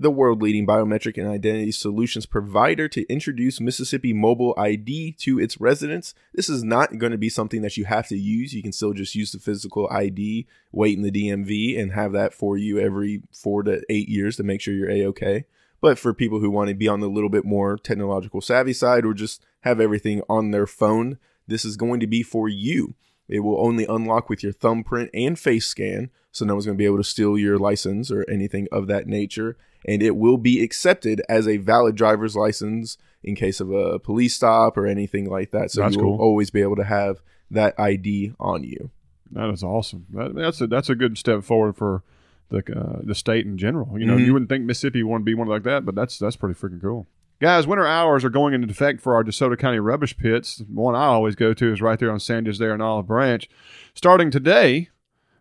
the 0.00 0.10
world 0.10 0.40
leading 0.40 0.66
biometric 0.66 1.18
and 1.18 1.28
identity 1.28 1.72
solutions 1.72 2.24
provider, 2.24 2.88
to 2.88 3.06
introduce 3.12 3.60
Mississippi 3.60 4.14
Mobile 4.14 4.54
ID 4.56 5.12
to 5.18 5.38
its 5.38 5.60
residents. 5.60 6.14
This 6.32 6.48
is 6.48 6.64
not 6.64 6.96
going 6.96 7.12
to 7.12 7.18
be 7.18 7.28
something 7.28 7.60
that 7.60 7.76
you 7.76 7.84
have 7.84 8.08
to 8.08 8.16
use. 8.16 8.54
You 8.54 8.62
can 8.62 8.72
still 8.72 8.94
just 8.94 9.14
use 9.14 9.30
the 9.30 9.38
physical 9.38 9.90
ID, 9.90 10.46
wait 10.72 10.96
in 10.96 11.02
the 11.02 11.12
DMV, 11.12 11.78
and 11.78 11.92
have 11.92 12.12
that 12.12 12.32
for 12.32 12.56
you 12.56 12.78
every 12.78 13.20
four 13.30 13.62
to 13.64 13.82
eight 13.90 14.08
years 14.08 14.36
to 14.36 14.42
make 14.42 14.62
sure 14.62 14.72
you're 14.72 14.90
A 14.90 15.04
OK. 15.04 15.44
But 15.82 15.98
for 15.98 16.14
people 16.14 16.40
who 16.40 16.48
want 16.48 16.70
to 16.70 16.74
be 16.74 16.88
on 16.88 17.00
the 17.00 17.10
little 17.10 17.28
bit 17.28 17.44
more 17.44 17.76
technological 17.76 18.40
savvy 18.40 18.72
side 18.72 19.04
or 19.04 19.12
just 19.12 19.44
have 19.60 19.80
everything 19.80 20.22
on 20.30 20.50
their 20.50 20.66
phone, 20.66 21.18
this 21.46 21.66
is 21.66 21.76
going 21.76 22.00
to 22.00 22.06
be 22.06 22.22
for 22.22 22.48
you. 22.48 22.94
It 23.28 23.40
will 23.40 23.60
only 23.64 23.84
unlock 23.86 24.28
with 24.30 24.42
your 24.42 24.52
thumbprint 24.52 25.10
and 25.12 25.38
face 25.38 25.66
scan, 25.66 26.10
so 26.32 26.44
no 26.44 26.54
one's 26.54 26.64
going 26.66 26.76
to 26.76 26.82
be 26.82 26.86
able 26.86 26.96
to 26.96 27.04
steal 27.04 27.36
your 27.38 27.58
license 27.58 28.10
or 28.10 28.24
anything 28.28 28.68
of 28.72 28.86
that 28.86 29.06
nature. 29.06 29.56
And 29.86 30.02
it 30.02 30.16
will 30.16 30.38
be 30.38 30.62
accepted 30.62 31.22
as 31.28 31.46
a 31.46 31.58
valid 31.58 31.94
driver's 31.94 32.34
license 32.34 32.96
in 33.22 33.34
case 33.34 33.60
of 33.60 33.70
a 33.70 33.98
police 33.98 34.34
stop 34.34 34.76
or 34.76 34.86
anything 34.86 35.28
like 35.28 35.50
that. 35.50 35.70
So 35.70 35.82
That's 35.82 35.94
you 35.96 36.02
will 36.02 36.16
cool. 36.16 36.24
always 36.26 36.50
be 36.50 36.62
able 36.62 36.76
to 36.76 36.84
have 36.84 37.20
that 37.50 37.78
ID 37.78 38.32
on 38.40 38.64
you. 38.64 38.90
That 39.32 39.50
is 39.50 39.62
awesome. 39.62 40.06
That, 40.14 40.34
that's 40.34 40.60
a 40.62 40.66
that's 40.66 40.88
a 40.88 40.94
good 40.94 41.18
step 41.18 41.44
forward 41.44 41.76
for 41.76 42.02
the 42.50 42.58
uh, 42.74 43.00
the 43.02 43.14
state 43.14 43.44
in 43.44 43.58
general. 43.58 43.98
You 43.98 44.06
know, 44.06 44.16
Mhm. 44.16 44.24
you 44.24 44.32
wouldn't 44.32 44.48
think 44.48 44.64
Mississippi 44.64 45.02
would 45.02 45.24
be 45.24 45.34
one 45.34 45.48
like 45.48 45.64
that, 45.64 45.84
but 45.84 45.94
that's 45.94 46.18
that's 46.18 46.36
pretty 46.36 46.58
freaking 46.58 46.80
cool. 46.80 47.06
Guys, 47.40 47.68
winter 47.68 47.86
hours 47.86 48.24
are 48.24 48.30
going 48.30 48.52
into 48.52 48.68
effect 48.68 49.00
for 49.00 49.14
our 49.14 49.22
DeSoto 49.22 49.56
County 49.56 49.78
rubbish 49.78 50.16
pits. 50.16 50.60
One 50.68 50.96
I 50.96 51.04
always 51.04 51.36
go 51.36 51.54
to 51.54 51.72
is 51.72 51.80
right 51.80 51.96
there 51.96 52.10
on 52.10 52.18
Sandidge 52.18 52.58
there 52.58 52.74
in 52.74 52.80
Olive 52.80 53.06
Branch. 53.06 53.48
Starting 53.94 54.32
today, 54.32 54.88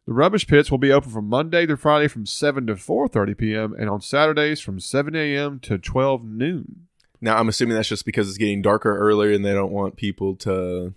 the 0.06 0.14
rubbish 0.14 0.46
pits 0.46 0.70
will 0.70 0.78
be 0.78 0.92
open 0.92 1.10
from 1.10 1.28
Monday 1.28 1.66
through 1.66 1.78
Friday 1.78 2.08
from 2.08 2.28
7 2.28 2.68
to 2.68 2.76
4.30 2.76 3.36
p.m. 3.36 3.74
and 3.74 3.90
on 3.90 4.02
Saturdays 4.02 4.60
from 4.60 4.80
7 4.80 5.16
a.m. 5.16 5.60
to 5.62 5.80
12 5.80 6.24
noon. 6.24 6.88
Now, 7.20 7.38
I'm 7.38 7.50
assuming 7.50 7.76
that's 7.76 7.90
just 7.90 8.06
because 8.06 8.30
it's 8.30 8.38
getting 8.38 8.62
darker 8.62 8.96
earlier 8.96 9.32
and 9.32 9.44
they 9.44 9.54
don't 9.54 9.72
want 9.72 9.96
people 9.96 10.36
to 10.36 10.94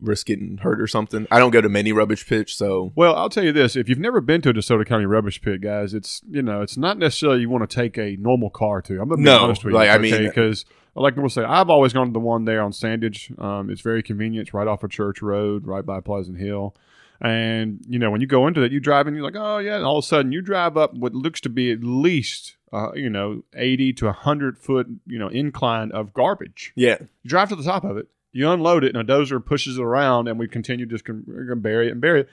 risk 0.00 0.26
getting 0.26 0.58
hurt 0.58 0.80
or 0.80 0.86
something. 0.86 1.26
I 1.30 1.38
don't 1.38 1.50
go 1.50 1.60
to 1.60 1.68
many 1.68 1.92
rubbish 1.92 2.26
pits, 2.26 2.52
so 2.52 2.92
Well, 2.94 3.14
I'll 3.16 3.28
tell 3.30 3.44
you 3.44 3.52
this: 3.52 3.76
if 3.76 3.88
you've 3.88 3.98
never 3.98 4.20
been 4.20 4.40
to 4.42 4.50
a 4.50 4.52
DeSoto 4.54 4.86
County 4.86 5.06
rubbish 5.06 5.40
pit, 5.42 5.60
guys, 5.60 5.94
it's 5.94 6.22
you 6.30 6.42
know 6.42 6.62
it's 6.62 6.76
not 6.76 6.98
necessarily 6.98 7.40
you 7.40 7.50
want 7.50 7.68
to 7.68 7.74
take 7.74 7.98
a 7.98 8.16
normal 8.16 8.50
car 8.50 8.82
to. 8.82 8.94
I'm 9.00 9.08
gonna 9.08 9.16
be 9.18 9.22
No, 9.24 9.38
honest 9.44 9.64
with 9.64 9.74
like, 9.74 9.88
you, 9.88 9.94
I 9.94 9.98
mean- 9.98 10.28
because 10.28 10.64
like 10.94 11.16
we'll 11.16 11.28
say, 11.28 11.44
I've 11.44 11.70
always 11.70 11.92
gone 11.92 12.06
to 12.08 12.12
the 12.12 12.18
one 12.20 12.44
there 12.46 12.62
on 12.62 12.72
Sandidge. 12.72 13.30
Um, 13.40 13.70
it's 13.70 13.80
very 13.80 14.02
convenient. 14.02 14.48
It's 14.48 14.54
right 14.54 14.66
off 14.66 14.82
of 14.82 14.90
Church 14.90 15.22
Road, 15.22 15.66
right 15.66 15.86
by 15.86 16.00
Pleasant 16.00 16.38
Hill. 16.38 16.74
And 17.22 17.80
you 17.86 17.98
know 17.98 18.10
when 18.10 18.20
you 18.20 18.26
go 18.26 18.46
into 18.46 18.62
it, 18.62 18.72
you 18.72 18.80
drive 18.80 19.06
and 19.06 19.14
you're 19.14 19.24
like, 19.24 19.36
oh 19.36 19.58
yeah, 19.58 19.76
and 19.76 19.84
all 19.84 19.98
of 19.98 20.04
a 20.04 20.06
sudden 20.06 20.32
you 20.32 20.40
drive 20.40 20.76
up 20.76 20.94
what 20.94 21.14
looks 21.14 21.40
to 21.42 21.48
be 21.50 21.70
at 21.70 21.82
least 21.84 22.56
uh, 22.72 22.92
you 22.94 23.10
know 23.10 23.42
eighty 23.54 23.92
to 23.94 24.10
hundred 24.10 24.58
foot 24.58 24.86
you 25.06 25.18
know 25.18 25.28
incline 25.28 25.92
of 25.92 26.14
garbage. 26.14 26.72
yeah. 26.76 26.96
You 27.22 27.28
drive 27.28 27.50
to 27.50 27.56
the 27.56 27.62
top 27.62 27.84
of 27.84 27.98
it, 27.98 28.08
you 28.32 28.48
unload 28.50 28.84
it, 28.84 28.94
and 28.94 29.10
a 29.10 29.12
dozer 29.12 29.44
pushes 29.44 29.78
it 29.78 29.82
around, 29.82 30.28
and 30.28 30.38
we 30.38 30.48
continue 30.48 30.86
just 30.86 31.04
con- 31.04 31.24
gonna 31.26 31.56
bury 31.56 31.88
it 31.88 31.92
and 31.92 32.00
bury 32.00 32.20
it. 32.20 32.28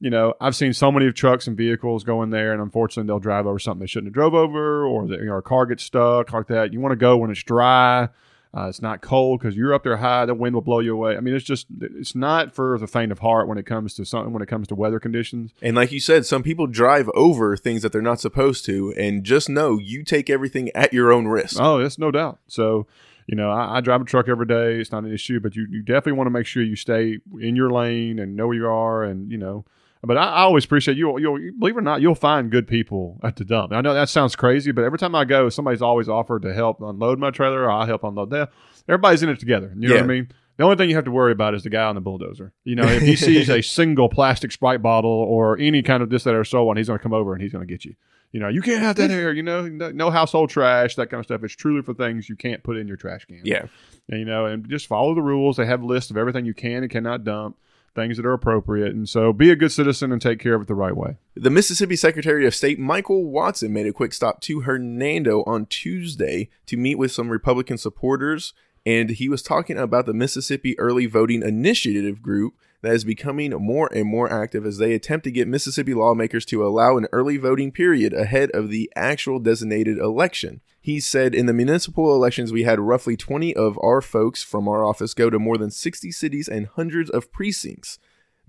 You 0.00 0.10
know, 0.10 0.34
I've 0.40 0.56
seen 0.56 0.72
so 0.72 0.90
many 0.90 1.06
of 1.06 1.14
trucks 1.14 1.46
and 1.46 1.56
vehicles 1.56 2.04
go 2.04 2.22
in 2.22 2.30
there, 2.30 2.52
and 2.52 2.60
unfortunately, 2.60 3.06
they'll 3.06 3.20
drive 3.20 3.46
over 3.46 3.58
something 3.58 3.80
they 3.80 3.86
shouldn't 3.86 4.08
have 4.08 4.14
drove 4.14 4.34
over, 4.34 4.84
or 4.84 5.06
the, 5.06 5.16
you 5.16 5.26
know, 5.26 5.36
a 5.36 5.42
car 5.42 5.66
gets 5.66 5.84
stuck 5.84 6.32
like 6.32 6.48
that. 6.48 6.72
You 6.72 6.80
want 6.80 6.92
to 6.92 6.96
go 6.96 7.16
when 7.16 7.30
it's 7.30 7.42
dry, 7.42 8.08
uh, 8.56 8.68
it's 8.68 8.80
not 8.80 9.00
cold 9.00 9.40
because 9.40 9.56
you're 9.56 9.74
up 9.74 9.82
there 9.82 9.96
high. 9.96 10.26
The 10.26 10.34
wind 10.34 10.54
will 10.54 10.62
blow 10.62 10.78
you 10.78 10.94
away. 10.94 11.16
I 11.16 11.20
mean, 11.20 11.34
it's 11.34 11.44
just 11.44 11.66
it's 11.80 12.14
not 12.14 12.54
for 12.54 12.78
the 12.78 12.86
faint 12.86 13.10
of 13.10 13.18
heart 13.18 13.48
when 13.48 13.58
it 13.58 13.66
comes 13.66 13.94
to 13.94 14.04
something 14.04 14.32
when 14.32 14.42
it 14.42 14.48
comes 14.48 14.68
to 14.68 14.76
weather 14.76 15.00
conditions. 15.00 15.52
And 15.60 15.74
like 15.74 15.90
you 15.90 15.98
said, 15.98 16.24
some 16.24 16.44
people 16.44 16.68
drive 16.68 17.10
over 17.14 17.56
things 17.56 17.82
that 17.82 17.90
they're 17.90 18.00
not 18.00 18.20
supposed 18.20 18.64
to, 18.66 18.94
and 18.96 19.24
just 19.24 19.48
know 19.48 19.78
you 19.78 20.04
take 20.04 20.30
everything 20.30 20.70
at 20.70 20.92
your 20.92 21.12
own 21.12 21.26
risk. 21.26 21.56
Oh, 21.58 21.82
that's 21.82 21.98
no 21.98 22.12
doubt. 22.12 22.38
So, 22.46 22.86
you 23.26 23.36
know, 23.36 23.50
I, 23.50 23.78
I 23.78 23.80
drive 23.80 24.00
a 24.00 24.04
truck 24.04 24.28
every 24.28 24.46
day. 24.46 24.80
It's 24.80 24.92
not 24.92 25.04
an 25.04 25.12
issue, 25.12 25.40
but 25.40 25.56
you, 25.56 25.66
you 25.70 25.82
definitely 25.82 26.12
want 26.12 26.26
to 26.26 26.30
make 26.32 26.46
sure 26.46 26.62
you 26.62 26.76
stay 26.76 27.18
in 27.40 27.56
your 27.56 27.70
lane 27.70 28.18
and 28.18 28.36
know 28.36 28.46
where 28.48 28.56
you 28.56 28.66
are. 28.66 29.02
And, 29.02 29.30
you 29.30 29.38
know, 29.38 29.64
but 30.02 30.18
I, 30.18 30.24
I 30.24 30.40
always 30.42 30.64
appreciate 30.64 30.96
you. 30.96 31.18
You'll, 31.18 31.38
believe 31.58 31.76
it 31.76 31.78
or 31.78 31.82
not, 31.82 32.00
you'll 32.00 32.14
find 32.14 32.50
good 32.50 32.68
people 32.68 33.18
at 33.22 33.36
the 33.36 33.44
dump. 33.44 33.72
I 33.72 33.80
know 33.80 33.94
that 33.94 34.08
sounds 34.08 34.36
crazy, 34.36 34.72
but 34.72 34.84
every 34.84 34.98
time 34.98 35.14
I 35.14 35.24
go, 35.24 35.48
somebody's 35.48 35.82
always 35.82 36.08
offered 36.08 36.42
to 36.42 36.52
help 36.52 36.80
unload 36.80 37.18
my 37.18 37.30
trailer 37.30 37.62
or 37.62 37.70
I'll 37.70 37.86
help 37.86 38.04
unload 38.04 38.30
that. 38.30 38.50
Everybody's 38.88 39.22
in 39.22 39.30
it 39.30 39.40
together. 39.40 39.72
You 39.76 39.88
know 39.88 39.94
what 39.94 40.04
I 40.04 40.06
mean? 40.06 40.28
The 40.56 40.62
only 40.62 40.76
thing 40.76 40.88
you 40.88 40.94
have 40.94 41.06
to 41.06 41.10
worry 41.10 41.32
about 41.32 41.54
is 41.54 41.64
the 41.64 41.70
guy 41.70 41.84
on 41.84 41.96
the 41.96 42.00
bulldozer. 42.00 42.52
You 42.64 42.76
know, 42.76 42.86
if 42.86 43.02
he 43.02 43.16
sees 43.16 43.48
a 43.50 43.60
single 43.60 44.08
plastic 44.08 44.52
Sprite 44.52 44.82
bottle 44.82 45.10
or 45.10 45.58
any 45.58 45.82
kind 45.82 46.02
of 46.02 46.10
this, 46.10 46.24
that, 46.24 46.34
or 46.34 46.44
so 46.44 46.68
on, 46.68 46.76
he's 46.76 46.86
going 46.86 46.98
to 46.98 47.02
come 47.02 47.12
over 47.12 47.32
and 47.32 47.42
he's 47.42 47.52
going 47.52 47.66
to 47.66 47.72
get 47.72 47.84
you. 47.84 47.94
You 48.34 48.40
know, 48.40 48.48
you 48.48 48.62
can't 48.62 48.82
have 48.82 48.96
that 48.96 49.10
here. 49.10 49.30
You 49.30 49.44
know, 49.44 49.68
no 49.68 49.92
no 49.92 50.10
household 50.10 50.50
trash, 50.50 50.96
that 50.96 51.08
kind 51.08 51.20
of 51.20 51.24
stuff. 51.24 51.44
It's 51.44 51.54
truly 51.54 51.82
for 51.82 51.94
things 51.94 52.28
you 52.28 52.34
can't 52.34 52.64
put 52.64 52.76
in 52.76 52.88
your 52.88 52.96
trash 52.96 53.24
can. 53.26 53.42
Yeah. 53.44 53.66
And, 54.08 54.18
you 54.18 54.26
know, 54.26 54.46
and 54.46 54.68
just 54.68 54.88
follow 54.88 55.14
the 55.14 55.22
rules. 55.22 55.56
They 55.56 55.66
have 55.66 55.84
lists 55.84 56.10
of 56.10 56.16
everything 56.16 56.44
you 56.44 56.52
can 56.52 56.82
and 56.82 56.90
cannot 56.90 57.22
dump, 57.22 57.56
things 57.94 58.16
that 58.16 58.26
are 58.26 58.32
appropriate. 58.32 58.92
And 58.92 59.08
so 59.08 59.32
be 59.32 59.52
a 59.52 59.56
good 59.56 59.70
citizen 59.70 60.10
and 60.10 60.20
take 60.20 60.40
care 60.40 60.54
of 60.54 60.62
it 60.62 60.66
the 60.66 60.74
right 60.74 60.96
way. 60.96 61.16
The 61.36 61.48
Mississippi 61.48 61.94
Secretary 61.94 62.44
of 62.44 62.56
State 62.56 62.80
Michael 62.80 63.24
Watson 63.24 63.72
made 63.72 63.86
a 63.86 63.92
quick 63.92 64.12
stop 64.12 64.40
to 64.40 64.62
Hernando 64.62 65.44
on 65.44 65.66
Tuesday 65.66 66.48
to 66.66 66.76
meet 66.76 66.98
with 66.98 67.12
some 67.12 67.28
Republican 67.28 67.78
supporters, 67.78 68.52
and 68.84 69.10
he 69.10 69.28
was 69.28 69.42
talking 69.42 69.78
about 69.78 70.06
the 70.06 70.12
Mississippi 70.12 70.76
Early 70.76 71.06
Voting 71.06 71.44
Initiative 71.44 72.20
group 72.20 72.54
that 72.84 72.94
is 72.94 73.04
becoming 73.04 73.50
more 73.52 73.88
and 73.94 74.06
more 74.06 74.30
active 74.30 74.66
as 74.66 74.76
they 74.76 74.92
attempt 74.92 75.24
to 75.24 75.30
get 75.30 75.48
Mississippi 75.48 75.94
lawmakers 75.94 76.44
to 76.46 76.66
allow 76.66 76.98
an 76.98 77.06
early 77.12 77.38
voting 77.38 77.72
period 77.72 78.12
ahead 78.12 78.50
of 78.50 78.68
the 78.68 78.92
actual 78.94 79.38
designated 79.38 79.96
election. 79.96 80.60
He 80.80 81.00
said, 81.00 81.34
In 81.34 81.46
the 81.46 81.54
municipal 81.54 82.14
elections, 82.14 82.52
we 82.52 82.64
had 82.64 82.78
roughly 82.78 83.16
20 83.16 83.56
of 83.56 83.78
our 83.82 84.02
folks 84.02 84.42
from 84.42 84.68
our 84.68 84.84
office 84.84 85.14
go 85.14 85.30
to 85.30 85.38
more 85.38 85.56
than 85.56 85.70
60 85.70 86.12
cities 86.12 86.46
and 86.46 86.66
hundreds 86.66 87.08
of 87.08 87.32
precincts. 87.32 87.98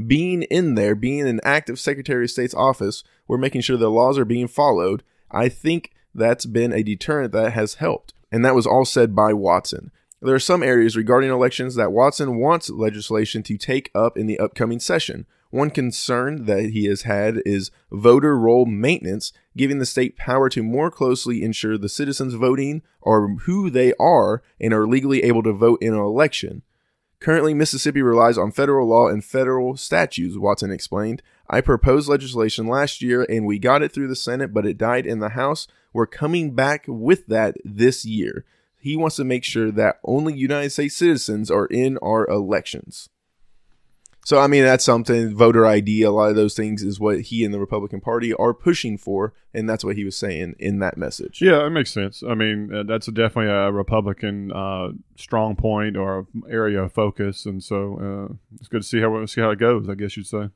Being 0.06 0.44
in 0.44 0.76
there, 0.76 0.96
being 0.96 1.26
an 1.26 1.40
active 1.46 1.80
Secretary 1.80 2.26
of 2.26 2.32
State's 2.32 2.54
office, 2.54 3.06
we're 3.30 3.38
making 3.38 3.62
sure 3.62 3.78
the 3.78 3.90
laws 3.90 4.18
are 4.18 4.26
being 4.26 4.50
followed. 4.50 5.02
I 5.32 5.48
think 5.48 5.94
that's 6.14 6.46
been 6.46 6.74
a 6.74 6.84
deterrent 6.84 7.32
that 7.32 7.54
has 7.54 7.76
helped. 7.76 8.14
And 8.34 8.44
that 8.44 8.56
was 8.56 8.68
all 8.68 8.84
said 8.84 9.16
by 9.16 9.32
Watson. 9.32 9.92
There 10.26 10.34
are 10.34 10.40
some 10.40 10.64
areas 10.64 10.98
regarding 10.98 11.30
elections 11.30 11.76
that 11.76 11.92
Watson 11.92 12.38
wants 12.38 12.72
legislation 12.72 13.44
to 13.44 13.60
take 13.60 13.92
up 13.94 14.18
in 14.18 14.26
the 14.26 14.40
upcoming 14.40 14.80
session. 14.80 15.28
One 15.52 15.70
concern 15.70 16.46
that 16.46 16.72
he 16.72 16.86
has 16.86 17.04
had 17.04 17.44
is 17.46 17.70
voter 17.92 18.36
roll 18.36 18.66
maintenance, 18.66 19.32
giving 19.56 19.78
the 19.78 19.86
state 19.86 20.18
power 20.18 20.50
to 20.50 20.64
more 20.64 20.90
closely 20.90 21.44
ensure 21.44 21.78
the 21.78 21.88
citizens 21.88 22.34
voting 22.34 22.82
are 23.04 23.28
who 23.28 23.70
they 23.70 23.94
are 24.00 24.42
and 24.60 24.74
are 24.74 24.88
legally 24.88 25.22
able 25.22 25.44
to 25.44 25.54
vote 25.54 25.78
in 25.84 25.94
an 25.94 26.00
election. 26.00 26.64
Currently, 27.20 27.54
Mississippi 27.54 28.02
relies 28.02 28.38
on 28.38 28.52
federal 28.52 28.88
law 28.88 29.08
and 29.08 29.24
federal 29.24 29.78
statutes, 29.78 30.38
Watson 30.40 30.72
explained. 30.72 31.22
I 31.48 31.62
proposed 31.62 32.10
legislation 32.10 32.66
last 32.66 33.04
year 33.04 33.28
and 33.30 33.46
we 33.46 33.60
got 33.60 33.84
it 33.84 33.92
through 33.92 34.08
the 34.08 34.16
Senate, 34.16 34.56
but 34.56 34.66
it 34.66 34.80
died 34.80 35.06
in 35.06 35.20
the 35.20 35.30
House. 35.30 35.68
We're 35.94 36.08
coming 36.08 36.56
back 36.56 36.86
with 36.88 37.28
that 37.28 37.58
this 37.64 38.06
year. 38.06 38.44
He 38.86 38.96
wants 38.96 39.16
to 39.16 39.24
make 39.24 39.44
sure 39.44 39.72
that 39.72 40.00
only 40.04 40.38
United 40.38 40.70
States 40.70 40.96
citizens 40.96 41.50
are 41.50 41.66
in 41.66 41.98
our 42.04 42.28
elections. 42.30 43.10
So, 44.24 44.40
I 44.40 44.46
mean, 44.46 44.64
that's 44.64 44.86
something, 44.86 45.36
voter 45.36 45.66
ID, 45.66 46.04
a 46.04 46.12
lot 46.12 46.30
of 46.30 46.36
those 46.36 46.54
things 46.54 46.84
is 46.84 47.00
what 47.00 47.22
he 47.22 47.44
and 47.44 47.52
the 47.52 47.60
Republican 47.60 48.00
Party 48.00 48.32
are 48.36 48.54
pushing 48.54 49.00
for. 49.00 49.34
And 49.56 49.68
that's 49.68 49.84
what 49.84 49.96
he 49.96 50.06
was 50.06 50.16
saying 50.16 50.54
in 50.60 50.78
that 50.82 50.98
message. 50.98 51.42
Yeah, 51.42 51.66
it 51.66 51.72
makes 51.72 51.92
sense. 51.92 52.22
I 52.22 52.36
mean, 52.36 52.72
uh, 52.72 52.84
that's 52.84 53.08
definitely 53.08 53.52
a 53.52 53.72
Republican 53.72 54.52
uh, 54.52 54.90
strong 55.16 55.56
point 55.56 55.98
or 55.98 56.28
area 56.48 56.84
of 56.84 56.94
focus. 56.94 57.48
And 57.48 57.64
so 57.64 58.30
uh, 58.30 58.36
it's 58.60 58.68
good 58.68 58.84
to 58.84 58.88
see 58.88 59.02
how, 59.02 59.26
see 59.26 59.42
how 59.42 59.50
it 59.50 59.58
goes, 59.58 59.90
I 59.90 59.96
guess 59.96 60.16
you'd 60.16 60.28
say. 60.28 60.50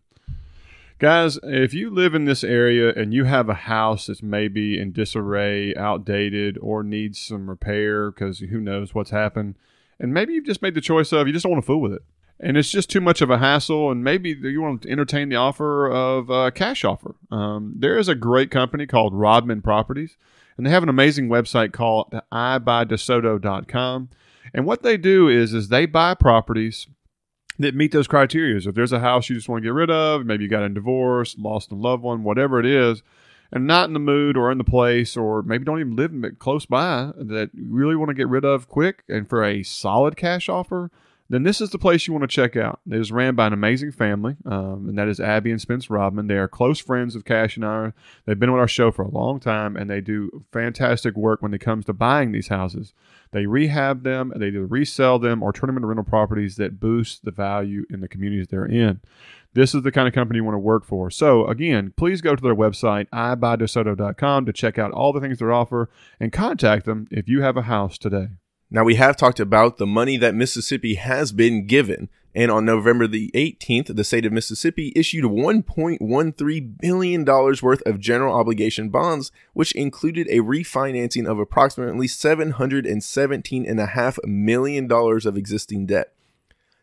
Guys, 1.00 1.40
if 1.44 1.74
you 1.74 1.90
live 1.90 2.14
in 2.14 2.26
this 2.26 2.44
area 2.44 2.94
and 2.94 3.14
you 3.14 3.24
have 3.24 3.50
a 3.50 3.54
house 3.54 4.08
that's 4.08 4.22
maybe 4.22 4.78
in 4.78 4.92
disarray, 4.92 5.74
outdated, 5.76 6.58
or 6.62 6.84
needs 6.84 7.20
some 7.20 7.50
repair 7.50 8.12
because 8.12 8.40
who 8.40 8.60
knows 8.60 8.94
what's 8.94 9.12
happened, 9.12 9.56
and 10.00 10.14
maybe 10.14 10.34
you've 10.34 10.46
just 10.46 10.62
made 10.62 10.76
the 10.76 10.82
choice 10.82 11.12
of 11.14 11.26
you 11.26 11.34
just 11.34 11.44
don't 11.44 11.54
want 11.54 11.64
to 11.64 11.66
fool 11.66 11.82
with 11.82 11.94
it 11.94 12.04
and 12.40 12.56
it's 12.56 12.72
just 12.72 12.90
too 12.90 13.02
much 13.02 13.22
of 13.22 13.30
a 13.30 13.38
hassle. 13.38 13.92
And 13.92 14.04
maybe 14.04 14.30
you 14.30 14.62
want 14.62 14.84
to 14.84 14.90
entertain 14.90 15.30
the 15.30 15.36
offer 15.36 15.90
of 15.90 16.30
a 16.30 16.52
cash 16.52 16.86
offer. 16.86 17.16
Um, 17.32 17.74
there 17.78 17.98
is 17.98 18.08
a 18.08 18.16
great 18.16 18.50
company 18.50 18.86
called 18.86 19.14
Rodman 19.14 19.62
Properties, 19.62 20.18
and 20.58 20.66
they 20.66 20.72
have 20.72 20.84
an 20.84 20.90
amazing 20.90 21.28
website 21.30 21.74
called 21.74 22.14
iBuyDeSoto.com. 22.32 24.10
And 24.54 24.66
what 24.66 24.82
they 24.82 24.98
do 24.98 25.28
is, 25.28 25.54
is 25.54 25.68
they 25.68 25.86
buy 25.86 26.16
properties 26.16 26.88
that 27.60 27.76
meet 27.76 27.92
those 27.92 28.08
criteria. 28.08 28.58
If 28.58 28.74
there's 28.74 28.94
a 28.94 29.02
house 29.02 29.30
you 29.30 29.36
just 29.36 29.50
want 29.50 29.62
to 29.62 29.68
get 29.68 29.74
rid 29.74 29.92
of, 29.92 30.26
maybe 30.26 30.44
you 30.46 30.50
got 30.50 30.64
a 30.64 30.70
divorce, 30.70 31.36
lost 31.38 31.72
a 31.72 31.76
loved 31.76 32.02
one, 32.02 32.24
whatever 32.24 32.60
it 32.60 32.66
is, 32.66 33.04
and 33.52 33.68
not 33.68 33.90
in 33.90 33.94
the 33.94 34.00
mood 34.00 34.38
or 34.38 34.52
in 34.52 34.58
the 34.58 34.64
place, 34.64 35.18
or 35.18 35.44
maybe 35.44 35.66
don't 35.66 35.80
even 35.80 35.96
live 35.96 36.40
close 36.40 36.66
by 36.66 37.12
that 37.18 37.50
you 37.54 37.68
really 37.70 37.96
want 37.96 38.10
to 38.10 38.16
get 38.16 38.30
rid 38.30 38.46
of 38.46 38.70
quick, 38.70 39.04
and 39.10 39.28
for 39.28 39.44
a 39.44 39.62
solid 39.64 40.16
cash 40.16 40.48
offer 40.48 40.90
then 41.30 41.44
this 41.44 41.62
is 41.62 41.70
the 41.70 41.78
place 41.78 42.08
you 42.08 42.14
want 42.14 42.24
to 42.24 42.36
check 42.36 42.56
out. 42.56 42.80
It 42.90 43.00
is 43.00 43.12
ran 43.12 43.36
by 43.36 43.48
an 43.48 43.54
amazing 43.54 43.92
family, 43.92 44.36
um, 44.46 44.90
and 44.90 44.98
that 44.98 45.08
is 45.08 45.20
Abby 45.20 45.52
and 45.52 45.62
Spence 45.62 45.90
Rodman. 45.90 46.28
They 46.28 46.38
are 46.38 46.48
close 46.48 46.80
friends 46.80 47.16
of 47.16 47.24
Cash 47.24 47.56
and 47.56 47.66
I. 47.66 47.94
They've 48.26 48.40
been 48.40 48.50
on 48.50 48.58
our 48.58 48.68
show 48.68 48.92
for 48.92 49.04
a 49.04 49.12
long 49.12 49.40
time, 49.40 49.78
and 49.78 49.90
they 49.90 50.02
do 50.02 50.44
fantastic 50.52 51.16
work 51.16 51.44
when 51.44 51.54
it 51.54 51.60
comes 51.60 51.86
to 51.86 51.94
buying 51.94 52.32
these 52.32 52.48
houses. 52.48 52.94
They 53.32 53.46
rehab 53.46 54.04
them, 54.04 54.34
they 54.36 54.48
either 54.48 54.66
resell 54.66 55.20
them 55.20 55.44
or 55.44 55.54
turn 55.54 55.68
them 55.68 55.78
into 55.78 55.88
rental 55.88 56.04
properties 56.04 56.56
that 56.56 56.80
boost 56.80 57.24
the 57.24 57.32
value 57.32 57.86
in 57.92 58.00
the 58.00 58.08
communities 58.08 58.48
they're 58.48 58.66
in. 58.66 59.00
This 59.54 59.76
is 59.76 59.84
the 59.84 59.92
kind 59.92 60.08
of 60.08 60.16
company 60.16 60.38
you 60.38 60.44
want 60.44 60.56
to 60.56 60.60
work 60.60 60.84
for. 60.84 61.12
So, 61.12 61.46
again, 61.48 61.94
please 61.96 62.22
go 62.22 62.36
to 62.36 62.42
their 62.42 62.56
website, 62.56 63.08
ibuydesoto.com, 63.10 64.46
to 64.46 64.54
check 64.54 64.80
out 64.80 64.92
all 64.92 65.14
the 65.14 65.20
things 65.20 65.38
they 65.38 65.46
offer 65.46 65.90
and 66.20 66.32
contact 66.32 66.86
them 66.86 67.08
if 67.12 67.28
you 67.28 67.42
have 67.42 67.58
a 67.58 67.64
house 67.64 67.98
today. 68.00 68.30
Now, 68.72 68.84
we 68.84 68.96
have 68.96 69.16
talked 69.18 69.40
about 69.40 69.78
the 69.78 69.88
money 69.88 70.16
that 70.18 70.36
Mississippi 70.36 70.94
has 70.96 71.32
been 71.32 71.66
given. 71.66 72.10
And 72.36 72.52
on 72.52 72.66
November 72.66 73.08
the 73.08 73.32
18th, 73.34 73.96
the 73.96 74.04
state 74.04 74.28
of 74.28 74.32
Mississippi 74.32 74.94
issued 74.96 75.26
$1.13 75.26 76.78
billion 76.80 77.26
worth 77.26 77.82
of 77.88 78.00
general 78.00 78.36
obligation 78.36 78.90
bonds, 78.90 79.32
which 79.54 79.74
included 79.74 80.28
a 80.28 80.42
refinancing 80.42 81.26
of 81.26 81.40
approximately 81.40 82.06
$717.5 82.06 84.26
million 84.26 84.92
of 84.92 85.36
existing 85.36 85.88
debt. 85.88 86.14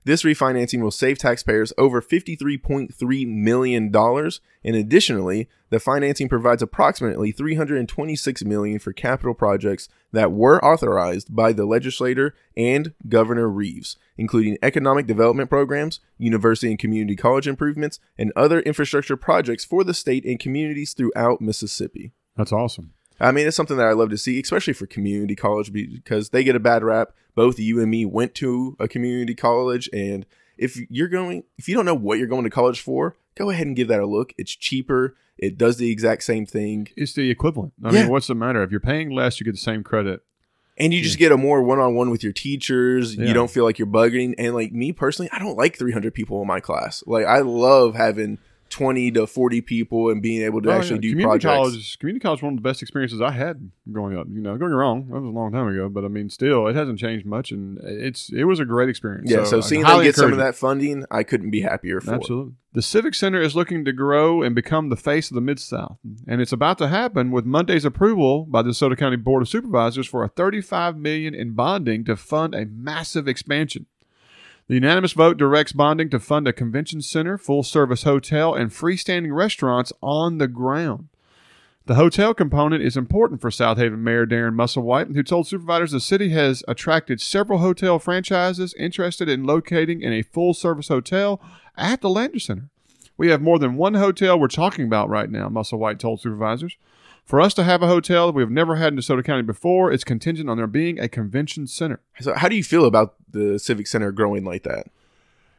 This 0.06 0.22
refinancing 0.22 0.82
will 0.82 0.92
save 0.92 1.18
taxpayers 1.18 1.72
over 1.76 2.00
$53.3 2.00 3.26
million, 3.26 3.92
and 3.92 4.76
additionally, 4.76 5.48
the 5.70 5.80
financing 5.80 6.28
provides 6.28 6.62
approximately 6.62 7.32
$326 7.32 8.44
million 8.44 8.78
for 8.78 8.92
capital 8.92 9.34
projects 9.34 9.88
that 10.12 10.30
were 10.30 10.64
authorized 10.64 11.34
by 11.34 11.52
the 11.52 11.66
legislator 11.66 12.36
and 12.56 12.94
Governor 13.08 13.48
Reeves, 13.48 13.96
including 14.16 14.58
economic 14.62 15.08
development 15.08 15.50
programs, 15.50 15.98
university 16.18 16.70
and 16.70 16.78
community 16.78 17.16
college 17.16 17.48
improvements, 17.48 17.98
and 18.16 18.32
other 18.36 18.60
infrastructure 18.60 19.16
projects 19.16 19.64
for 19.64 19.82
the 19.82 19.92
state 19.92 20.24
and 20.24 20.38
communities 20.38 20.92
throughout 20.92 21.40
Mississippi. 21.40 22.12
That's 22.36 22.52
awesome. 22.52 22.92
I 23.18 23.32
mean, 23.32 23.46
it's 23.46 23.56
something 23.56 23.76
that 23.76 23.86
I 23.86 23.92
love 23.92 24.10
to 24.10 24.18
see, 24.18 24.40
especially 24.40 24.74
for 24.74 24.86
community 24.86 25.34
college 25.34 25.72
because 25.72 26.30
they 26.30 26.44
get 26.44 26.56
a 26.56 26.60
bad 26.60 26.84
rap. 26.84 27.12
Both 27.34 27.58
you 27.58 27.80
and 27.80 27.90
me 27.90 28.04
went 28.04 28.34
to 28.36 28.76
a 28.78 28.88
community 28.88 29.34
college, 29.34 29.88
and 29.92 30.26
if 30.56 30.78
you're 30.90 31.08
going, 31.08 31.44
if 31.58 31.68
you 31.68 31.74
don't 31.74 31.84
know 31.84 31.94
what 31.94 32.18
you're 32.18 32.26
going 32.26 32.44
to 32.44 32.50
college 32.50 32.80
for, 32.80 33.16
go 33.34 33.50
ahead 33.50 33.66
and 33.66 33.76
give 33.76 33.88
that 33.88 34.00
a 34.00 34.06
look. 34.06 34.32
It's 34.38 34.54
cheaper. 34.54 35.14
It 35.38 35.58
does 35.58 35.76
the 35.76 35.90
exact 35.90 36.22
same 36.22 36.46
thing. 36.46 36.88
It's 36.96 37.12
the 37.12 37.30
equivalent. 37.30 37.74
I 37.84 37.92
yeah. 37.92 38.02
mean, 38.02 38.10
what's 38.10 38.26
the 38.26 38.34
matter? 38.34 38.62
If 38.62 38.70
you're 38.70 38.80
paying 38.80 39.10
less, 39.10 39.38
you 39.38 39.44
get 39.44 39.52
the 39.52 39.58
same 39.58 39.84
credit. 39.84 40.22
And 40.78 40.92
you 40.92 41.02
just 41.02 41.18
get 41.18 41.32
a 41.32 41.36
more 41.36 41.62
one-on-one 41.62 42.10
with 42.10 42.22
your 42.22 42.34
teachers. 42.34 43.16
Yeah. 43.16 43.26
You 43.26 43.34
don't 43.34 43.50
feel 43.50 43.64
like 43.64 43.78
you're 43.78 43.86
bugging. 43.86 44.34
And 44.36 44.54
like 44.54 44.72
me 44.72 44.92
personally, 44.92 45.30
I 45.32 45.38
don't 45.38 45.56
like 45.56 45.78
300 45.78 46.12
people 46.12 46.40
in 46.42 46.48
my 46.48 46.60
class. 46.60 47.02
Like 47.06 47.24
I 47.26 47.40
love 47.40 47.94
having 47.94 48.38
20 48.70 49.12
to 49.12 49.26
40 49.26 49.60
people 49.60 50.10
and 50.10 50.20
being 50.20 50.42
able 50.42 50.60
to 50.62 50.70
oh, 50.70 50.72
actually 50.72 50.96
yeah. 50.96 51.00
do 51.00 51.10
community 51.10 51.24
projects. 51.24 51.44
College, 51.44 51.98
community 51.98 52.22
college 52.22 52.38
is 52.38 52.42
one 52.42 52.52
of 52.54 52.58
the 52.58 52.68
best 52.68 52.82
experiences 52.82 53.20
I 53.20 53.30
had 53.30 53.70
growing 53.90 54.18
up. 54.18 54.26
You 54.30 54.40
know, 54.40 54.50
don't 54.50 54.68
get 54.68 54.74
me 54.74 54.74
wrong, 54.74 55.06
that 55.08 55.20
was 55.20 55.24
a 55.24 55.32
long 55.32 55.52
time 55.52 55.68
ago, 55.68 55.88
but 55.88 56.04
I 56.04 56.08
mean, 56.08 56.30
still, 56.30 56.66
it 56.66 56.76
hasn't 56.76 56.98
changed 56.98 57.26
much, 57.26 57.52
and 57.52 57.78
it's 57.82 58.30
it 58.32 58.44
was 58.44 58.60
a 58.60 58.64
great 58.64 58.88
experience. 58.88 59.30
Yeah, 59.30 59.44
so, 59.44 59.50
so 59.50 59.58
uh, 59.58 59.62
seeing 59.62 59.82
them 59.82 60.02
get 60.02 60.16
some 60.16 60.32
of 60.32 60.38
that 60.38 60.54
funding, 60.54 61.04
I 61.10 61.22
couldn't 61.22 61.50
be 61.50 61.60
happier 61.60 62.00
for. 62.00 62.14
Absolutely. 62.14 62.54
The 62.72 62.82
Civic 62.82 63.14
Center 63.14 63.40
is 63.40 63.56
looking 63.56 63.86
to 63.86 63.92
grow 63.92 64.42
and 64.42 64.54
become 64.54 64.90
the 64.90 64.96
face 64.96 65.30
of 65.30 65.34
the 65.34 65.40
Mid 65.40 65.58
South, 65.58 65.98
and 66.26 66.40
it's 66.40 66.52
about 66.52 66.78
to 66.78 66.88
happen 66.88 67.30
with 67.30 67.46
Monday's 67.46 67.84
approval 67.84 68.44
by 68.44 68.62
the 68.62 68.70
DeSoto 68.70 68.98
County 68.98 69.16
Board 69.16 69.42
of 69.42 69.48
Supervisors 69.48 70.06
for 70.06 70.24
a 70.24 70.28
35 70.28 70.96
million 70.96 71.34
in 71.34 71.52
bonding 71.52 72.04
to 72.04 72.16
fund 72.16 72.54
a 72.54 72.66
massive 72.66 73.28
expansion. 73.28 73.86
The 74.68 74.74
unanimous 74.74 75.12
vote 75.12 75.36
directs 75.36 75.72
bonding 75.72 76.10
to 76.10 76.18
fund 76.18 76.48
a 76.48 76.52
convention 76.52 77.00
center, 77.00 77.38
full 77.38 77.62
service 77.62 78.02
hotel, 78.02 78.52
and 78.52 78.72
freestanding 78.72 79.32
restaurants 79.32 79.92
on 80.02 80.38
the 80.38 80.48
ground. 80.48 81.08
The 81.84 81.94
hotel 81.94 82.34
component 82.34 82.82
is 82.82 82.96
important 82.96 83.40
for 83.40 83.50
Southaven 83.50 83.98
Mayor 83.98 84.26
Darren 84.26 84.56
Musselwhite, 84.56 85.14
who 85.14 85.22
told 85.22 85.46
supervisors 85.46 85.92
the 85.92 86.00
city 86.00 86.30
has 86.30 86.64
attracted 86.66 87.20
several 87.20 87.60
hotel 87.60 88.00
franchises 88.00 88.74
interested 88.74 89.28
in 89.28 89.44
locating 89.44 90.02
in 90.02 90.12
a 90.12 90.22
full 90.22 90.52
service 90.52 90.88
hotel 90.88 91.40
at 91.76 92.00
the 92.00 92.10
Landers 92.10 92.46
Center. 92.46 92.68
We 93.16 93.30
have 93.30 93.40
more 93.40 93.60
than 93.60 93.76
one 93.76 93.94
hotel 93.94 94.36
we're 94.36 94.48
talking 94.48 94.84
about 94.84 95.08
right 95.08 95.30
now, 95.30 95.48
Musselwhite 95.48 96.00
told 96.00 96.20
supervisors. 96.20 96.76
For 97.26 97.40
us 97.40 97.54
to 97.54 97.64
have 97.64 97.82
a 97.82 97.88
hotel 97.88 98.28
that 98.28 98.34
we've 98.34 98.48
never 98.48 98.76
had 98.76 98.92
in 98.92 98.98
DeSoto 99.00 99.24
County 99.24 99.42
before, 99.42 99.90
it's 99.90 100.04
contingent 100.04 100.48
on 100.48 100.56
there 100.56 100.68
being 100.68 101.00
a 101.00 101.08
convention 101.08 101.66
center. 101.66 102.00
So, 102.20 102.34
how 102.34 102.48
do 102.48 102.54
you 102.54 102.62
feel 102.62 102.84
about 102.84 103.16
the 103.28 103.58
Civic 103.58 103.88
Center 103.88 104.12
growing 104.12 104.44
like 104.44 104.62
that? 104.62 104.86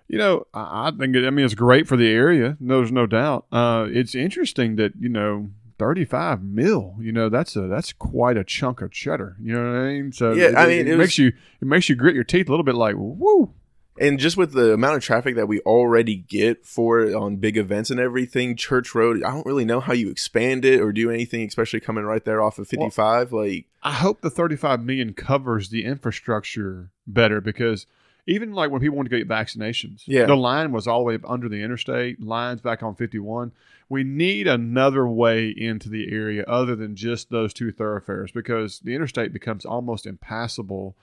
You 0.07 0.17
know, 0.17 0.47
I 0.53 0.91
think 0.91 1.13
it, 1.17 1.27
I 1.27 1.29
mean 1.29 1.43
it's 1.43 1.53
great 1.53 1.85
for 1.85 1.97
the 1.97 2.09
area. 2.09 2.55
No, 2.61 2.77
There's 2.77 2.93
no 2.93 3.05
doubt. 3.05 3.45
Uh, 3.51 3.87
it's 3.89 4.15
interesting 4.15 4.77
that 4.77 4.93
you 4.97 5.09
know 5.09 5.49
35 5.77 6.41
mil. 6.41 6.95
You 7.01 7.11
know, 7.11 7.27
that's 7.27 7.57
a 7.57 7.67
that's 7.67 7.91
quite 7.91 8.37
a 8.37 8.45
chunk 8.45 8.81
of 8.81 8.91
cheddar. 8.91 9.35
You 9.41 9.53
know 9.53 9.69
what 9.69 9.77
I 9.77 9.87
mean? 9.87 10.13
So 10.13 10.31
yeah, 10.31 10.45
it, 10.45 10.55
I 10.55 10.67
mean, 10.67 10.87
it, 10.87 10.93
it 10.93 10.97
makes 10.97 11.17
you 11.17 11.27
it 11.27 11.67
makes 11.67 11.89
you 11.89 11.95
grit 11.95 12.15
your 12.15 12.23
teeth 12.23 12.47
a 12.47 12.51
little 12.51 12.63
bit. 12.63 12.75
Like, 12.75 12.95
woo, 12.97 13.51
and 13.99 14.19
just 14.19 14.37
with 14.37 14.53
the 14.53 14.73
amount 14.73 14.97
of 14.97 15.03
traffic 15.03 15.35
that 15.35 15.47
we 15.47 15.59
already 15.61 16.15
get 16.15 16.65
for 16.65 17.01
it 17.01 17.13
on 17.13 17.37
big 17.37 17.57
events 17.57 17.89
and 17.89 17.99
everything, 17.99 18.55
Church 18.55 18.93
Road, 18.95 19.23
I 19.23 19.31
don't 19.31 19.45
really 19.45 19.65
know 19.65 19.79
how 19.79 19.93
you 19.93 20.09
expand 20.09 20.65
it 20.65 20.79
or 20.81 20.91
do 20.91 21.09
anything, 21.11 21.47
especially 21.47 21.79
coming 21.79 22.03
right 22.05 22.23
there 22.23 22.41
off 22.41 22.59
of 22.59 22.67
55. 22.67 23.31
Well, 23.31 23.45
like, 23.45 23.65
I 23.83 23.93
hope 23.93 24.21
the 24.21 24.29
35 24.29 24.83
million 24.83 25.13
covers 25.13 25.69
the 25.69 25.85
infrastructure 25.85 26.89
better 27.05 27.41
because 27.41 27.85
even 28.29 28.51
like 28.51 28.69
when 28.71 28.81
people 28.81 28.97
want 28.97 29.09
to 29.09 29.17
get 29.17 29.27
vaccinations, 29.27 30.03
Yeah. 30.05 30.25
the 30.25 30.35
line 30.35 30.71
was 30.73 30.85
all 30.87 30.99
the 30.99 31.05
way 31.05 31.15
up 31.15 31.29
under 31.29 31.47
the 31.47 31.61
interstate 31.63 32.21
lines 32.21 32.59
back 32.61 32.83
on 32.83 32.95
51. 32.95 33.51
We 33.89 34.03
need 34.03 34.47
another 34.47 35.07
way 35.07 35.47
into 35.47 35.87
the 35.87 36.11
area 36.11 36.43
other 36.45 36.75
than 36.75 36.95
just 36.97 37.29
those 37.29 37.53
two 37.53 37.71
thoroughfares 37.71 38.31
because 38.33 38.79
the 38.79 38.93
interstate 38.93 39.31
becomes 39.31 39.63
almost 39.65 40.05
impassable, 40.05 40.97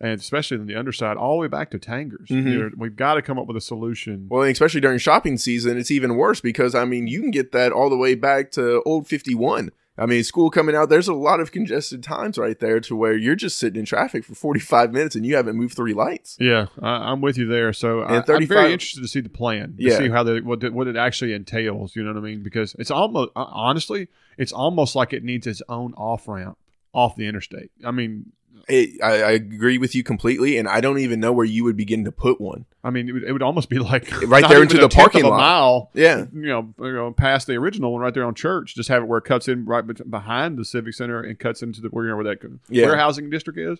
and 0.00 0.18
especially 0.18 0.58
on 0.58 0.66
the 0.66 0.76
underside, 0.76 1.16
all 1.16 1.34
the 1.36 1.40
way 1.42 1.48
back 1.48 1.70
to 1.72 1.78
Tangers. 1.78 2.28
Mhm. 2.28 2.44
You 2.50 2.58
know, 2.58 2.70
we've 2.76 2.96
got 2.96 3.14
to 3.14 3.22
come 3.22 3.38
up 3.38 3.46
with 3.46 3.56
a 3.56 3.60
solution. 3.60 4.26
Well, 4.30 4.42
especially 4.42 4.80
during 4.80 4.98
shopping 4.98 5.36
season, 5.36 5.76
it's 5.76 5.90
even 5.90 6.16
worse 6.16 6.40
because 6.40 6.74
I 6.74 6.84
mean, 6.84 7.06
you 7.06 7.20
can 7.20 7.30
get 7.30 7.52
that 7.52 7.72
all 7.72 7.90
the 7.90 7.96
way 7.96 8.14
back 8.14 8.50
to 8.52 8.82
Old 8.84 9.06
51. 9.06 9.70
I 9.98 10.06
mean, 10.06 10.24
school 10.24 10.48
coming 10.48 10.74
out, 10.74 10.88
there's 10.88 11.08
a 11.08 11.12
lot 11.12 11.40
of 11.40 11.52
congested 11.52 12.02
times 12.02 12.38
right 12.38 12.58
there 12.58 12.80
to 12.80 12.96
where 12.96 13.14
you're 13.14 13.34
just 13.34 13.58
sitting 13.58 13.80
in 13.80 13.84
traffic 13.84 14.24
for 14.24 14.34
45 14.46 14.92
minutes 14.94 15.14
and 15.14 15.26
you 15.26 15.36
haven't 15.36 15.56
moved 15.56 15.76
three 15.76 15.92
lights. 15.92 16.38
Yeah, 16.40 16.68
I, 16.80 17.10
I'm 17.12 17.20
with 17.20 17.36
you 17.36 17.46
there. 17.46 17.74
So 17.74 18.00
I, 18.00 18.16
I'm 18.26 18.46
very 18.46 18.72
interested 18.72 19.02
to 19.02 19.08
see 19.08 19.20
the 19.20 19.28
plan, 19.28 19.74
to 19.76 19.82
Yeah. 19.82 19.98
see 19.98 20.08
how 20.08 20.22
the 20.22 20.40
what, 20.40 20.72
what 20.72 20.86
it 20.88 20.96
actually 20.96 21.34
entails. 21.34 21.94
You 21.94 22.02
know 22.04 22.14
what 22.14 22.18
I 22.20 22.22
mean? 22.22 22.42
Because 22.42 22.74
it's 22.78 22.90
almost 22.90 23.32
honestly, 23.36 24.08
it's 24.38 24.52
almost 24.52 24.96
like 24.96 25.12
it 25.12 25.22
needs 25.22 25.46
its 25.46 25.60
own 25.68 25.92
off 25.98 26.26
ramp 26.26 26.56
off 26.94 27.14
the 27.16 27.26
interstate. 27.26 27.70
I 27.84 27.90
mean, 27.90 28.32
It, 28.68 29.02
I, 29.02 29.22
I 29.22 29.30
agree 29.32 29.78
with 29.78 29.94
you 29.94 30.02
completely, 30.02 30.58
and 30.58 30.68
I 30.68 30.80
don't 30.80 30.98
even 30.98 31.20
know 31.20 31.32
where 31.32 31.44
you 31.46 31.64
would 31.64 31.76
begin 31.76 32.04
to 32.04 32.12
put 32.12 32.40
one. 32.40 32.64
I 32.82 32.90
mean, 32.90 33.08
it 33.08 33.12
would, 33.12 33.22
it 33.24 33.32
would 33.32 33.42
almost 33.42 33.68
be 33.68 33.78
like 33.78 34.10
Right 34.26 34.44
there 34.48 34.62
into 34.62 34.78
the 34.78 34.88
parking 34.88 35.24
lot. 35.24 35.36
mile. 35.38 35.90
Yeah. 35.94 36.26
You 36.32 36.46
know, 36.46 36.74
you 36.80 36.92
know, 36.92 37.12
past 37.12 37.46
the 37.46 37.54
original 37.56 37.92
one 37.92 38.00
right 38.02 38.14
there 38.14 38.24
on 38.24 38.34
Church. 38.34 38.74
Just 38.74 38.88
have 38.88 39.02
it 39.02 39.06
where 39.06 39.18
it 39.18 39.24
cuts 39.24 39.48
in 39.48 39.64
right 39.66 39.84
behind 40.10 40.58
the 40.58 40.64
Civic 40.64 40.94
Center 40.94 41.20
and 41.20 41.38
cuts 41.38 41.62
into 41.62 41.80
the 41.80 41.88
where 41.88 42.04
you 42.04 42.10
know, 42.10 42.16
where 42.16 42.24
that 42.24 42.38
Yeah. 42.68 42.86
warehousing 42.86 43.30
district 43.30 43.58
is. 43.58 43.78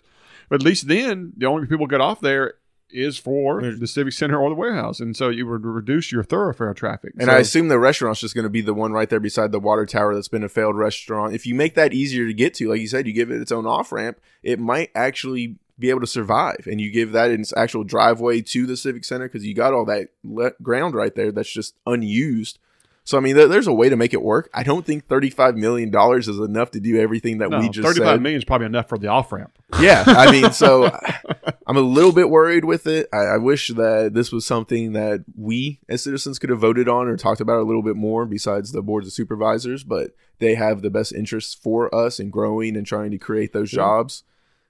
But 0.49 0.61
at 0.61 0.65
least 0.65 0.87
then, 0.87 1.33
the 1.37 1.45
only 1.45 1.67
people 1.67 1.87
get 1.87 2.01
off 2.01 2.19
there 2.21 2.55
is 2.93 3.17
for 3.17 3.61
There's- 3.61 3.79
the 3.79 3.87
Civic 3.87 4.13
Center 4.13 4.39
or 4.39 4.49
the 4.49 4.55
warehouse, 4.55 4.99
and 4.99 5.15
so 5.15 5.29
you 5.29 5.47
would 5.47 5.65
reduce 5.65 6.11
your 6.11 6.23
thoroughfare 6.23 6.73
traffic. 6.73 7.13
And 7.19 7.27
So- 7.29 7.33
I 7.35 7.39
assume 7.39 7.67
the 7.67 7.79
restaurant's 7.79 8.21
just 8.21 8.35
going 8.35 8.43
to 8.43 8.49
be 8.49 8.61
the 8.61 8.73
one 8.73 8.91
right 8.91 9.09
there 9.09 9.19
beside 9.19 9.51
the 9.51 9.59
water 9.59 9.85
tower 9.85 10.13
that's 10.13 10.27
been 10.27 10.43
a 10.43 10.49
failed 10.49 10.77
restaurant. 10.77 11.33
If 11.33 11.45
you 11.45 11.55
make 11.55 11.75
that 11.75 11.93
easier 11.93 12.25
to 12.27 12.33
get 12.33 12.53
to, 12.55 12.69
like 12.69 12.81
you 12.81 12.87
said, 12.87 13.07
you 13.07 13.13
give 13.13 13.31
it 13.31 13.41
its 13.41 13.51
own 13.51 13.65
off 13.65 13.91
ramp, 13.91 14.19
it 14.43 14.59
might 14.59 14.91
actually 14.95 15.57
be 15.79 15.89
able 15.89 16.01
to 16.01 16.07
survive. 16.07 16.67
And 16.69 16.79
you 16.79 16.91
give 16.91 17.11
that 17.13 17.31
its 17.31 17.53
actual 17.57 17.83
driveway 17.83 18.41
to 18.41 18.65
the 18.67 18.77
Civic 18.77 19.03
Center 19.03 19.27
because 19.27 19.45
you 19.45 19.55
got 19.55 19.73
all 19.73 19.85
that 19.85 20.09
le- 20.23 20.53
ground 20.61 20.93
right 20.93 21.15
there 21.15 21.31
that's 21.31 21.51
just 21.51 21.75
unused. 21.87 22.59
So, 23.03 23.17
I 23.17 23.21
mean, 23.21 23.35
there, 23.35 23.47
there's 23.47 23.65
a 23.67 23.73
way 23.73 23.89
to 23.89 23.95
make 23.95 24.13
it 24.13 24.21
work. 24.21 24.49
I 24.53 24.61
don't 24.61 24.85
think 24.85 25.07
$35 25.07 25.55
million 25.55 25.91
is 26.19 26.27
enough 26.27 26.69
to 26.71 26.79
do 26.79 26.99
everything 27.01 27.39
that 27.39 27.49
no, 27.49 27.59
we 27.59 27.69
just 27.69 27.85
thirty-five 27.85 28.15
said. 28.15 28.21
million 28.21 28.37
is 28.37 28.45
probably 28.45 28.67
enough 28.67 28.87
for 28.89 28.97
the 28.99 29.07
off 29.07 29.31
ramp. 29.31 29.57
Yeah, 29.79 30.03
I 30.05 30.31
mean, 30.31 30.51
so 30.51 30.85
I'm 31.67 31.77
a 31.77 31.81
little 31.81 32.11
bit 32.11 32.29
worried 32.29 32.63
with 32.63 32.85
it. 32.85 33.07
I, 33.11 33.17
I 33.17 33.37
wish 33.37 33.69
that 33.69 34.11
this 34.13 34.31
was 34.31 34.45
something 34.45 34.93
that 34.93 35.23
we 35.35 35.79
as 35.89 36.03
citizens 36.03 36.37
could 36.37 36.51
have 36.51 36.59
voted 36.59 36.87
on 36.87 37.07
or 37.07 37.17
talked 37.17 37.41
about 37.41 37.59
a 37.59 37.63
little 37.63 37.81
bit 37.81 37.95
more 37.95 38.25
besides 38.27 38.71
the 38.71 38.83
boards 38.83 39.07
of 39.07 39.13
supervisors, 39.13 39.83
but 39.83 40.11
they 40.37 40.53
have 40.55 40.81
the 40.83 40.89
best 40.91 41.11
interests 41.11 41.55
for 41.55 41.93
us 41.93 42.19
in 42.19 42.29
growing 42.29 42.75
and 42.77 42.85
trying 42.85 43.09
to 43.11 43.17
create 43.17 43.51
those 43.51 43.69
Sure. 43.71 43.83
jobs. 43.83 44.23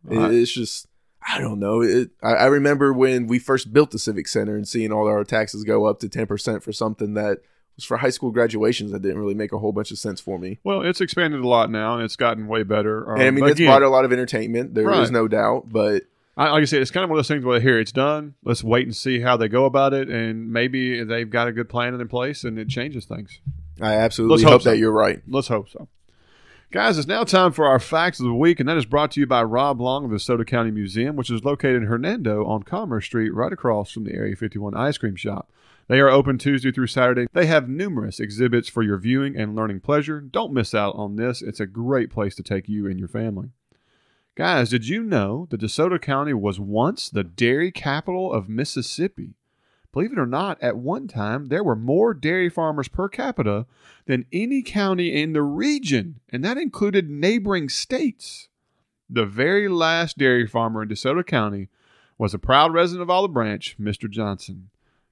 It- 0.10 0.18
I- 0.18 0.32
it's 0.32 0.52
just, 0.54 0.88
I 1.28 1.38
don't 1.40 1.60
know. 1.60 1.82
It, 1.82 2.12
I, 2.24 2.34
I 2.34 2.46
remember 2.46 2.94
when 2.94 3.28
we 3.28 3.40
first 3.40 3.74
built 3.74 3.92
the 3.92 4.00
Civic 4.00 4.28
Center 4.28 4.56
and 4.56 4.68
seeing 4.68 4.92
all 4.92 5.08
our 5.08 5.24
taxes 5.26 5.64
go 5.66 5.86
up 5.86 6.00
to 6.00 6.08
10% 6.10 6.64
for 6.64 6.72
something 6.72 7.14
that 7.16 7.40
was 7.76 7.86
for 7.86 7.98
high 7.98 8.10
school 8.10 8.32
graduations 8.32 8.92
that 8.92 9.02
didn't 9.02 9.18
really 9.18 9.34
make 9.34 9.52
a 9.52 9.58
whole 9.60 9.72
bunch 9.72 9.92
of 9.92 9.98
sense 9.98 10.20
for 10.22 10.38
me. 10.38 10.60
Well, 10.64 10.82
it's 10.82 11.02
expanded 11.02 11.40
a 11.42 11.48
lot 11.48 11.70
now, 11.72 11.96
and 11.96 12.04
it's 12.04 12.16
gotten 12.16 12.48
way 12.48 12.64
better. 12.64 13.10
Um, 13.12 13.20
And 13.20 13.28
I 13.28 13.32
mean, 13.32 13.44
it's 13.46 13.54
again, 13.60 13.68
brought 13.68 13.84
a 13.84 13.90
lot 13.90 14.06
of 14.06 14.12
entertainment. 14.14 14.74
There 14.76 14.90
is 14.92 14.98
Right. 15.00 15.12
no 15.12 15.28
doubt, 15.28 15.70
but 15.70 16.04
I, 16.38 16.50
like 16.52 16.62
I 16.62 16.66
said, 16.66 16.82
it's 16.82 16.92
kind 16.92 17.04
of 17.04 17.10
one 17.10 17.20
of 17.20 17.26
those 17.26 17.28
things 17.28 17.44
where 17.46 17.60
here 17.60 17.80
it's 17.80 17.92
done. 17.92 18.36
Let's 18.44 18.64
wait 18.64 18.86
and 18.86 18.96
see 18.96 19.20
how 19.20 19.36
they 19.38 19.48
go 19.48 19.66
about 19.66 19.94
it, 19.94 20.10
and 20.10 20.52
maybe 20.52 21.04
they've 21.04 21.30
got 21.30 21.48
a 21.48 21.52
good 21.52 21.70
plan 21.70 21.94
in 21.94 22.08
place, 22.08 22.44
and 22.44 22.58
it 22.58 22.70
changes 22.70 23.06
things. 23.06 23.40
I 23.82 23.94
absolutely 23.96 24.36
Let's 24.36 24.44
hope, 24.44 24.52
hope 24.54 24.62
so. 24.64 24.70
that 24.72 24.78
you're 24.78 24.92
right. 24.92 25.22
Let's 25.28 25.48
hope 25.50 25.70
so. 25.70 25.88
Guys, 26.72 26.98
it's 26.98 27.08
now 27.08 27.26
time 27.26 27.52
for 27.52 27.66
our 27.68 27.80
facts 27.80 28.22
of 28.22 28.26
the 28.28 28.34
week, 28.34 28.62
and 28.62 28.70
that 28.70 28.78
is 28.78 28.86
brought 28.86 29.12
to 29.12 29.20
you 29.20 29.28
by 29.28 29.44
Rob 29.44 29.82
Long 29.82 30.06
of 30.06 30.12
the 30.12 30.16
DeSoto 30.16 30.48
County 30.48 30.72
Museum, 30.72 31.18
which 31.18 31.30
is 31.30 31.44
located 31.44 31.78
in 31.78 31.84
Hernando 31.90 32.46
on 32.46 32.64
Commerce 32.64 33.06
Street, 33.06 33.34
right 33.34 33.52
across 33.52 33.92
from 33.92 34.06
the 34.06 34.14
Area 34.14 34.38
51 34.38 34.74
ice 34.76 34.98
cream 34.98 35.18
shop. 35.18 35.50
They 35.92 36.00
are 36.00 36.10
open 36.10 36.38
Tuesday 36.38 36.72
through 36.72 36.88
Saturday. 36.88 37.28
They 37.34 37.48
have 37.48 37.68
numerous 37.68 38.22
exhibits 38.22 38.70
for 38.70 38.82
your 38.82 38.98
viewing 38.98 39.36
and 39.36 39.58
learning 39.58 39.82
pleasure. 39.82 40.22
Don't 40.22 40.54
miss 40.54 40.74
out 40.74 40.96
on 40.96 41.18
this. 41.18 41.42
It's 41.42 41.60
a 41.60 41.66
great 41.66 42.10
place 42.10 42.34
to 42.36 42.44
take 42.44 42.70
you 42.70 42.88
and 42.88 42.98
your 42.98 43.10
family. 43.10 43.50
Guys, 44.36 44.70
did 44.70 44.88
you 44.88 45.04
know 45.04 45.48
that 45.50 45.60
DeSoto 45.60 46.02
County 46.02 46.34
was 46.34 46.62
once 46.62 47.10
the 47.10 47.26
dairy 47.26 47.74
capital 47.74 48.32
of 48.32 48.48
Mississippi? 48.48 49.34
Believe 49.92 50.14
it 50.14 50.18
or 50.18 50.26
not, 50.26 50.58
at 50.64 50.78
one 50.78 51.10
time 51.10 51.48
there 51.48 51.62
were 51.62 51.76
more 51.76 52.14
dairy 52.14 52.50
farmers 52.50 52.88
per 52.88 53.10
capita 53.10 53.66
than 54.06 54.28
any 54.32 54.62
county 54.62 55.22
in 55.22 55.34
the 55.34 55.44
region, 55.44 56.22
and 56.30 56.42
that 56.46 56.58
included 56.58 57.10
neighboring 57.10 57.68
states. 57.68 58.48
The 59.10 59.26
very 59.26 59.68
last 59.68 60.18
dairy 60.18 60.48
farmer 60.48 60.84
in 60.84 60.88
DeSoto 60.88 61.28
County 61.28 61.68
was 62.18 62.34
a 62.34 62.39
proud 62.39 62.74
resident 62.74 63.02
of 63.02 63.10
Olive 63.10 63.34
Branch, 63.34 63.76
Mr. 63.78 64.10
Johnson. 64.10 64.70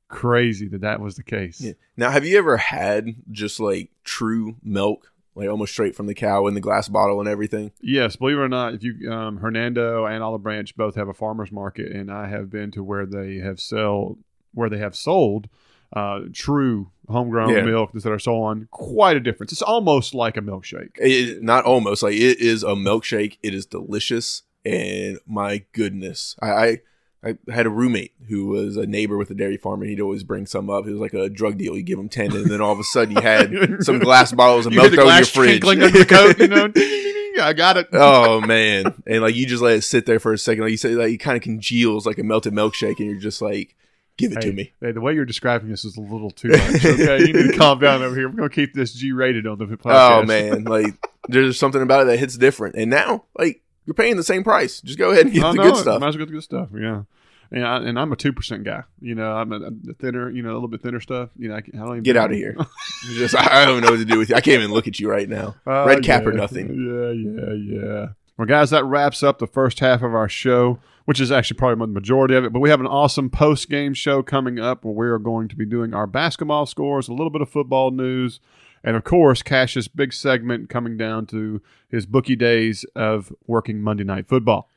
Crazy 0.10 0.68
that 0.68 0.82
that 0.82 0.99
was 0.99 1.16
the 1.16 1.24
case. 1.24 1.62
Yeah. 1.62 1.74
Now, 1.95 2.10
have 2.12 2.26
you 2.26 2.38
ever 2.38 2.57
had 2.57 3.16
just 3.32 3.60
like 3.60 3.91
true 4.03 4.57
milk, 4.64 5.12
like 5.36 5.47
almost 5.47 5.72
straight 5.72 5.95
from 5.95 6.07
the 6.07 6.16
cow 6.16 6.47
in 6.47 6.55
the 6.55 6.60
glass 6.62 6.89
bottle 6.89 7.20
and 7.20 7.30
everything? 7.30 7.72
Yes, 7.80 8.16
believe 8.16 8.38
it 8.38 8.41
or 8.41 8.49
not, 8.49 8.74
if 8.74 8.84
you 8.84 9.12
um, 9.12 9.38
Hernando 9.38 10.05
and 10.05 10.24
Olive 10.24 10.43
Branch 10.43 10.76
both 10.76 10.95
have 10.95 11.07
a 11.07 11.14
farmers 11.14 11.51
market, 11.51 11.91
and 11.91 12.12
I 12.12 12.28
have 12.28 12.49
been 12.49 12.72
to 12.72 12.84
where 12.84 13.05
they 13.05 13.36
have 13.38 13.60
sell 13.60 14.18
where 14.53 14.68
they 14.70 14.80
have 14.80 14.95
sold 14.95 15.47
uh, 15.93 16.22
true 16.34 16.89
homegrown 17.07 17.49
Yeah. 17.53 17.62
milk 17.62 17.91
that 17.93 18.12
are 18.12 18.20
sold 18.20 18.45
on 18.45 18.68
quite 18.72 19.16
a 19.16 19.20
difference. 19.20 19.51
It's 19.51 19.62
almost 19.62 20.14
like 20.16 20.38
a 20.38 20.41
milkshake. 20.41 20.91
It, 20.97 21.43
not 21.43 21.66
almost 21.66 22.01
like 22.03 22.14
it 22.16 22.39
is 22.39 22.64
a 22.64 22.70
milkshake. 22.70 23.38
It 23.43 23.53
is 23.53 23.66
delicious, 23.68 24.41
and 24.66 25.20
my 25.28 25.66
goodness, 25.72 26.36
I, 26.41 26.49
I 26.51 26.82
I 27.24 27.38
had 27.51 27.65
a 27.65 27.70
roommate 27.70 28.13
who 28.30 28.47
was 28.47 28.78
a 28.78 28.86
neighbor 28.86 29.17
with 29.17 29.30
a 29.30 29.34
dairy 29.34 29.57
farm, 29.57 29.82
and 29.82 29.89
he'd 29.89 29.99
always 29.99 30.24
bring 30.24 30.45
some 30.45 30.70
up. 30.70 30.88
It 30.88 30.91
was 30.91 30.99
like 31.01 31.13
a 31.13 31.30
drug 31.30 31.57
deal. 31.57 31.76
You 31.76 31.84
give 31.84 31.99
him 31.99 32.07
ten, 32.09 32.32
and 32.36 32.49
then 32.49 32.61
all 32.61 32.72
of 32.72 32.80
a 32.80 32.84
sudden 32.84 33.13
you 33.15 33.22
had 33.22 33.84
some 33.84 33.99
glass 33.99 34.32
bottles 34.32 34.65
of 34.65 34.74
milk 34.74 34.91
hear 34.91 34.91
the 34.91 34.95
thrown 34.97 35.09
in 35.09 35.15
your 35.17 35.26
fridge. 35.26 35.61
the 35.93 36.05
coat, 36.05 36.39
you 36.39 36.47
know. 36.47 36.72
I 37.43 37.53
got 37.53 37.78
it. 37.78 37.88
oh 37.93 38.41
man, 38.41 39.01
and 39.07 39.22
like 39.22 39.36
you 39.36 39.45
just 39.45 39.61
let 39.63 39.76
it 39.78 39.84
sit 39.84 40.05
there 40.05 40.20
for 40.20 40.34
a 40.34 40.38
second, 40.38 40.63
like 40.63 40.72
you 40.72 40.78
say, 40.78 40.89
like 40.95 41.11
it 41.13 41.17
kind 41.17 41.38
of 41.38 41.43
congeals 41.43 42.05
like 42.05 42.17
a 42.20 42.24
melted 42.24 42.53
milkshake, 42.53 42.97
and 42.99 43.05
you're 43.07 43.20
just 43.20 43.41
like, 43.41 43.76
give 44.17 44.32
it 44.34 44.43
Hey, 44.43 44.49
to 44.49 44.55
me. 44.55 44.74
hey, 44.82 44.91
the 44.91 44.99
way 44.99 45.13
you're 45.13 45.24
describing 45.26 45.70
this 45.70 45.86
is 45.86 45.95
a 45.95 46.01
little 46.01 46.32
too 46.32 46.49
much. 46.49 46.84
Okay, 46.86 47.20
you 47.28 47.34
need 47.34 47.51
to 47.51 47.57
calm 47.57 47.80
down 47.80 48.01
over 48.01 48.13
here. 48.15 48.28
We're 48.28 48.36
gonna 48.36 48.49
keep 48.49 48.74
this 48.74 48.93
G-rated 48.93 49.47
on 49.47 49.57
the 49.57 49.65
podcast. 49.65 50.22
Oh 50.22 50.26
man, 50.26 50.63
like 50.65 50.95
there's 51.30 51.57
something 51.57 51.82
about 51.82 52.01
it 52.01 52.05
that 52.07 52.17
hits 52.17 52.38
different. 52.38 52.76
And 52.76 52.89
now, 52.89 53.24
like 53.38 53.61
you're 53.89 53.95
paying 53.95 54.17
the 54.17 54.23
same 54.23 54.43
price. 54.43 54.81
Just 54.81 54.99
go 54.99 55.09
ahead 55.09 55.25
and 55.25 55.33
get 55.33 55.41
the 55.41 55.63
good 55.63 55.75
stuff. 55.75 55.99
Might 55.99 56.09
as 56.09 56.15
well 56.15 56.19
get 56.19 56.27
the 56.27 56.33
good 56.33 56.43
stuff. 56.43 56.69
Yeah. 56.79 57.01
And, 57.49 57.65
I, 57.65 57.77
and 57.77 57.97
I'm 57.99 58.11
a 58.11 58.15
two 58.15 58.31
percent 58.31 58.63
guy. 58.63 58.83
You 59.01 59.15
know, 59.15 59.31
I'm 59.31 59.51
a, 59.51 59.55
a 59.55 59.93
thinner. 59.99 60.29
You 60.29 60.43
know, 60.43 60.51
a 60.51 60.53
little 60.53 60.67
bit 60.67 60.83
thinner 60.83 60.99
stuff. 60.99 61.31
You 61.39 61.49
know, 61.49 61.55
I, 61.55 61.57
I 61.57 61.77
don't 61.77 61.87
even 61.87 62.03
Get 62.03 62.15
out 62.15 62.29
of 62.29 62.37
here. 62.37 62.55
Just 63.13 63.35
I 63.35 63.65
don't 63.65 63.77
even 63.77 63.83
know 63.83 63.89
what 63.89 63.97
to 63.97 64.05
do 64.05 64.19
with 64.19 64.29
you. 64.29 64.35
I 64.35 64.41
can't 64.41 64.61
even 64.61 64.71
look 64.71 64.87
at 64.87 64.99
you 64.99 65.09
right 65.09 65.27
now. 65.27 65.55
Uh, 65.65 65.85
Red 65.87 66.03
cap 66.03 66.23
or 66.27 66.33
nothing. 66.33 66.67
Yeah, 66.69 67.11
yeah, 67.13 67.81
yeah. 67.81 68.07
Well, 68.37 68.45
guys, 68.45 68.69
that 68.69 68.85
wraps 68.85 69.23
up 69.23 69.39
the 69.39 69.47
first 69.47 69.79
half 69.79 70.03
of 70.03 70.13
our 70.13 70.29
show, 70.29 70.77
which 71.05 71.19
is 71.19 71.31
actually 71.31 71.57
probably 71.57 71.87
the 71.87 71.91
majority 71.91 72.35
of 72.35 72.45
it. 72.45 72.53
But 72.53 72.59
we 72.59 72.69
have 72.69 72.79
an 72.79 72.85
awesome 72.85 73.31
post 73.31 73.71
game 73.71 73.95
show 73.95 74.21
coming 74.21 74.59
up 74.59 74.85
where 74.85 74.93
we 74.93 75.07
are 75.07 75.17
going 75.17 75.47
to 75.47 75.55
be 75.55 75.65
doing 75.65 75.95
our 75.95 76.05
basketball 76.05 76.67
scores, 76.67 77.07
a 77.07 77.13
little 77.13 77.31
bit 77.31 77.41
of 77.41 77.49
football 77.49 77.89
news, 77.89 78.39
and 78.84 78.95
of 78.95 79.03
course, 79.03 79.41
Cash's 79.41 79.88
big 79.88 80.13
segment 80.13 80.69
coming 80.69 80.97
down 80.97 81.25
to 81.27 81.61
his 81.89 82.05
bookie 82.05 82.36
days 82.36 82.86
of 82.95 83.34
working 83.47 83.82
Monday 83.82 84.03
Night 84.03 84.27
Football. 84.27 84.69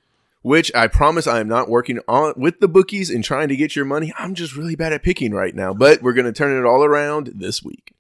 Which 0.42 0.72
I 0.74 0.88
promise 0.88 1.28
I 1.28 1.38
am 1.38 1.46
not 1.46 1.68
working 1.68 2.00
on 2.09 2.34
with 2.36 2.59
the 2.59 2.66
bookies 2.66 3.11
and 3.11 3.22
trying 3.22 3.46
to 3.48 3.57
get 3.57 3.76
your 3.76 3.84
money. 3.84 4.12
I'm 4.18 4.34
just 4.34 4.57
really 4.57 4.74
bad 4.74 4.92
at 4.92 5.05
picking 5.05 5.32
right 5.32 5.55
now. 5.55 5.72
But 5.72 6.03
we're 6.03 6.14
gonna 6.14 6.32
turn 6.32 6.59
it 6.59 6.66
all 6.66 6.84
around 6.84 7.30
this 7.36 7.62
week. 7.62 7.94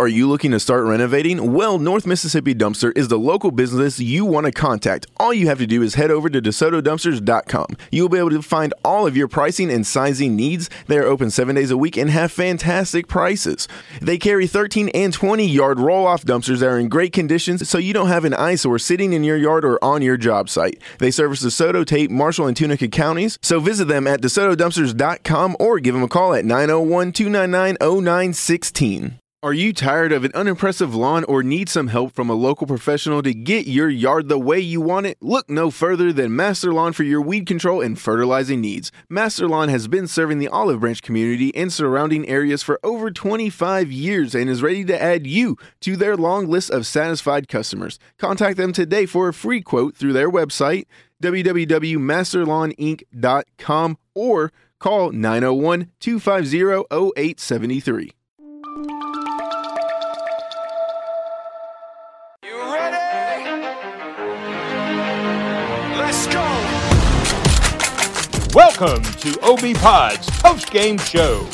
Are 0.00 0.08
you 0.08 0.26
looking 0.26 0.52
to 0.52 0.58
start 0.58 0.86
renovating? 0.86 1.52
Well, 1.52 1.78
North 1.78 2.06
Mississippi 2.06 2.54
Dumpster 2.54 2.90
is 2.96 3.08
the 3.08 3.18
local 3.18 3.50
business 3.50 4.00
you 4.00 4.24
want 4.24 4.46
to 4.46 4.50
contact. 4.50 5.06
All 5.18 5.34
you 5.34 5.48
have 5.48 5.58
to 5.58 5.66
do 5.66 5.82
is 5.82 5.96
head 5.96 6.10
over 6.10 6.30
to 6.30 6.40
DeSotoDumpsters.com. 6.40 7.66
You'll 7.92 8.08
be 8.08 8.16
able 8.16 8.30
to 8.30 8.40
find 8.40 8.72
all 8.82 9.06
of 9.06 9.14
your 9.14 9.28
pricing 9.28 9.70
and 9.70 9.86
sizing 9.86 10.34
needs. 10.34 10.70
They 10.86 10.96
are 10.96 11.04
open 11.04 11.30
seven 11.30 11.54
days 11.54 11.70
a 11.70 11.76
week 11.76 11.98
and 11.98 12.08
have 12.08 12.32
fantastic 12.32 13.08
prices. 13.08 13.68
They 14.00 14.16
carry 14.16 14.46
13 14.46 14.88
and 14.94 15.12
20 15.12 15.46
yard 15.46 15.78
roll 15.78 16.06
off 16.06 16.24
dumpsters 16.24 16.60
that 16.60 16.70
are 16.70 16.78
in 16.78 16.88
great 16.88 17.12
conditions 17.12 17.68
so 17.68 17.76
you 17.76 17.92
don't 17.92 18.08
have 18.08 18.24
an 18.24 18.32
eyesore 18.32 18.78
sitting 18.78 19.12
in 19.12 19.22
your 19.22 19.36
yard 19.36 19.66
or 19.66 19.78
on 19.84 20.00
your 20.00 20.16
job 20.16 20.48
site. 20.48 20.80
They 20.96 21.10
service 21.10 21.44
DeSoto, 21.44 21.84
Tate, 21.84 22.10
Marshall, 22.10 22.46
and 22.46 22.56
Tunica 22.56 22.88
counties, 22.88 23.38
so 23.42 23.60
visit 23.60 23.88
them 23.88 24.06
at 24.06 24.22
DeSotoDumpsters.com 24.22 25.58
or 25.60 25.78
give 25.78 25.92
them 25.92 26.04
a 26.04 26.08
call 26.08 26.32
at 26.32 26.46
901 26.46 27.12
299 27.12 27.76
0916. 27.78 29.19
Are 29.42 29.54
you 29.54 29.72
tired 29.72 30.12
of 30.12 30.22
an 30.24 30.32
unimpressive 30.34 30.94
lawn 30.94 31.24
or 31.24 31.42
need 31.42 31.70
some 31.70 31.86
help 31.86 32.12
from 32.12 32.28
a 32.28 32.34
local 32.34 32.66
professional 32.66 33.22
to 33.22 33.32
get 33.32 33.66
your 33.66 33.88
yard 33.88 34.28
the 34.28 34.38
way 34.38 34.60
you 34.60 34.82
want 34.82 35.06
it? 35.06 35.16
Look 35.22 35.48
no 35.48 35.70
further 35.70 36.12
than 36.12 36.36
Master 36.36 36.74
Lawn 36.74 36.92
for 36.92 37.04
your 37.04 37.22
weed 37.22 37.46
control 37.46 37.80
and 37.80 37.98
fertilizing 37.98 38.60
needs. 38.60 38.92
Master 39.08 39.48
Lawn 39.48 39.70
has 39.70 39.88
been 39.88 40.06
serving 40.06 40.40
the 40.40 40.48
Olive 40.48 40.80
Branch 40.80 41.00
community 41.00 41.56
and 41.56 41.72
surrounding 41.72 42.28
areas 42.28 42.62
for 42.62 42.78
over 42.84 43.10
25 43.10 43.90
years 43.90 44.34
and 44.34 44.50
is 44.50 44.62
ready 44.62 44.84
to 44.84 45.02
add 45.02 45.26
you 45.26 45.56
to 45.80 45.96
their 45.96 46.18
long 46.18 46.46
list 46.46 46.68
of 46.68 46.86
satisfied 46.86 47.48
customers. 47.48 47.98
Contact 48.18 48.58
them 48.58 48.74
today 48.74 49.06
for 49.06 49.28
a 49.28 49.32
free 49.32 49.62
quote 49.62 49.96
through 49.96 50.12
their 50.12 50.30
website, 50.30 50.84
www.masterlawninc.com, 51.22 53.98
or 54.14 54.52
call 54.78 55.12
901 55.12 55.90
250 55.98 56.84
0873. 56.92 58.12
Welcome 68.52 69.04
to 69.04 69.38
OB 69.42 69.76
Pod's 69.76 70.28
post 70.40 70.72
game 70.72 70.98
show. 70.98 71.44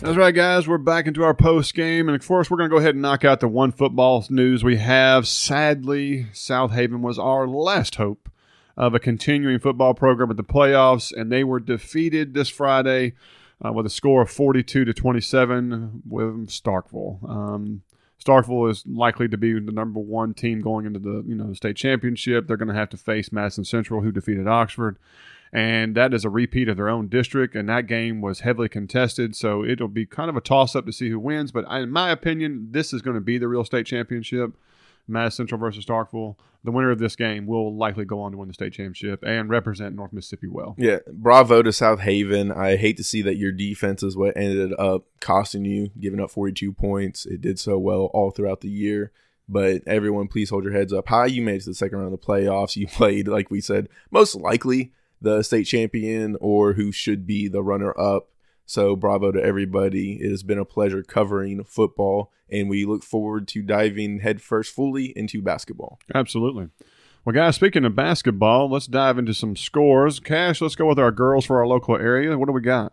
That's 0.00 0.16
right, 0.16 0.34
guys. 0.34 0.66
We're 0.66 0.78
back 0.78 1.06
into 1.06 1.22
our 1.22 1.34
post 1.34 1.74
game, 1.74 2.08
and 2.08 2.16
of 2.16 2.26
course, 2.26 2.50
we're 2.50 2.56
going 2.56 2.70
to 2.70 2.74
go 2.74 2.78
ahead 2.78 2.94
and 2.94 3.02
knock 3.02 3.26
out 3.26 3.40
the 3.40 3.48
one 3.48 3.72
football 3.72 4.24
news 4.30 4.64
we 4.64 4.78
have. 4.78 5.28
Sadly, 5.28 6.28
Southaven 6.32 7.00
was 7.02 7.18
our 7.18 7.46
last 7.46 7.96
hope 7.96 8.30
of 8.78 8.94
a 8.94 8.98
continuing 8.98 9.58
football 9.58 9.92
program 9.92 10.30
at 10.30 10.38
the 10.38 10.44
playoffs, 10.44 11.12
and 11.12 11.30
they 11.30 11.44
were 11.44 11.60
defeated 11.60 12.32
this 12.32 12.48
Friday 12.48 13.12
uh, 13.62 13.70
with 13.70 13.84
a 13.84 13.90
score 13.90 14.22
of 14.22 14.30
42 14.30 14.86
to 14.86 14.94
27 14.94 16.02
with 16.08 16.48
Starkville. 16.48 17.28
Um, 17.28 17.82
Starkville 18.26 18.70
is 18.70 18.84
likely 18.86 19.28
to 19.28 19.36
be 19.36 19.52
the 19.52 19.72
number 19.72 20.00
one 20.00 20.34
team 20.34 20.60
going 20.60 20.86
into 20.86 20.98
the 20.98 21.24
you 21.26 21.34
know 21.34 21.48
the 21.48 21.54
state 21.54 21.76
championship. 21.76 22.46
They're 22.46 22.56
going 22.56 22.68
to 22.68 22.74
have 22.74 22.90
to 22.90 22.96
face 22.96 23.30
Madison 23.30 23.64
Central, 23.64 24.00
who 24.00 24.12
defeated 24.12 24.48
Oxford 24.48 24.98
and 25.52 25.94
that 25.94 26.12
is 26.12 26.24
a 26.24 26.30
repeat 26.30 26.68
of 26.68 26.76
their 26.76 26.88
own 26.88 27.08
district. 27.08 27.54
And 27.54 27.68
that 27.68 27.86
game 27.86 28.20
was 28.20 28.40
heavily 28.40 28.68
contested, 28.68 29.34
so 29.36 29.64
it'll 29.64 29.88
be 29.88 30.06
kind 30.06 30.28
of 30.28 30.36
a 30.36 30.40
toss 30.40 30.74
up 30.74 30.86
to 30.86 30.92
see 30.92 31.08
who 31.08 31.18
wins. 31.18 31.52
But 31.52 31.70
in 31.70 31.90
my 31.90 32.10
opinion, 32.10 32.68
this 32.72 32.92
is 32.92 33.02
going 33.02 33.14
to 33.14 33.20
be 33.20 33.38
the 33.38 33.48
real 33.48 33.64
state 33.64 33.86
championship. 33.86 34.52
Madison 35.08 35.44
Central 35.44 35.60
versus 35.60 35.84
Starkville. 35.84 36.36
The 36.64 36.72
winner 36.72 36.90
of 36.90 36.98
this 36.98 37.14
game 37.14 37.46
will 37.46 37.76
likely 37.76 38.04
go 38.04 38.20
on 38.22 38.32
to 38.32 38.38
win 38.38 38.48
the 38.48 38.54
state 38.54 38.72
championship 38.72 39.22
and 39.24 39.48
represent 39.48 39.94
North 39.94 40.12
Mississippi 40.12 40.48
well. 40.48 40.74
Yeah, 40.76 40.98
bravo 41.12 41.62
to 41.62 41.70
Southaven. 41.70 42.54
I 42.54 42.76
hate 42.76 42.96
to 42.96 43.04
see 43.04 43.22
that 43.22 43.36
your 43.36 43.52
defense 43.52 44.02
is 44.02 44.16
what 44.16 44.36
ended 44.36 44.72
up 44.78 45.04
costing 45.20 45.64
you, 45.64 45.90
giving 46.00 46.18
up 46.18 46.30
42 46.32 46.72
points. 46.72 47.24
It 47.24 47.40
did 47.40 47.60
so 47.60 47.78
well 47.78 48.10
all 48.12 48.32
throughout 48.32 48.62
the 48.62 48.68
year. 48.68 49.12
But 49.48 49.82
everyone, 49.86 50.26
please 50.26 50.50
hold 50.50 50.64
your 50.64 50.72
heads 50.72 50.92
up 50.92 51.08
high. 51.08 51.26
You 51.26 51.42
made 51.42 51.56
it 51.56 51.64
to 51.64 51.70
the 51.70 51.74
second 51.74 51.98
round 51.98 52.12
of 52.12 52.20
the 52.20 52.26
playoffs. 52.26 52.74
You 52.74 52.86
played, 52.88 53.28
like 53.28 53.50
we 53.50 53.60
said, 53.60 53.88
most 54.10 54.34
likely 54.34 54.92
the 55.20 55.42
state 55.42 55.64
champion 55.64 56.36
or 56.40 56.72
who 56.72 56.92
should 56.92 57.26
be 57.26 57.48
the 57.48 57.62
runner 57.62 57.98
up. 57.98 58.28
So, 58.66 58.96
bravo 58.96 59.30
to 59.30 59.42
everybody. 59.42 60.14
It 60.20 60.30
has 60.30 60.42
been 60.42 60.58
a 60.58 60.64
pleasure 60.64 61.02
covering 61.02 61.62
football, 61.64 62.32
and 62.50 62.68
we 62.68 62.84
look 62.84 63.04
forward 63.04 63.46
to 63.48 63.62
diving 63.62 64.18
headfirst 64.20 64.74
fully 64.74 65.12
into 65.16 65.40
basketball. 65.40 66.00
Absolutely. 66.12 66.68
Well, 67.24 67.32
guys, 67.32 67.56
speaking 67.56 67.84
of 67.84 67.94
basketball, 67.96 68.68
let's 68.68 68.86
dive 68.86 69.18
into 69.18 69.34
some 69.34 69.56
scores. 69.56 70.20
Cash, 70.20 70.60
let's 70.60 70.76
go 70.76 70.86
with 70.86 70.98
our 70.98 71.12
girls 71.12 71.46
for 71.46 71.58
our 71.58 71.66
local 71.66 71.96
area. 71.96 72.36
What 72.36 72.46
do 72.46 72.52
we 72.52 72.60
got? 72.60 72.92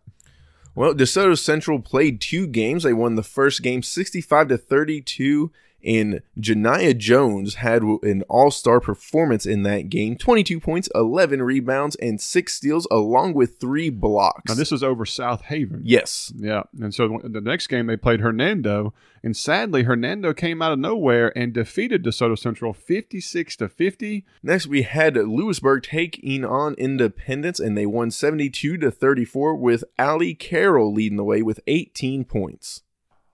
Well, 0.75 0.93
DeSoto 0.93 1.37
Central 1.37 1.79
played 1.79 2.19
two 2.19 2.47
games. 2.47 2.83
They 2.83 2.93
won 2.93 3.15
the 3.15 3.23
first 3.23 3.61
game 3.61 3.83
65 3.83 4.47
to 4.49 4.57
32 4.57 5.51
and 5.83 6.21
Janiyah 6.39 6.97
Jones 6.97 7.55
had 7.55 7.81
an 7.81 8.23
all 8.29 8.51
star 8.51 8.79
performance 8.79 9.45
in 9.45 9.63
that 9.63 9.89
game 9.89 10.17
22 10.17 10.59
points, 10.59 10.89
11 10.95 11.41
rebounds, 11.41 11.95
and 11.97 12.19
six 12.19 12.55
steals, 12.55 12.87
along 12.91 13.33
with 13.33 13.59
three 13.59 13.89
blocks. 13.89 14.49
Now, 14.49 14.55
this 14.55 14.71
is 14.71 14.83
over 14.83 15.05
Southaven. 15.05 15.81
Yes. 15.83 16.31
Yeah. 16.35 16.63
And 16.79 16.93
so 16.93 17.19
the 17.23 17.41
next 17.41 17.67
game 17.67 17.87
they 17.87 17.97
played 17.97 18.21
Hernando, 18.21 18.93
and 19.23 19.37
sadly, 19.37 19.83
Hernando 19.83 20.33
came 20.33 20.61
out 20.61 20.73
of 20.73 20.79
nowhere 20.79 21.31
and 21.37 21.53
defeated 21.53 22.03
DeSoto 22.03 22.37
Central 22.37 22.73
56 22.73 23.55
to 23.55 23.69
50. 23.69 24.25
Next, 24.43 24.67
we 24.67 24.81
had 24.81 25.15
Lewisburg 25.15 25.83
taking 25.83 26.43
on 26.43 26.73
Independence, 26.73 27.59
and 27.59 27.77
they 27.77 27.85
won 27.85 28.11
72 28.11 28.77
to 28.77 28.91
34 28.91 29.55
with 29.55 29.85
Ali 29.97 30.35
Carroll 30.35 30.93
leading 30.93 31.17
the 31.17 31.23
way 31.23 31.41
with 31.41 31.61
18 31.67 32.25
points. 32.25 32.82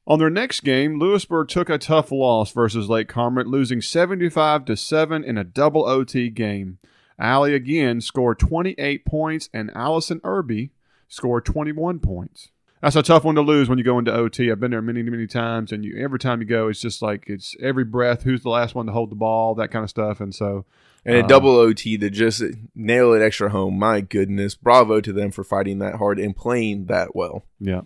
On 0.09 0.17
their 0.17 0.31
next 0.31 0.61
game, 0.61 0.97
Lewisburg 0.97 1.49
took 1.49 1.69
a 1.69 1.77
tough 1.77 2.11
loss 2.11 2.51
versus 2.51 2.89
Lake 2.89 3.07
Cormorant, 3.07 3.47
losing 3.47 3.79
75 3.79 4.65
to 4.65 4.75
7 4.75 5.23
in 5.23 5.37
a 5.37 5.43
double 5.43 5.85
OT 5.85 6.31
game. 6.31 6.79
Allie 7.19 7.53
again 7.53 8.01
scored 8.01 8.39
28 8.39 9.05
points, 9.05 9.49
and 9.53 9.69
Allison 9.75 10.19
Irby 10.23 10.71
scored 11.07 11.45
21 11.45 11.99
points. 11.99 12.49
That's 12.81 12.95
a 12.95 13.03
tough 13.03 13.23
one 13.23 13.35
to 13.35 13.41
lose 13.41 13.69
when 13.69 13.77
you 13.77 13.83
go 13.83 13.99
into 13.99 14.11
OT. 14.11 14.49
I've 14.49 14.59
been 14.59 14.71
there 14.71 14.81
many, 14.81 15.03
many 15.03 15.27
times, 15.27 15.71
and 15.71 15.85
you 15.85 16.01
every 16.03 16.17
time 16.17 16.41
you 16.41 16.47
go, 16.47 16.69
it's 16.69 16.81
just 16.81 17.03
like 17.03 17.25
it's 17.27 17.55
every 17.61 17.83
breath. 17.83 18.23
Who's 18.23 18.41
the 18.41 18.49
last 18.49 18.73
one 18.73 18.87
to 18.87 18.91
hold 18.91 19.11
the 19.11 19.15
ball? 19.15 19.53
That 19.53 19.69
kind 19.69 19.83
of 19.83 19.91
stuff. 19.91 20.21
And 20.21 20.33
so, 20.33 20.65
and 21.05 21.17
a 21.17 21.23
uh, 21.23 21.27
double 21.27 21.55
OT 21.55 21.99
to 21.99 22.09
just 22.09 22.41
nail 22.73 23.13
it 23.13 23.21
extra 23.21 23.49
home. 23.49 23.77
My 23.77 24.01
goodness, 24.01 24.55
bravo 24.55 25.01
to 25.01 25.13
them 25.13 25.29
for 25.29 25.43
fighting 25.43 25.77
that 25.79 25.95
hard 25.95 26.19
and 26.19 26.35
playing 26.35 26.85
that 26.85 27.15
well. 27.15 27.43
Yeah. 27.59 27.81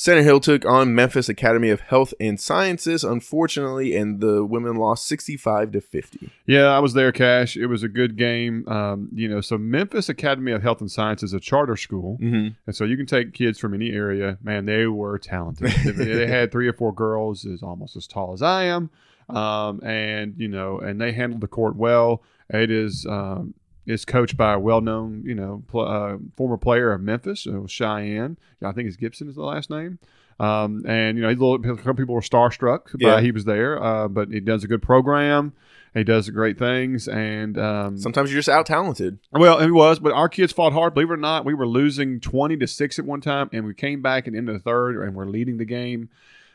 Center 0.00 0.22
Hill 0.22 0.38
took 0.38 0.64
on 0.64 0.94
Memphis 0.94 1.28
Academy 1.28 1.70
of 1.70 1.80
Health 1.80 2.14
and 2.20 2.38
Sciences, 2.38 3.02
unfortunately, 3.02 3.96
and 3.96 4.20
the 4.20 4.44
women 4.44 4.76
lost 4.76 5.08
65 5.08 5.72
to 5.72 5.80
50. 5.80 6.30
Yeah, 6.46 6.66
I 6.66 6.78
was 6.78 6.94
there, 6.94 7.10
Cash. 7.10 7.56
It 7.56 7.66
was 7.66 7.82
a 7.82 7.88
good 7.88 8.16
game. 8.16 8.64
Um, 8.68 9.08
you 9.12 9.28
know, 9.28 9.40
so 9.40 9.58
Memphis 9.58 10.08
Academy 10.08 10.52
of 10.52 10.62
Health 10.62 10.80
and 10.80 10.88
Sciences 10.88 11.30
is 11.30 11.34
a 11.34 11.40
charter 11.40 11.76
school, 11.76 12.16
mm-hmm. 12.22 12.50
and 12.64 12.76
so 12.76 12.84
you 12.84 12.96
can 12.96 13.06
take 13.06 13.34
kids 13.34 13.58
from 13.58 13.74
any 13.74 13.90
area. 13.90 14.38
Man, 14.40 14.66
they 14.66 14.86
were 14.86 15.18
talented. 15.18 15.72
they, 15.84 16.04
they 16.04 16.28
had 16.28 16.52
three 16.52 16.68
or 16.68 16.72
four 16.72 16.94
girls 16.94 17.44
as 17.44 17.64
almost 17.64 17.96
as 17.96 18.06
tall 18.06 18.32
as 18.32 18.40
I 18.40 18.66
am, 18.66 18.90
um, 19.28 19.82
and 19.82 20.34
you 20.36 20.46
know, 20.46 20.78
and 20.78 21.00
they 21.00 21.10
handled 21.10 21.40
the 21.40 21.48
court 21.48 21.74
well. 21.74 22.22
It 22.50 22.70
is 22.70 23.04
um, 23.04 23.52
is 23.88 24.04
coached 24.04 24.36
by 24.36 24.52
a 24.52 24.58
well-known, 24.58 25.22
you 25.24 25.34
know, 25.34 25.62
pl- 25.68 25.88
uh, 25.88 26.16
former 26.36 26.56
player 26.56 26.92
of 26.92 27.00
Memphis, 27.00 27.46
uh, 27.46 27.66
Cheyenne. 27.66 28.36
I 28.62 28.72
think 28.72 28.86
it's 28.88 28.96
Gibson 28.96 29.28
is 29.28 29.34
the 29.34 29.42
last 29.42 29.70
name. 29.70 29.98
Um, 30.40 30.84
and 30.86 31.16
you 31.18 31.22
know, 31.24 31.30
a 31.30 31.34
little, 31.34 31.58
some 31.82 31.96
people 31.96 32.14
were 32.14 32.20
starstruck 32.20 32.94
Yeah. 32.96 33.16
by 33.16 33.22
he 33.22 33.32
was 33.32 33.44
there, 33.44 33.82
uh, 33.82 34.06
but 34.06 34.28
he 34.30 34.38
does 34.40 34.62
a 34.62 34.68
good 34.68 34.82
program. 34.82 35.52
He 35.94 36.04
does 36.04 36.28
great 36.30 36.58
things, 36.58 37.08
and 37.08 37.58
um, 37.58 37.98
Sometimes 37.98 38.30
you're 38.30 38.38
just 38.38 38.48
out 38.48 38.66
talented. 38.66 39.18
well, 39.32 39.58
he 39.60 39.70
was, 39.70 39.98
but 39.98 40.12
our 40.12 40.28
kids 40.28 40.52
fought 40.52 40.72
hard. 40.74 40.94
Believe 40.94 41.08
it 41.10 41.14
or 41.14 41.16
not, 41.16 41.44
we 41.44 41.54
were 41.54 41.66
losing 41.66 42.20
twenty 42.20 42.56
to 42.58 42.66
six 42.68 42.98
at 43.00 43.04
one 43.06 43.20
time, 43.22 43.48
and 43.52 43.64
we 43.64 43.74
came 43.74 44.00
back 44.02 44.26
and 44.28 44.36
into 44.36 44.52
the 44.52 44.58
third, 44.60 44.96
and 45.02 45.16
we're 45.16 45.24
leading 45.26 45.56
the 45.56 45.64
game. 45.64 46.10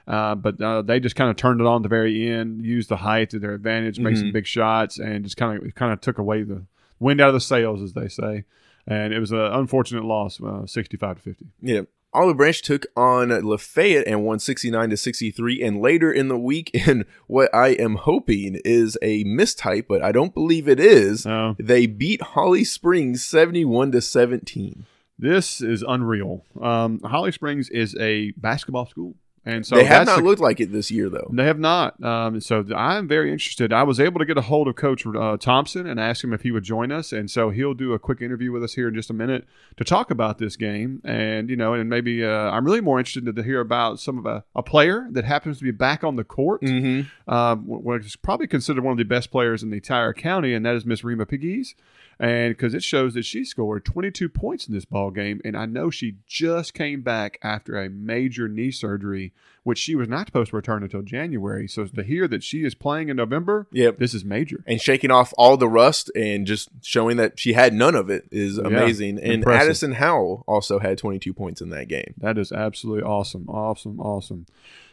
Uh, 0.08 0.36
but 0.36 0.62
uh, 0.62 0.82
they 0.82 1.00
just 1.00 1.16
kind 1.16 1.30
of 1.30 1.36
turned 1.36 1.60
it 1.62 1.68
on 1.68 1.78
at 1.78 1.84
the 1.84 1.90
very 1.90 2.30
end, 2.30 2.64
used 2.64 2.90
the 2.90 2.98
height 2.98 3.32
to 3.32 3.40
their 3.40 3.54
advantage, 3.54 4.00
made 4.00 4.18
some 4.18 4.28
Mhm. 4.30 4.34
big 4.34 4.46
shots, 4.46 5.00
and 5.00 5.24
just 5.24 5.36
kind 5.36 5.62
of 5.66 5.76
kind 5.76 5.92
of 5.92 6.00
took 6.00 6.20
away 6.20 6.44
the 6.44 6.62
wind 7.00 7.22
out 7.22 7.30
of 7.30 7.34
the 7.34 7.41
sails, 7.41 7.82
as 7.82 7.94
they 7.94 8.08
say. 8.08 8.46
And 8.86 9.14
it 9.14 9.20
was 9.20 9.32
an 9.32 9.39
unfortunate 9.39 10.04
loss, 10.04 10.41
uh, 10.41 10.66
sixty-five 10.66 11.18
to 11.18 11.22
fifty. 11.22 11.46
Yeah. 11.62 11.82
Olive 12.16 12.38
Branch 12.38 12.62
took 12.62 12.86
on 12.96 13.30
Lafayette 13.30 14.06
and 14.08 14.24
won 14.24 14.38
69 14.38 14.91
to 14.91 14.98
63. 14.98 15.64
And 15.64 15.82
later 15.82 16.12
in 16.12 16.28
the 16.28 16.38
week, 16.38 16.70
in 16.88 17.06
what 17.26 17.50
I 17.56 17.70
am 17.70 17.96
hoping 17.96 18.62
is 18.64 19.00
a 19.02 19.24
mistype, 19.24 19.86
but 19.89 20.04
I 20.04 20.12
don't 20.12 20.32
believe 20.32 20.68
it 20.68 20.80
is, 20.80 21.26
they 21.58 21.88
beat 21.88 22.22
Holly 22.22 22.64
Springs 22.66 23.26
71 23.26 23.94
to 23.94 24.02
17. 24.02 24.86
this 25.18 25.60
is 25.60 25.84
unreal. 25.88 26.46
Um, 26.62 27.00
Holly 27.04 27.32
Springs 27.32 27.70
is 27.70 27.96
a 28.00 28.30
basketball 28.38 28.86
school, 28.86 29.16
and 29.46 29.66
so 29.66 29.76
they 29.76 29.84
have 29.84 30.06
not 30.06 30.20
the- 30.20 30.24
looked 30.24 30.41
like 30.41 30.60
it 30.60 30.72
this 30.72 30.89
year, 30.91 31.10
though. 31.10 31.30
They 31.34 31.46
have 31.46 31.60
not. 31.60 32.02
Um, 32.04 32.39
so 32.39 32.66
I'm 32.76 33.08
very 33.08 33.32
interested. 33.32 33.74
I 33.74 33.84
was 33.84 34.00
able 34.00 34.20
to 34.20 34.26
get 34.26 34.38
a 34.38 34.41
hold 34.41 34.68
of 34.68 34.76
Coach 34.76 35.06
uh, 35.06 35.38
Thompson 35.38 35.86
and 35.86 36.00
ask 36.00 36.24
him 36.24 36.34
if 36.34 36.41
he 36.44 36.52
would 36.52 36.64
join 36.64 36.91
us, 36.91 37.12
and 37.12 37.30
so 37.30 37.50
he'll 37.50 37.74
do 37.74 37.94
a 37.94 38.00
quick 38.00 38.22
interview 38.22 38.52
with 38.52 38.64
us 38.64 38.74
here 38.76 38.88
in 38.88 38.94
just 38.96 39.10
a 39.10 39.14
minute 39.14 39.46
to 39.78 39.84
talk 39.84 40.10
about 40.12 40.38
this 40.38 40.56
game. 40.56 41.02
And 41.04 41.50
you 41.50 41.56
know, 41.56 41.74
and 41.74 41.89
maybe 41.89 42.24
uh, 42.24 42.30
I'm 42.30 42.64
really 42.66 42.82
more 42.82 43.00
interested 43.00 43.36
to 43.36 43.44
hear 43.44 43.60
about 43.60 44.00
some 44.00 44.18
of 44.18 44.26
a, 44.26 44.44
a 44.56 44.64
player 44.64 45.08
that 45.12 45.26
happens 45.26 45.58
to 45.58 45.64
be 45.64 45.72
back 45.72 46.04
on 46.04 46.16
the 46.16 46.24
court, 46.24 46.62
Mm-hmm. 46.62 47.30
um, 47.34 47.64
what 47.66 48.02
is 48.02 48.16
probably 48.16 48.48
considered 48.48 48.84
one 48.84 48.91
of 48.94 48.98
the 48.98 49.04
best 49.04 49.32
players 49.32 49.64
in 49.64 49.70
the 49.70 49.78
entire 49.78 50.14
county, 50.14 50.54
and 50.54 50.66
that 50.66 50.76
is 50.76 50.86
Miss 50.86 51.04
Rima 51.04 51.26
Piggies. 51.26 51.76
And 52.20 52.55
because 52.55 52.74
it 52.74 52.84
shows 52.84 53.14
that 53.16 53.26
she 53.26 53.43
scored 53.45 53.86
22 53.86 54.30
points 54.30 54.68
in 54.68 54.74
this 54.74 54.86
ball 54.86 55.11
game, 55.11 55.41
and 55.43 55.57
I 55.57 55.66
know 55.66 55.89
she 55.89 56.16
just 56.28 56.74
came 56.74 57.01
back 57.01 57.39
after 57.43 57.80
a 57.82 57.89
major 57.89 58.47
knee 58.47 58.72
surgery, 58.72 59.34
which 59.64 59.80
she 59.80 59.95
was 59.95 60.07
not 60.09 60.28
supposed 60.28 60.49
to 60.51 60.55
return 60.55 60.84
until 60.84 61.01
January. 61.01 61.68
So 61.68 61.86
to 61.86 62.03
hear 62.03 62.28
that 62.28 62.43
she 62.43 62.64
is 62.66 62.76
playing 62.76 63.09
in 63.09 63.16
November, 63.18 63.68
Yep. 63.72 63.97
this 63.97 64.14
is 64.14 64.24
major. 64.26 64.64
and 64.68 64.82
shaking 64.82 65.09
off 65.11 65.34
all 65.38 65.55
the 65.57 65.68
rust 65.70 66.11
and 66.16 66.45
just 66.45 66.70
showing 66.82 67.18
that 67.18 67.39
she 67.39 67.53
had 67.53 67.74
none 67.74 67.95
of 67.95 68.09
it 68.09 68.26
is 68.32 68.57
Yeah, 68.57 68.68
amazing. 68.68 69.20
and 69.20 69.34
impressive. 69.34 69.61
Addison 69.70 69.91
Howell 69.93 70.43
also 70.47 70.80
had 70.80 70.97
22 70.97 71.34
points 71.34 71.61
in 71.61 71.70
that 71.70 71.88
game. 71.88 72.14
That 72.18 72.38
is 72.38 72.51
absolutely 72.51 73.03
awesome, 73.03 73.47
awesome, 73.49 73.99
awesome. 74.01 74.45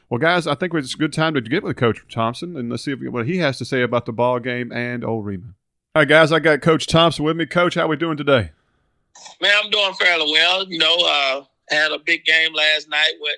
Well, 0.08 0.18
guys, 0.18 0.46
I 0.48 0.54
think 0.56 0.74
it's 0.74 0.94
a 0.94 0.98
good 0.98 1.12
time 1.12 1.34
to 1.34 1.40
get 1.40 1.62
with 1.62 1.76
Coach 1.76 2.04
Thompson 2.10 2.56
and 2.56 2.68
let's 2.70 2.82
see 2.84 2.92
if, 2.92 3.00
what 3.12 3.26
he 3.26 3.38
has 3.38 3.58
to 3.58 3.64
say 3.64 3.82
about 3.82 4.06
the 4.06 4.12
ball 4.12 4.38
game 4.40 4.72
and 4.72 5.04
old 5.04 5.24
Rima. 5.26 5.54
All 5.92 6.02
right, 6.02 6.08
guys, 6.08 6.30
I 6.30 6.38
got 6.38 6.60
Coach 6.60 6.86
Thompson 6.86 7.24
with 7.24 7.36
me. 7.36 7.46
Coach, 7.46 7.74
how 7.74 7.88
we 7.88 7.96
doing 7.96 8.16
today? 8.16 8.52
Man, 9.42 9.52
I'm 9.60 9.70
doing 9.72 9.92
fairly 9.94 10.30
well. 10.30 10.64
You 10.68 10.78
know, 10.78 10.96
uh, 11.00 11.42
had 11.68 11.90
a 11.90 11.98
big 11.98 12.24
game 12.24 12.54
last 12.54 12.88
night 12.88 13.14
with 13.20 13.34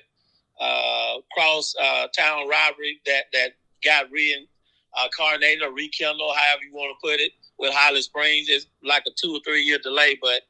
uh, 0.61 1.15
cross 1.33 1.73
uh, 1.81 2.05
town 2.15 2.47
rivalry 2.47 3.01
that 3.07 3.23
that 3.33 3.53
got 3.83 4.05
reincarnated 4.11 5.63
or 5.63 5.73
rekindled, 5.73 6.35
however 6.37 6.61
you 6.63 6.71
want 6.75 6.95
to 6.95 7.09
put 7.09 7.19
it, 7.19 7.31
with 7.57 7.73
Holly 7.73 8.03
Springs. 8.03 8.47
It's 8.49 8.67
like 8.83 9.01
a 9.07 9.11
two 9.19 9.33
or 9.33 9.39
three 9.43 9.63
year 9.63 9.79
delay, 9.81 10.19
but 10.21 10.43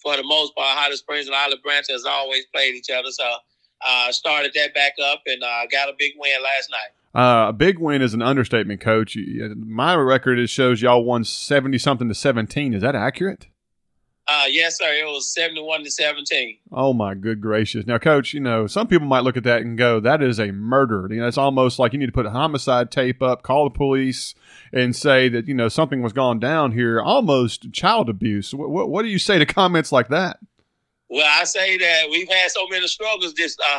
for 0.00 0.16
the 0.16 0.22
most 0.22 0.54
part, 0.54 0.78
Holly 0.78 0.94
Springs 0.94 1.26
and 1.26 1.34
Olive 1.34 1.60
Branch 1.64 1.86
has 1.90 2.04
always 2.04 2.46
played 2.54 2.76
each 2.76 2.88
other. 2.88 3.10
So 3.10 3.28
uh, 3.84 4.12
started 4.12 4.52
that 4.54 4.74
back 4.74 4.92
up 5.04 5.22
and 5.26 5.42
uh, 5.42 5.66
got 5.72 5.88
a 5.88 5.94
big 5.98 6.12
win 6.18 6.40
last 6.40 6.70
night. 6.70 6.94
Uh, 7.14 7.46
a 7.48 7.52
big 7.52 7.78
win 7.78 8.02
is 8.02 8.14
an 8.14 8.22
understatement, 8.22 8.80
Coach. 8.80 9.16
My 9.56 9.94
record 9.94 10.38
it 10.38 10.48
shows 10.48 10.82
y'all 10.82 11.04
won 11.04 11.24
seventy 11.24 11.78
something 11.78 12.08
to 12.08 12.14
seventeen. 12.14 12.74
Is 12.74 12.82
that 12.82 12.94
accurate? 12.94 13.48
Uh, 14.30 14.44
yes, 14.46 14.76
sir. 14.76 14.92
It 14.92 15.06
was 15.06 15.32
71 15.32 15.84
to 15.84 15.90
17. 15.90 16.58
Oh 16.70 16.92
my 16.92 17.14
good 17.14 17.40
gracious! 17.40 17.86
Now, 17.86 17.96
Coach, 17.96 18.34
you 18.34 18.40
know 18.40 18.66
some 18.66 18.86
people 18.86 19.06
might 19.06 19.24
look 19.24 19.38
at 19.38 19.44
that 19.44 19.62
and 19.62 19.78
go, 19.78 20.00
"That 20.00 20.22
is 20.22 20.38
a 20.38 20.52
murder." 20.52 21.08
You 21.10 21.20
know, 21.20 21.28
it's 21.28 21.38
almost 21.38 21.78
like 21.78 21.94
you 21.94 21.98
need 21.98 22.06
to 22.06 22.12
put 22.12 22.26
a 22.26 22.30
homicide 22.30 22.90
tape 22.90 23.22
up, 23.22 23.42
call 23.42 23.64
the 23.64 23.74
police, 23.74 24.34
and 24.70 24.94
say 24.94 25.30
that 25.30 25.48
you 25.48 25.54
know 25.54 25.70
something 25.70 26.02
was 26.02 26.12
gone 26.12 26.38
down 26.38 26.72
here, 26.72 27.00
almost 27.00 27.72
child 27.72 28.10
abuse. 28.10 28.52
What, 28.52 28.68
what, 28.68 28.90
what 28.90 29.02
do 29.02 29.08
you 29.08 29.18
say 29.18 29.38
to 29.38 29.46
comments 29.46 29.92
like 29.92 30.08
that? 30.08 30.38
Well, 31.08 31.26
I 31.26 31.44
say 31.44 31.78
that 31.78 32.08
we've 32.10 32.28
had 32.28 32.50
so 32.50 32.68
many 32.68 32.86
struggles 32.86 33.32
this 33.32 33.56
uh, 33.66 33.78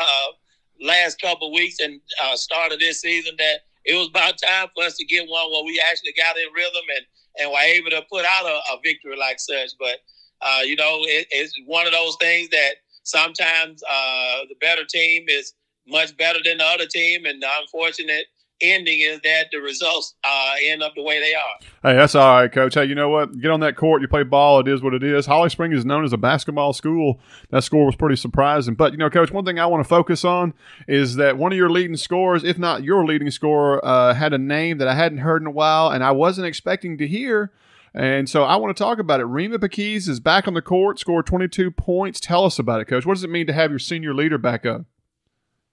last 0.81 1.21
couple 1.21 1.51
weeks 1.53 1.79
and 1.79 1.99
uh, 2.23 2.35
start 2.35 2.71
of 2.71 2.79
this 2.79 3.01
season 3.01 3.33
that 3.37 3.59
it 3.85 3.95
was 3.95 4.09
about 4.09 4.37
time 4.37 4.67
for 4.75 4.83
us 4.83 4.95
to 4.97 5.05
get 5.05 5.27
one 5.27 5.51
where 5.51 5.63
we 5.63 5.81
actually 5.89 6.13
got 6.17 6.37
in 6.37 6.45
rhythm 6.55 6.83
and, 6.95 7.05
and 7.39 7.51
were 7.51 7.59
able 7.59 7.89
to 7.89 8.01
put 8.11 8.25
out 8.25 8.45
a, 8.45 8.59
a 8.73 8.79
victory 8.83 9.17
like 9.17 9.39
such. 9.39 9.71
But, 9.79 9.97
uh, 10.41 10.61
you 10.63 10.75
know, 10.75 10.99
it, 11.03 11.27
it's 11.31 11.53
one 11.65 11.85
of 11.85 11.93
those 11.93 12.15
things 12.19 12.49
that 12.49 12.75
sometimes 13.03 13.81
uh, 13.89 14.41
the 14.49 14.55
better 14.61 14.83
team 14.85 15.25
is 15.27 15.53
much 15.87 16.15
better 16.17 16.39
than 16.43 16.59
the 16.59 16.65
other 16.65 16.85
team. 16.85 17.25
And 17.25 17.41
the 17.41 17.47
unfortunate 17.61 18.25
ending 18.61 18.99
is 18.99 19.19
that 19.21 19.47
the 19.51 19.59
results 19.59 20.15
uh, 20.23 20.55
end 20.65 20.83
up 20.83 20.95
the 20.95 21.03
way 21.03 21.19
they 21.19 21.33
are. 21.33 21.91
Hey, 21.91 21.97
that's 21.97 22.15
all 22.15 22.41
right, 22.41 22.51
Coach. 22.51 22.75
Hey, 22.75 22.85
you 22.85 22.95
know 22.95 23.09
what? 23.09 23.39
Get 23.39 23.51
on 23.51 23.59
that 23.61 23.75
court. 23.75 24.01
You 24.01 24.07
play 24.07 24.23
ball. 24.23 24.59
It 24.59 24.67
is 24.67 24.81
what 24.81 24.93
it 24.93 25.03
is. 25.03 25.25
Holly 25.25 25.49
Spring 25.49 25.71
is 25.71 25.85
known 25.85 26.03
as 26.03 26.13
a 26.13 26.17
basketball 26.17 26.73
school. 26.73 27.19
That 27.49 27.63
score 27.63 27.85
was 27.85 27.95
pretty 27.95 28.15
surprising. 28.15 28.75
But, 28.75 28.91
you 28.91 28.97
know, 28.97 29.09
Coach, 29.09 29.31
one 29.31 29.45
thing 29.45 29.59
I 29.59 29.65
want 29.65 29.83
to 29.83 29.87
focus 29.87 30.25
on 30.25 30.53
is 30.87 31.15
that 31.15 31.37
one 31.37 31.51
of 31.51 31.57
your 31.57 31.69
leading 31.69 31.97
scorers, 31.97 32.43
if 32.43 32.57
not 32.57 32.83
your 32.83 33.05
leading 33.05 33.31
scorer, 33.31 33.83
uh, 33.85 34.13
had 34.13 34.33
a 34.33 34.37
name 34.37 34.77
that 34.79 34.87
I 34.87 34.95
hadn't 34.95 35.19
heard 35.19 35.41
in 35.41 35.47
a 35.47 35.51
while 35.51 35.89
and 35.89 36.03
I 36.03 36.11
wasn't 36.11 36.47
expecting 36.47 36.97
to 36.97 37.07
hear. 37.07 37.51
And 37.93 38.29
so 38.29 38.43
I 38.43 38.55
want 38.57 38.75
to 38.75 38.83
talk 38.83 38.99
about 38.99 39.19
it. 39.19 39.25
Rima 39.25 39.57
Paquise 39.57 40.07
is 40.07 40.19
back 40.19 40.47
on 40.47 40.53
the 40.53 40.61
court, 40.61 40.99
scored 40.99 41.25
22 41.25 41.71
points. 41.71 42.19
Tell 42.19 42.45
us 42.45 42.59
about 42.59 42.81
it, 42.81 42.85
Coach. 42.85 43.05
What 43.05 43.15
does 43.15 43.23
it 43.23 43.29
mean 43.29 43.47
to 43.47 43.53
have 43.53 43.71
your 43.71 43.79
senior 43.79 44.13
leader 44.13 44.37
back 44.37 44.65
up? 44.65 44.85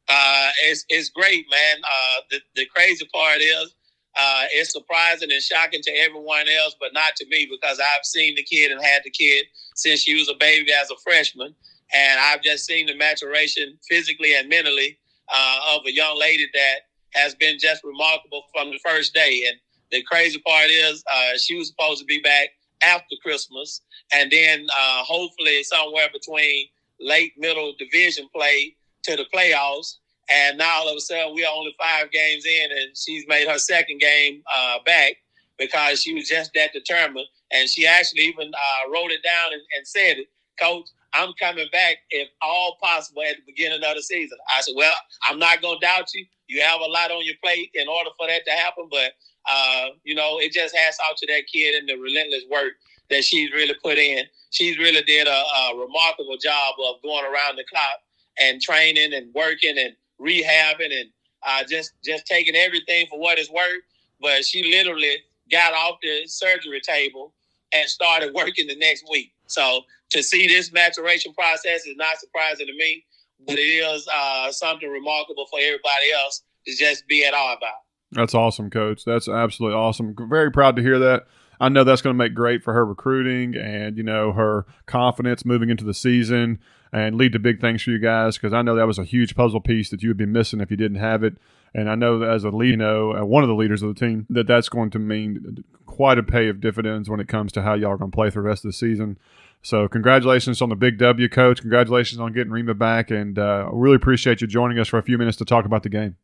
Uh, 0.08 0.50
it's 0.64 0.84
it's 0.88 1.10
great, 1.10 1.46
man. 1.50 1.76
Uh, 1.82 2.20
the 2.30 2.40
the 2.54 2.66
crazy 2.66 3.06
part 3.12 3.38
is, 3.40 3.74
uh, 4.16 4.44
it's 4.52 4.72
surprising 4.72 5.32
and 5.32 5.42
shocking 5.42 5.82
to 5.82 5.90
everyone 5.90 6.46
else, 6.48 6.76
but 6.78 6.92
not 6.92 7.16
to 7.16 7.26
me 7.26 7.48
because 7.50 7.80
I've 7.80 8.04
seen 8.04 8.34
the 8.36 8.42
kid 8.42 8.70
and 8.70 8.82
had 8.82 9.02
the 9.04 9.10
kid 9.10 9.46
since 9.74 10.00
she 10.00 10.14
was 10.14 10.28
a 10.28 10.34
baby 10.38 10.72
as 10.72 10.90
a 10.90 10.96
freshman, 11.04 11.54
and 11.94 12.20
I've 12.20 12.42
just 12.42 12.66
seen 12.66 12.86
the 12.86 12.94
maturation 12.94 13.78
physically 13.88 14.34
and 14.36 14.48
mentally 14.48 14.98
uh, 15.28 15.58
of 15.74 15.80
a 15.86 15.92
young 15.92 16.18
lady 16.18 16.46
that 16.54 16.76
has 17.14 17.34
been 17.34 17.58
just 17.58 17.82
remarkable 17.82 18.44
from 18.54 18.70
the 18.70 18.78
first 18.86 19.12
day. 19.12 19.44
And 19.48 19.58
the 19.90 20.02
crazy 20.02 20.38
part 20.46 20.70
is, 20.70 21.02
uh, 21.12 21.36
she 21.38 21.56
was 21.56 21.68
supposed 21.68 22.00
to 22.00 22.04
be 22.04 22.20
back 22.20 22.50
after 22.82 23.16
Christmas, 23.22 23.80
and 24.12 24.30
then 24.30 24.66
hopefully 24.72 25.64
somewhere 25.64 26.08
between 26.12 26.66
late 27.00 27.32
middle 27.36 27.74
division 27.78 28.28
play 28.34 28.76
to 29.06 29.16
the 29.16 29.24
playoffs. 29.34 29.96
And 30.28 30.58
now 30.58 30.80
all 30.80 30.88
of 30.88 30.96
a 30.96 31.00
sudden 31.00 31.34
we're 31.34 31.48
only 31.48 31.74
five 31.78 32.10
games 32.10 32.44
in, 32.44 32.72
and 32.72 32.96
she's 32.96 33.24
made 33.28 33.48
her 33.48 33.58
second 33.58 34.00
game 34.00 34.42
uh, 34.56 34.78
back 34.84 35.16
because 35.58 36.02
she 36.02 36.14
was 36.14 36.28
just 36.28 36.50
that 36.54 36.72
determined. 36.72 37.26
And 37.52 37.68
she 37.68 37.86
actually 37.86 38.22
even 38.22 38.48
uh, 38.48 38.90
wrote 38.90 39.12
it 39.12 39.22
down 39.22 39.52
and, 39.52 39.62
and 39.76 39.86
said 39.86 40.18
it, 40.18 40.26
Coach. 40.60 40.88
I'm 41.12 41.32
coming 41.40 41.66
back 41.72 41.96
if 42.10 42.28
all 42.42 42.76
possible 42.82 43.22
at 43.22 43.36
the 43.36 43.42
beginning 43.46 43.82
of 43.82 43.96
the 43.96 44.02
season. 44.02 44.36
I 44.54 44.60
said, 44.60 44.74
Well, 44.76 44.92
I'm 45.22 45.38
not 45.38 45.62
gonna 45.62 45.80
doubt 45.80 46.12
you. 46.12 46.26
You 46.48 46.60
have 46.60 46.80
a 46.80 46.84
lot 46.86 47.10
on 47.10 47.24
your 47.24 47.36
plate 47.42 47.70
in 47.74 47.88
order 47.88 48.10
for 48.18 48.26
that 48.26 48.44
to 48.44 48.50
happen, 48.50 48.88
but 48.90 49.12
uh, 49.48 49.86
you 50.04 50.14
know, 50.14 50.38
it 50.40 50.52
just 50.52 50.76
hats 50.76 50.98
off 51.08 51.16
to 51.18 51.26
that 51.28 51.44
kid 51.50 51.74
and 51.74 51.88
the 51.88 51.94
relentless 51.94 52.42
work 52.50 52.72
that 53.10 53.24
she's 53.24 53.52
really 53.52 53.74
put 53.82 53.96
in. 53.96 54.24
She's 54.50 54.78
really 54.78 55.02
did 55.02 55.26
a, 55.26 55.30
a 55.30 55.76
remarkable 55.78 56.36
job 56.36 56.74
of 56.84 57.02
going 57.02 57.24
around 57.24 57.56
the 57.56 57.64
clock 57.70 58.00
and 58.40 58.60
training 58.60 59.12
and 59.14 59.32
working 59.34 59.76
and 59.78 59.94
rehabbing 60.20 60.92
and 60.92 61.10
uh, 61.46 61.62
just 61.68 61.92
just 62.04 62.26
taking 62.26 62.54
everything 62.54 63.06
for 63.08 63.18
what 63.18 63.38
it's 63.38 63.50
worth. 63.50 63.82
But 64.20 64.44
she 64.44 64.62
literally 64.70 65.16
got 65.50 65.72
off 65.72 65.98
the 66.02 66.26
surgery 66.26 66.80
table 66.80 67.32
and 67.72 67.88
started 67.88 68.34
working 68.34 68.66
the 68.66 68.76
next 68.76 69.04
week. 69.10 69.32
So 69.46 69.82
to 70.10 70.22
see 70.22 70.46
this 70.46 70.72
maturation 70.72 71.32
process 71.34 71.86
is 71.86 71.96
not 71.96 72.18
surprising 72.18 72.66
to 72.66 72.72
me, 72.74 73.04
but 73.46 73.58
it 73.58 73.60
is 73.60 74.08
uh, 74.12 74.50
something 74.52 74.88
remarkable 74.88 75.46
for 75.50 75.58
everybody 75.60 76.12
else 76.14 76.42
to 76.66 76.74
just 76.74 77.06
be 77.06 77.24
at 77.24 77.34
all 77.34 77.54
about. 77.54 77.80
That's 78.12 78.34
awesome, 78.34 78.70
Coach. 78.70 79.04
That's 79.04 79.28
absolutely 79.28 79.76
awesome. 79.76 80.14
Very 80.28 80.50
proud 80.50 80.76
to 80.76 80.82
hear 80.82 80.98
that. 80.98 81.26
I 81.60 81.68
know 81.68 81.84
that's 81.84 82.02
going 82.02 82.14
to 82.14 82.18
make 82.18 82.34
great 82.34 82.62
for 82.62 82.74
her 82.74 82.84
recruiting 82.84 83.56
and 83.56 83.96
you 83.96 84.02
know 84.02 84.32
her 84.32 84.66
confidence 84.84 85.44
moving 85.44 85.70
into 85.70 85.84
the 85.84 85.94
season 85.94 86.60
and 86.92 87.16
lead 87.16 87.32
to 87.32 87.38
big 87.38 87.60
things 87.60 87.82
for 87.82 87.90
you 87.90 87.98
guys 87.98 88.36
because 88.36 88.52
I 88.52 88.62
know 88.62 88.74
that 88.76 88.86
was 88.86 88.98
a 88.98 89.04
huge 89.04 89.34
puzzle 89.34 89.60
piece 89.60 89.90
that 89.90 90.02
you 90.02 90.10
would 90.10 90.16
be 90.16 90.26
missing 90.26 90.60
if 90.60 90.70
you 90.70 90.76
didn't 90.76 90.98
have 90.98 91.22
it. 91.22 91.36
And 91.74 91.90
I 91.90 91.94
know 91.94 92.18
that 92.20 92.30
as 92.30 92.44
a 92.44 92.50
lead, 92.50 92.70
you 92.70 92.76
know, 92.76 93.14
uh, 93.14 93.24
one 93.24 93.42
of 93.42 93.48
the 93.48 93.54
leaders 93.54 93.82
of 93.82 93.94
the 93.94 94.00
team, 94.00 94.26
that 94.30 94.46
that's 94.46 94.68
going 94.68 94.90
to 94.90 94.98
mean 94.98 95.64
quite 95.84 96.18
a 96.18 96.22
pay 96.22 96.48
of 96.48 96.60
dividends 96.60 97.10
when 97.10 97.20
it 97.20 97.28
comes 97.28 97.52
to 97.52 97.62
how 97.62 97.74
y'all 97.74 97.90
are 97.90 97.98
going 97.98 98.10
to 98.10 98.14
play 98.14 98.30
through 98.30 98.42
the 98.42 98.48
rest 98.48 98.64
of 98.64 98.70
the 98.70 98.72
season. 98.72 99.18
So, 99.62 99.88
congratulations 99.88 100.62
on 100.62 100.68
the 100.68 100.76
big 100.76 100.96
W, 100.98 101.28
Coach. 101.28 101.60
Congratulations 101.60 102.20
on 102.20 102.32
getting 102.32 102.52
Rima 102.52 102.74
back, 102.74 103.10
and 103.10 103.38
uh, 103.38 103.68
really 103.72 103.96
appreciate 103.96 104.40
you 104.40 104.46
joining 104.46 104.78
us 104.78 104.86
for 104.86 104.98
a 104.98 105.02
few 105.02 105.18
minutes 105.18 105.36
to 105.38 105.44
talk 105.44 105.64
about 105.64 105.82
the 105.82 105.88
game. 105.88 106.16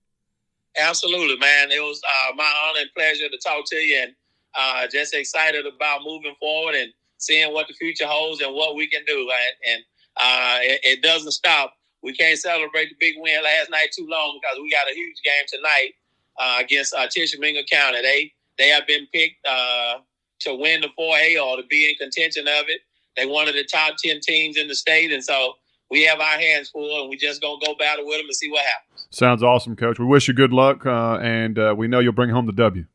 Absolutely, 0.79 1.37
man. 1.39 1.71
It 1.71 1.83
was 1.83 2.01
uh, 2.05 2.35
my 2.35 2.51
honor 2.65 2.81
and 2.83 2.91
pleasure 2.95 3.29
to 3.29 3.39
talk 3.39 3.65
to 3.67 3.77
you, 3.77 4.01
and 4.03 4.15
uh, 4.57 4.87
just 4.91 5.13
excited 5.15 5.67
about 5.67 6.01
moving 6.05 6.35
forward 6.39 6.77
and 6.77 6.93
seeing 7.19 7.53
what 7.53 7.69
the 7.69 7.75
future 7.75 8.07
holds 8.07 8.41
and 8.41 8.55
what 8.55 8.77
we 8.77 8.87
can 8.87 9.03
do. 9.07 9.19
And, 9.19 9.75
and 9.75 9.85
uh, 10.17 10.59
it, 10.61 10.81
it, 10.85 11.03
doesn't 11.03 11.33
stop. 11.33 11.75
We 12.03 12.13
can't 12.13 12.39
celebrate 12.39 12.91
the 12.91 12.97
big 13.01 13.15
win 13.19 13.43
last 13.43 13.71
night 13.71 13.89
too 13.97 14.07
long 14.09 14.39
because 14.41 14.59
we 14.61 14.71
got 14.71 14.91
a 14.91 14.95
huge 14.95 15.17
game 15.25 15.45
tonight 15.49 15.93
uh, 16.39 16.63
against 16.63 16.95
uh, 16.95 17.07
Tishomingo 17.09 17.61
County. 17.71 18.03
They 18.03 18.33
they 18.59 18.69
have 18.69 18.87
been 18.87 19.07
picked 19.13 19.47
uh, 19.47 19.99
to 20.41 20.55
win 20.55 20.83
the 20.83 20.89
4A 20.99 21.43
or 21.43 21.57
to 21.57 21.63
be 21.69 21.89
in 21.89 21.95
contention 21.97 22.47
of 22.47 22.65
it. 22.69 22.81
They 23.17 23.27
one 23.27 23.49
of 23.49 23.55
the 23.55 23.65
top 23.65 23.95
ten 24.03 24.21
teams 24.21 24.57
in 24.57 24.69
the 24.69 24.75
state, 24.75 25.13
and 25.13 25.23
so 25.23 25.55
we 25.91 26.05
have 26.05 26.21
our 26.21 26.39
hands 26.39 26.71
full, 26.71 27.03
and 27.03 27.11
we 27.11 27.17
just 27.17 27.43
gonna 27.43 27.59
go 27.65 27.75
battle 27.79 28.07
with 28.07 28.19
them 28.19 28.27
and 28.27 28.35
see 28.35 28.51
what 28.51 28.65
happens. 28.65 29.07
Sounds 29.11 29.43
awesome, 29.43 29.77
Coach. 29.77 29.99
We 29.99 30.07
wish 30.07 30.29
you 30.29 30.35
good 30.35 30.53
luck, 30.53 30.87
uh, 30.87 31.17
and 31.17 31.59
uh, 31.59 31.75
we 31.77 31.89
know 31.89 31.99
you'll 31.99 32.13
bring 32.13 32.31
home 32.31 32.47
the 32.47 32.53
W. 32.53 32.87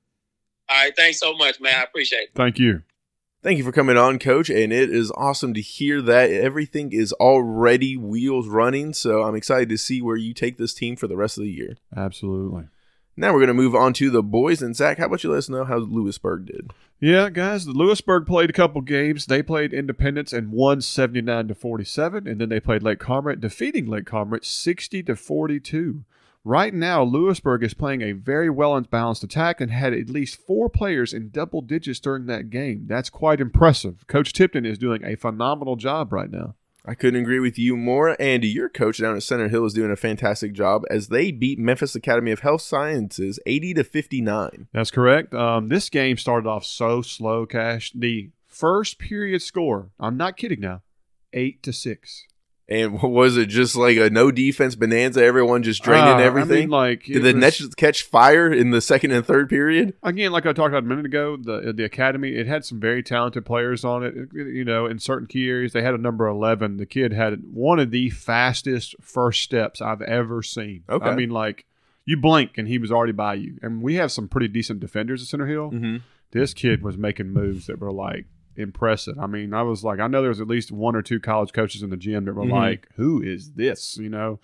All 0.70 0.84
right, 0.84 0.94
thanks 0.98 1.20
so 1.20 1.34
much, 1.36 1.62
man. 1.62 1.76
I 1.78 1.84
appreciate 1.84 2.24
it. 2.24 2.30
Thank 2.36 2.60
you. 2.60 2.82
Thank 3.44 3.60
you 3.60 3.64
for 3.64 3.72
coming 3.72 3.98
on, 3.98 4.20
Coach. 4.20 4.50
And 4.50 4.74
it 4.74 4.90
is 4.90 5.12
awesome 5.12 5.54
to 5.54 5.62
hear 5.62 6.02
that 6.02 6.32
everything 6.32 6.92
is 6.92 7.14
already 7.14 7.96
wheels 7.96 8.48
running. 8.48 8.94
So 8.94 9.24
I'm 9.24 9.36
excited 9.36 9.70
to 9.70 9.78
see 9.78 10.02
where 10.02 10.18
you 10.18 10.34
take 10.34 10.58
this 10.58 10.74
team 10.74 10.96
for 10.96 11.08
the 11.08 11.18
rest 11.18 11.38
of 11.38 11.44
the 11.44 11.52
year. 11.52 11.78
Absolutely. 11.96 12.66
Now 13.16 13.34
we're 13.34 13.40
going 13.40 13.48
to 13.48 13.54
move 13.54 13.76
on 13.76 13.94
to 13.94 14.10
the 14.10 14.24
boys. 14.24 14.62
And 14.62 14.76
Zach, 14.76 14.98
how 14.98 15.06
about 15.06 15.24
you 15.24 15.32
let 15.32 15.40
us 15.40 15.50
know 15.50 15.66
how 15.66 15.78
Lewisburg 15.78 16.46
did? 16.46 16.72
Yeah, 17.00 17.30
guys, 17.30 17.66
the 17.66 17.74
Lewisburg 17.74 18.26
played 18.26 18.50
a 18.50 18.54
couple 18.54 18.82
games. 18.82 19.28
They 19.28 19.44
played 19.44 19.74
Independence 19.74 20.34
and 20.34 20.52
won 20.52 20.82
79 20.82 21.48
to 21.48 21.56
47, 21.56 22.28
and 22.28 22.42
then 22.42 22.50
they 22.50 22.60
played 22.60 22.82
Lake 22.82 23.00
Cormorant, 23.00 23.40
defeating 23.40 23.86
Lake 23.86 24.06
Cormorant 24.06 24.46
60 24.46 25.04
to 25.04 25.16
42. 25.16 26.04
Right 26.48 26.74
now, 26.74 27.04
Lewisburg 27.04 27.62
is 27.62 27.74
playing 27.74 28.02
a 28.02 28.14
very 28.14 28.50
well 28.50 28.80
balanced 28.80 29.22
attack 29.22 29.60
and 29.60 29.70
had 29.70 29.94
at 29.94 30.10
least 30.10 30.40
four 30.40 30.70
players 30.70 31.12
in 31.12 31.30
double 31.30 31.60
digits 31.60 32.00
during 32.00 32.26
that 32.28 32.50
game. 32.50 32.86
That's 32.88 33.10
quite 33.10 33.42
impressive. 33.42 34.08
Coach 34.08 34.32
Tipton 34.32 34.66
is 34.66 34.78
doing 34.78 35.04
a 35.04 35.18
phenomenal 35.18 35.76
job 35.76 36.14
right 36.14 36.32
now. 36.32 36.56
I 36.86 36.94
couldn't 36.96 37.20
agree 37.20 37.42
with 37.42 37.60
you 37.60 37.76
more. 37.76 38.16
And 38.18 38.46
your 38.46 38.70
coach 38.70 39.02
down 39.02 39.18
at 39.18 39.24
Center 39.24 39.50
Hill 39.50 39.66
is 39.66 39.74
doing 39.74 39.92
a 39.92 39.98
fantastic 39.98 40.54
job 40.54 40.84
as 40.90 41.10
they 41.10 41.34
beat 41.34 41.60
Memphis 41.60 41.96
Academy 41.96 42.32
of 42.32 42.40
Health 42.40 42.62
Sciences 42.62 43.42
80 43.46 43.74
to 43.74 43.84
59. 43.84 44.70
That's 44.72 44.90
correct. 44.90 45.34
Um, 45.34 45.68
this 45.68 45.90
game 45.90 46.16
started 46.16 46.48
off 46.48 46.64
so 46.64 47.02
slow, 47.02 47.46
Cash. 47.46 47.92
The 47.94 48.30
first 48.46 49.00
period 49.00 49.42
score, 49.42 49.90
I'm 50.00 50.16
not 50.16 50.38
kidding 50.38 50.62
now, 50.62 50.82
8 51.34 51.62
to 51.64 51.74
6. 51.74 52.28
And 52.70 52.94
what 53.02 53.12
was 53.12 53.38
it 53.38 53.46
just 53.48 53.76
like 53.78 53.96
a 53.98 54.10
no 54.10 54.30
defense 54.32 54.76
bonanza? 54.76 55.24
Everyone 55.24 55.64
just 55.64 55.82
draining 55.84 56.16
Uh, 56.16 56.18
I 56.18 56.24
everything. 56.24 56.60
mean, 56.62 56.70
like, 56.70 57.06
Did 57.06 57.24
the 57.24 57.34
was- 57.34 57.36
Nets 57.62 57.76
catch 57.76 58.04
fire 58.04 58.52
in 58.52 58.72
the 58.72 58.82
second 58.82 59.12
and 59.12 59.26
third 59.26 59.48
period? 59.50 59.94
again, 60.04 60.32
like 60.34 60.46
I 60.46 60.54
talked 60.54 60.70
about 60.70 60.84
a 60.84 60.88
minute 60.88 61.06
ago, 61.06 61.38
the 61.38 61.72
the 61.74 61.84
academy 61.86 62.36
it 62.36 62.46
had 62.48 62.66
some 62.66 62.80
very 62.80 63.02
talented 63.04 63.46
players 63.46 63.86
on 63.86 64.04
it. 64.04 64.14
You 64.34 64.66
know, 64.66 64.86
in 64.86 65.00
certain 65.00 65.28
key 65.28 65.48
areas, 65.50 65.72
they 65.74 65.82
had 65.82 65.94
a 65.94 65.98
number 65.98 66.28
eleven. 66.28 66.76
The 66.78 66.86
kid 66.86 67.14
had 67.14 67.42
one 67.54 67.80
of 67.80 67.92
the 67.92 68.10
fastest 68.10 68.96
first 69.02 69.44
steps 69.44 69.82
I've 69.82 70.02
ever 70.02 70.44
seen. 70.44 70.84
Okay. 70.90 71.06
I 71.10 71.16
mean, 71.16 71.30
like 71.30 71.66
you 72.06 72.18
blink 72.18 72.58
and 72.58 72.68
he 72.68 72.78
was 72.80 72.92
already 72.92 73.12
by 73.14 73.34
you. 73.36 73.58
And 73.62 73.82
we 73.82 73.96
have 73.96 74.12
some 74.12 74.28
pretty 74.28 74.48
decent 74.48 74.80
defenders 74.80 75.22
at 75.22 75.28
Center 75.28 75.48
Hill. 75.48 75.72
Mm-hmm. 75.72 75.98
This 76.32 76.54
kid 76.54 76.82
was 76.82 76.98
making 76.98 77.30
moves 77.30 77.68
that 77.68 77.80
were 77.80 77.92
like 77.92 78.26
impressive. 78.58 79.18
I 79.20 79.28
mean, 79.28 79.54
I 79.54 79.62
was 79.64 79.84
like, 79.84 80.00
I 80.00 80.08
know 80.08 80.22
there 80.22 80.30
was 80.30 80.42
at 80.42 80.48
least 80.48 80.72
one 80.72 80.96
or 80.96 81.02
two 81.02 81.20
college 81.20 81.54
coaches 81.54 81.84
in 81.84 81.90
the 81.90 81.98
gym 81.98 82.26
that 82.26 82.34
were 82.34 82.44
Mhm. 82.46 82.52
like, 82.52 82.88
"Who 82.96 83.22
is 83.22 83.52
this?" 83.52 83.98
You 83.98 84.10
know. 84.10 84.40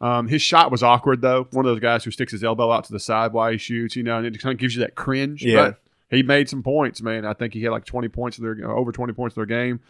Um, 0.00 0.28
his 0.28 0.42
shot 0.42 0.70
was 0.70 0.82
awkward 0.82 1.22
though. 1.22 1.48
One 1.52 1.64
of 1.64 1.70
those 1.70 1.80
guys 1.80 2.04
who 2.04 2.10
sticks 2.10 2.32
his 2.32 2.44
elbow 2.44 2.70
out 2.70 2.84
to 2.84 2.92
the 2.92 3.00
side 3.00 3.32
while 3.32 3.50
he 3.50 3.56
shoots, 3.56 3.96
you 3.96 4.02
know, 4.02 4.18
and 4.18 4.26
it 4.26 4.38
kind 4.40 4.52
of 4.52 4.58
gives 4.58 4.74
you 4.76 4.80
that 4.82 4.94
cringe. 4.94 5.42
Yeah. 5.42 5.54
But 5.70 5.80
he 6.10 6.22
made 6.22 6.48
some 6.50 6.62
points, 6.62 7.00
man. 7.00 7.24
I 7.24 7.32
think 7.32 7.54
he 7.54 7.62
had 7.62 7.70
like 7.72 7.84
twenty 7.86 8.08
points 8.08 8.36
of 8.38 8.44
their 8.44 8.70
over 8.70 8.92
twenty 8.92 9.14
points 9.14 9.32
of 9.32 9.36
their 9.36 9.46
game, 9.46 9.80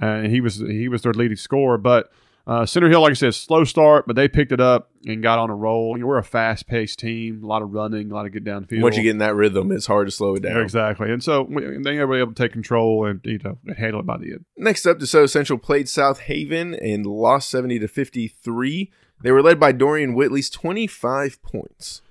and 0.00 0.26
he 0.26 0.40
was 0.42 0.56
he 0.58 0.88
was 0.88 1.02
their 1.02 1.14
leading 1.14 1.38
scorer. 1.38 1.78
But 1.78 2.12
uh, 2.46 2.64
Center 2.64 2.88
Hill, 2.88 3.00
like 3.00 3.10
I 3.10 3.14
said, 3.14 3.34
slow 3.34 3.64
start, 3.64 4.06
but 4.06 4.14
they 4.14 4.28
picked 4.28 4.52
it 4.52 4.60
up 4.60 4.90
and 5.04 5.20
got 5.20 5.40
on 5.40 5.50
a 5.50 5.54
roll. 5.54 5.96
You 5.96 6.02
know, 6.02 6.06
we're 6.06 6.18
a 6.18 6.24
fast 6.24 6.68
paced 6.68 7.00
team, 7.00 7.42
a 7.42 7.46
lot 7.46 7.60
of 7.60 7.72
running, 7.72 8.10
a 8.10 8.14
lot 8.14 8.24
of 8.24 8.32
get 8.32 8.44
downfield. 8.44 8.82
Once 8.82 8.96
you 8.96 9.02
get 9.02 9.10
in 9.10 9.18
that 9.18 9.34
rhythm, 9.34 9.72
it's 9.72 9.86
hard 9.86 10.06
to 10.06 10.12
slow 10.12 10.36
it 10.36 10.42
down. 10.42 10.56
Yeah, 10.56 10.62
exactly, 10.62 11.10
and 11.10 11.22
so 11.22 11.42
we, 11.42 11.78
they 11.82 12.02
were 12.04 12.20
able 12.20 12.32
to 12.32 12.42
take 12.42 12.52
control 12.52 13.04
and 13.04 13.20
you 13.24 13.38
know 13.42 13.58
and 13.66 13.76
handle 13.76 14.00
it 14.00 14.06
by 14.06 14.18
the 14.18 14.32
end. 14.32 14.44
Next 14.56 14.86
up, 14.86 14.98
DeSoto 14.98 15.28
Central 15.28 15.58
played 15.58 15.86
Southaven 15.86 16.78
and 16.80 17.04
lost 17.04 17.50
70 17.50 17.80
to 17.80 17.88
53. 17.88 18.92
They 19.22 19.32
were 19.32 19.42
led 19.42 19.58
by 19.58 19.72
Dorian 19.72 20.14
Whitley's 20.14 20.50
25 20.50 21.42
points. 21.42 22.02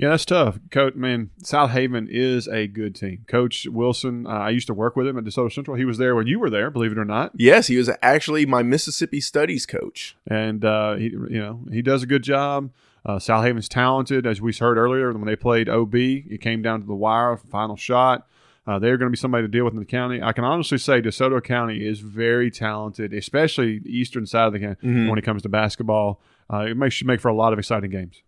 Yeah, 0.00 0.08
that's 0.10 0.24
tough. 0.24 0.58
Coach, 0.70 0.94
man, 0.94 1.28
Southaven 1.42 2.06
is 2.10 2.48
a 2.48 2.66
good 2.66 2.94
team. 2.94 3.24
Coach 3.28 3.66
Wilson, 3.70 4.26
uh, 4.26 4.30
I 4.30 4.48
used 4.50 4.66
to 4.68 4.74
work 4.74 4.96
with 4.96 5.06
him 5.06 5.18
at 5.18 5.24
DeSoto 5.24 5.52
Central. 5.52 5.76
He 5.76 5.84
was 5.84 5.98
there 5.98 6.14
when 6.14 6.26
you 6.26 6.38
were 6.40 6.48
there, 6.48 6.70
believe 6.70 6.92
it 6.92 6.96
or 6.98 7.04
not. 7.04 7.32
Yes, 7.34 7.66
he 7.66 7.76
was 7.76 7.90
actually 8.00 8.46
my 8.46 8.62
Mississippi 8.62 9.20
Studies 9.20 9.66
coach. 9.66 10.16
and 10.26 10.64
uh, 10.64 10.94
he, 10.94 11.04
you 11.10 11.40
know, 11.40 11.60
he 11.70 11.82
does 11.82 12.02
a 12.02 12.06
good 12.06 12.22
job. 12.22 12.70
Uh, 13.04 13.16
Southaven's 13.16 13.68
talented, 13.68 14.26
as 14.26 14.40
we 14.40 14.52
heard 14.54 14.78
earlier 14.78 15.12
when 15.12 15.26
they 15.26 15.36
played 15.36 15.68
OB. 15.68 15.94
It 15.94 16.40
came 16.40 16.62
down 16.62 16.80
to 16.80 16.86
the 16.86 16.94
wire, 16.94 17.36
final 17.36 17.76
shot. 17.76 18.26
Uh, 18.66 18.78
they're 18.78 18.96
going 18.96 19.08
to 19.08 19.10
be 19.10 19.16
somebody 19.20 19.44
to 19.44 19.48
deal 19.48 19.64
with 19.64 19.74
in 19.74 19.80
the 19.80 19.84
county. 19.86 20.22
I 20.22 20.32
can 20.32 20.44
honestly 20.44 20.78
say 20.78 21.02
DeSoto 21.02 21.42
County 21.44 21.86
is 21.86 22.00
very 22.00 22.50
talented, 22.50 23.12
especially 23.12 23.78
the 23.80 23.90
eastern 23.90 24.24
side 24.26 24.46
of 24.46 24.52
the 24.54 24.60
county 24.60 24.76
Mhm. 24.86 25.08
when 25.10 25.18
it 25.18 25.22
comes 25.26 25.42
to 25.42 25.48
basketball. 25.50 26.20
Uh, 26.50 26.66
it 26.68 26.76
makes 26.76 26.94
should 26.94 27.06
make 27.06 27.20
for 27.20 27.28
a 27.28 27.34
lot 27.34 27.52
of 27.52 27.58
exciting 27.58 27.90
games. 27.90 28.22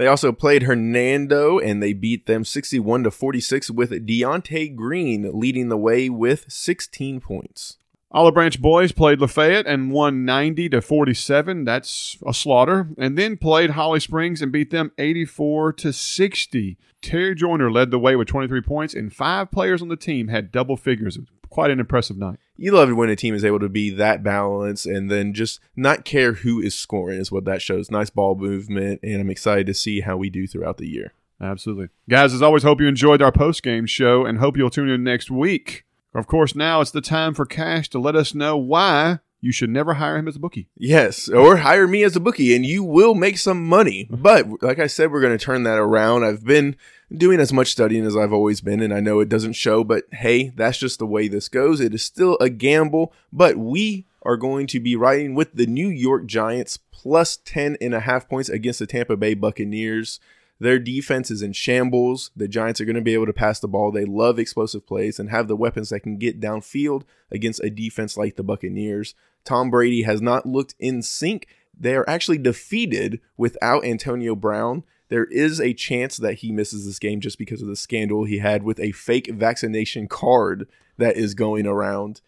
They 0.00 0.06
also 0.06 0.32
played 0.32 0.62
Hernando 0.62 1.58
and 1.58 1.82
they 1.82 1.92
beat 1.92 2.24
them 2.24 2.42
61 2.42 3.02
to 3.02 3.10
46 3.10 3.70
with 3.70 3.90
Deontay 4.06 4.74
Green 4.74 5.30
leading 5.38 5.68
the 5.68 5.76
way 5.76 6.08
with 6.08 6.46
16 6.48 7.20
points. 7.20 7.76
Olive 8.10 8.32
Branch 8.32 8.62
boys 8.62 8.92
played 8.92 9.20
Lafayette 9.20 9.66
and 9.66 9.92
won 9.92 10.24
90 10.24 10.70
to 10.70 10.80
47. 10.80 11.66
That's 11.66 12.16
a 12.26 12.32
slaughter. 12.32 12.88
And 12.96 13.18
then 13.18 13.36
played 13.36 13.72
Holly 13.72 14.00
Springs 14.00 14.40
and 14.40 14.50
beat 14.50 14.70
them 14.70 14.90
84 14.96 15.74
to 15.74 15.92
60. 15.92 16.78
Terry 17.02 17.34
Joyner 17.34 17.70
led 17.70 17.90
the 17.90 17.98
way 17.98 18.16
with 18.16 18.28
23 18.28 18.62
points, 18.62 18.94
and 18.94 19.12
five 19.12 19.50
players 19.50 19.82
on 19.82 19.88
the 19.88 19.96
team 19.96 20.28
had 20.28 20.50
double 20.50 20.78
figures. 20.78 21.18
Quite 21.50 21.70
an 21.70 21.80
impressive 21.80 22.16
night. 22.16 22.38
You 22.56 22.72
love 22.72 22.88
it 22.90 22.94
when 22.94 23.10
a 23.10 23.16
team 23.16 23.34
is 23.34 23.44
able 23.44 23.58
to 23.60 23.68
be 23.68 23.90
that 23.90 24.22
balanced 24.22 24.86
and 24.86 25.10
then 25.10 25.34
just 25.34 25.60
not 25.76 26.04
care 26.04 26.34
who 26.34 26.60
is 26.60 26.74
scoring 26.74 27.18
is 27.18 27.32
what 27.32 27.44
that 27.44 27.60
shows. 27.60 27.90
Nice 27.90 28.10
ball 28.10 28.36
movement, 28.36 29.00
and 29.02 29.20
I'm 29.20 29.30
excited 29.30 29.66
to 29.66 29.74
see 29.74 30.00
how 30.00 30.16
we 30.16 30.30
do 30.30 30.46
throughout 30.46 30.78
the 30.78 30.88
year. 30.88 31.12
Absolutely. 31.40 31.88
Guys, 32.08 32.34
as 32.34 32.42
always, 32.42 32.62
hope 32.62 32.80
you 32.80 32.86
enjoyed 32.86 33.22
our 33.22 33.32
post 33.32 33.62
game 33.62 33.86
show 33.86 34.24
and 34.24 34.38
hope 34.38 34.56
you'll 34.56 34.70
tune 34.70 34.90
in 34.90 35.02
next 35.02 35.30
week. 35.30 35.84
Of 36.14 36.26
course, 36.26 36.54
now 36.54 36.80
it's 36.80 36.90
the 36.90 37.00
time 37.00 37.34
for 37.34 37.46
Cash 37.46 37.88
to 37.90 37.98
let 37.98 38.16
us 38.16 38.34
know 38.34 38.56
why 38.56 39.20
you 39.40 39.52
should 39.52 39.70
never 39.70 39.94
hire 39.94 40.16
him 40.16 40.28
as 40.28 40.36
a 40.36 40.40
bookie. 40.40 40.68
Yes, 40.76 41.28
or 41.28 41.58
hire 41.58 41.86
me 41.86 42.02
as 42.02 42.16
a 42.16 42.20
bookie 42.20 42.54
and 42.54 42.64
you 42.64 42.82
will 42.82 43.14
make 43.14 43.38
some 43.38 43.66
money. 43.66 44.08
But 44.10 44.62
like 44.62 44.78
I 44.78 44.86
said, 44.86 45.10
we're 45.10 45.20
going 45.20 45.36
to 45.36 45.44
turn 45.44 45.62
that 45.64 45.78
around. 45.78 46.24
I've 46.24 46.44
been 46.44 46.76
doing 47.12 47.40
as 47.40 47.52
much 47.52 47.68
studying 47.68 48.04
as 48.04 48.16
I've 48.16 48.32
always 48.32 48.60
been, 48.60 48.80
and 48.80 48.94
I 48.94 49.00
know 49.00 49.20
it 49.20 49.28
doesn't 49.28 49.54
show, 49.54 49.82
but 49.82 50.04
hey, 50.12 50.50
that's 50.50 50.78
just 50.78 50.98
the 50.98 51.06
way 51.06 51.28
this 51.28 51.48
goes. 51.48 51.80
It 51.80 51.94
is 51.94 52.04
still 52.04 52.36
a 52.40 52.48
gamble, 52.48 53.12
but 53.32 53.56
we 53.56 54.06
are 54.22 54.36
going 54.36 54.66
to 54.68 54.80
be 54.80 54.96
riding 54.96 55.34
with 55.34 55.54
the 55.54 55.66
New 55.66 55.88
York 55.88 56.26
Giants 56.26 56.78
plus 56.92 57.38
10 57.38 57.78
and 57.80 57.94
a 57.94 58.00
half 58.00 58.28
points 58.28 58.48
against 58.48 58.78
the 58.78 58.86
Tampa 58.86 59.16
Bay 59.16 59.34
Buccaneers. 59.34 60.20
Their 60.60 60.78
defense 60.78 61.30
is 61.30 61.40
in 61.40 61.54
shambles. 61.54 62.30
The 62.36 62.46
Giants 62.46 62.80
are 62.80 62.84
going 62.84 62.96
to 62.96 63.00
be 63.00 63.14
able 63.14 63.26
to 63.26 63.32
pass 63.32 63.60
the 63.60 63.68
ball. 63.68 63.90
They 63.90 64.04
love 64.04 64.38
explosive 64.38 64.86
plays 64.86 65.18
and 65.18 65.30
have 65.30 65.48
the 65.48 65.56
weapons 65.56 65.88
that 65.88 66.00
can 66.00 66.18
get 66.18 66.38
downfield 66.38 67.04
against 67.30 67.64
a 67.64 67.70
defense 67.70 68.18
like 68.18 68.36
the 68.36 68.42
Buccaneers. 68.42 69.14
Tom 69.44 69.70
Brady 69.70 70.02
has 70.02 70.20
not 70.20 70.46
looked 70.46 70.74
in 70.78 71.02
sync. 71.02 71.46
They 71.78 71.94
are 71.94 72.08
actually 72.08 72.38
defeated 72.38 73.20
without 73.36 73.84
Antonio 73.84 74.34
Brown. 74.34 74.84
There 75.08 75.24
is 75.24 75.60
a 75.60 75.74
chance 75.74 76.16
that 76.18 76.34
he 76.34 76.52
misses 76.52 76.86
this 76.86 76.98
game 76.98 77.20
just 77.20 77.38
because 77.38 77.62
of 77.62 77.68
the 77.68 77.76
scandal 77.76 78.24
he 78.24 78.38
had 78.38 78.62
with 78.62 78.78
a 78.78 78.92
fake 78.92 79.28
vaccination 79.32 80.06
card 80.06 80.68
that 80.98 81.16
is 81.16 81.34
going 81.34 81.66
around. 81.66 82.20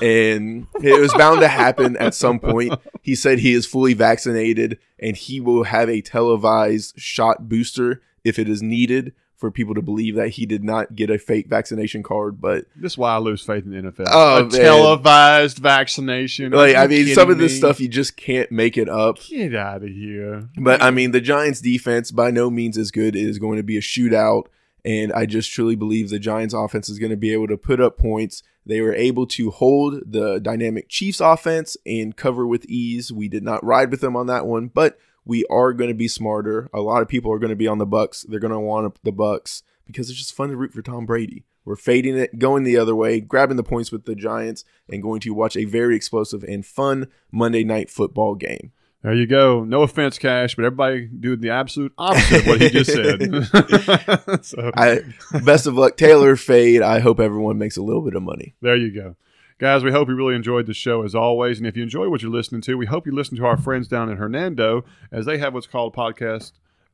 And 0.00 0.68
it 0.82 1.00
was 1.00 1.12
bound 1.14 1.40
to 1.40 1.48
happen 1.48 1.96
at 1.96 2.14
some 2.14 2.38
point. 2.38 2.74
He 3.02 3.14
said 3.14 3.40
he 3.40 3.52
is 3.52 3.66
fully 3.66 3.92
vaccinated 3.92 4.78
and 4.98 5.16
he 5.16 5.40
will 5.40 5.64
have 5.64 5.88
a 5.88 6.00
televised 6.00 6.98
shot 6.98 7.48
booster 7.48 8.00
if 8.22 8.38
it 8.38 8.48
is 8.48 8.62
needed 8.62 9.12
for 9.40 9.50
people 9.50 9.74
to 9.74 9.80
believe 9.80 10.16
that 10.16 10.28
he 10.28 10.44
did 10.44 10.62
not 10.62 10.94
get 10.94 11.08
a 11.08 11.18
fake 11.18 11.48
vaccination 11.48 12.02
card. 12.02 12.42
But 12.42 12.66
This 12.76 12.92
is 12.92 12.98
why 12.98 13.14
I 13.14 13.18
lose 13.18 13.42
faith 13.42 13.64
in 13.64 13.70
the 13.70 13.90
NFL. 13.90 14.06
Oh, 14.06 14.40
a 14.40 14.42
man. 14.42 14.50
televised 14.50 15.58
vaccination. 15.58 16.52
like, 16.52 16.76
I 16.76 16.86
mean, 16.86 17.14
some 17.14 17.30
of 17.30 17.38
this 17.38 17.52
me? 17.52 17.58
stuff 17.58 17.80
you 17.80 17.88
just 17.88 18.18
can't 18.18 18.52
make 18.52 18.76
it 18.76 18.88
up. 18.88 19.18
Get 19.20 19.54
out 19.54 19.82
of 19.82 19.88
here. 19.88 20.50
But 20.58 20.82
I 20.82 20.90
mean, 20.90 21.12
the 21.12 21.22
Giants' 21.22 21.62
defense 21.62 22.10
by 22.10 22.30
no 22.30 22.50
means 22.50 22.76
is 22.76 22.90
good. 22.90 23.16
It 23.16 23.26
is 23.26 23.38
going 23.38 23.56
to 23.56 23.62
be 23.62 23.78
a 23.78 23.80
shootout, 23.80 24.44
and 24.84 25.10
I 25.14 25.24
just 25.24 25.50
truly 25.50 25.74
believe 25.74 26.10
the 26.10 26.18
Giants' 26.18 26.52
offense 26.54 26.90
is 26.90 26.98
going 26.98 27.10
to 27.10 27.16
be 27.16 27.32
able 27.32 27.48
to 27.48 27.56
put 27.56 27.80
up 27.80 27.96
points. 27.96 28.42
They 28.66 28.82
were 28.82 28.94
able 28.94 29.26
to 29.28 29.50
hold 29.50 30.02
the 30.06 30.38
dynamic 30.38 30.90
Chiefs' 30.90 31.20
offense 31.20 31.78
and 31.86 32.14
cover 32.14 32.46
with 32.46 32.66
ease. 32.66 33.10
We 33.10 33.28
did 33.28 33.42
not 33.42 33.64
ride 33.64 33.90
with 33.90 34.02
them 34.02 34.16
on 34.16 34.26
that 34.26 34.46
one, 34.46 34.68
but 34.68 34.98
we 35.24 35.44
are 35.50 35.72
going 35.72 35.88
to 35.88 35.94
be 35.94 36.08
smarter. 36.08 36.70
A 36.72 36.80
lot 36.80 37.02
of 37.02 37.08
people 37.08 37.32
are 37.32 37.38
going 37.38 37.50
to 37.50 37.56
be 37.56 37.68
on 37.68 37.78
the 37.78 37.86
Bucks. 37.86 38.24
They're 38.28 38.40
going 38.40 38.52
to 38.52 38.60
want 38.60 38.98
the 39.02 39.12
Bucks 39.12 39.62
because 39.86 40.10
it's 40.10 40.18
just 40.18 40.34
fun 40.34 40.50
to 40.50 40.56
root 40.56 40.72
for 40.72 40.82
Tom 40.82 41.06
Brady. 41.06 41.44
We're 41.64 41.76
fading 41.76 42.16
it, 42.16 42.38
going 42.38 42.64
the 42.64 42.78
other 42.78 42.96
way, 42.96 43.20
grabbing 43.20 43.56
the 43.56 43.62
points 43.62 43.92
with 43.92 44.04
the 44.04 44.14
Giants, 44.14 44.64
and 44.88 45.02
going 45.02 45.20
to 45.20 45.34
watch 45.34 45.56
a 45.56 45.66
very 45.66 45.94
explosive 45.94 46.42
and 46.44 46.64
fun 46.64 47.08
Monday 47.30 47.64
night 47.64 47.90
football 47.90 48.34
game. 48.34 48.72
There 49.02 49.14
you 49.14 49.26
go. 49.26 49.64
No 49.64 49.82
offense, 49.82 50.18
Cash, 50.18 50.56
but 50.56 50.64
everybody 50.64 51.06
doing 51.06 51.40
the 51.40 51.50
absolute 51.50 51.92
opposite 51.96 52.40
of 52.40 52.46
what 52.46 52.60
he 52.60 52.68
just 52.68 52.92
said. 52.92 54.44
so 54.44 54.70
I 54.74 55.00
best 55.42 55.66
of 55.66 55.74
luck, 55.74 55.96
Taylor 55.96 56.36
Fade. 56.36 56.82
I 56.82 56.98
hope 56.98 57.18
everyone 57.18 57.56
makes 57.56 57.78
a 57.78 57.82
little 57.82 58.02
bit 58.02 58.14
of 58.14 58.22
money. 58.22 58.54
there 58.60 58.76
you 58.76 58.92
go. 58.92 59.16
Guys, 59.60 59.84
we 59.84 59.92
hope 59.92 60.08
you 60.08 60.14
really 60.14 60.34
enjoyed 60.34 60.64
the 60.64 60.72
show 60.72 61.02
as 61.02 61.14
always. 61.14 61.58
And 61.58 61.66
if 61.66 61.76
you 61.76 61.82
enjoy 61.82 62.08
what 62.08 62.22
you're 62.22 62.30
listening 62.30 62.62
to, 62.62 62.78
we 62.78 62.86
hope 62.86 63.04
you 63.04 63.12
listen 63.12 63.36
to 63.36 63.44
our 63.44 63.58
friends 63.58 63.88
down 63.88 64.08
in 64.08 64.16
Hernando 64.16 64.86
as 65.12 65.26
they 65.26 65.36
have 65.36 65.52
what's 65.52 65.66
called 65.66 65.92
a 65.92 65.96
podcast 65.98 66.52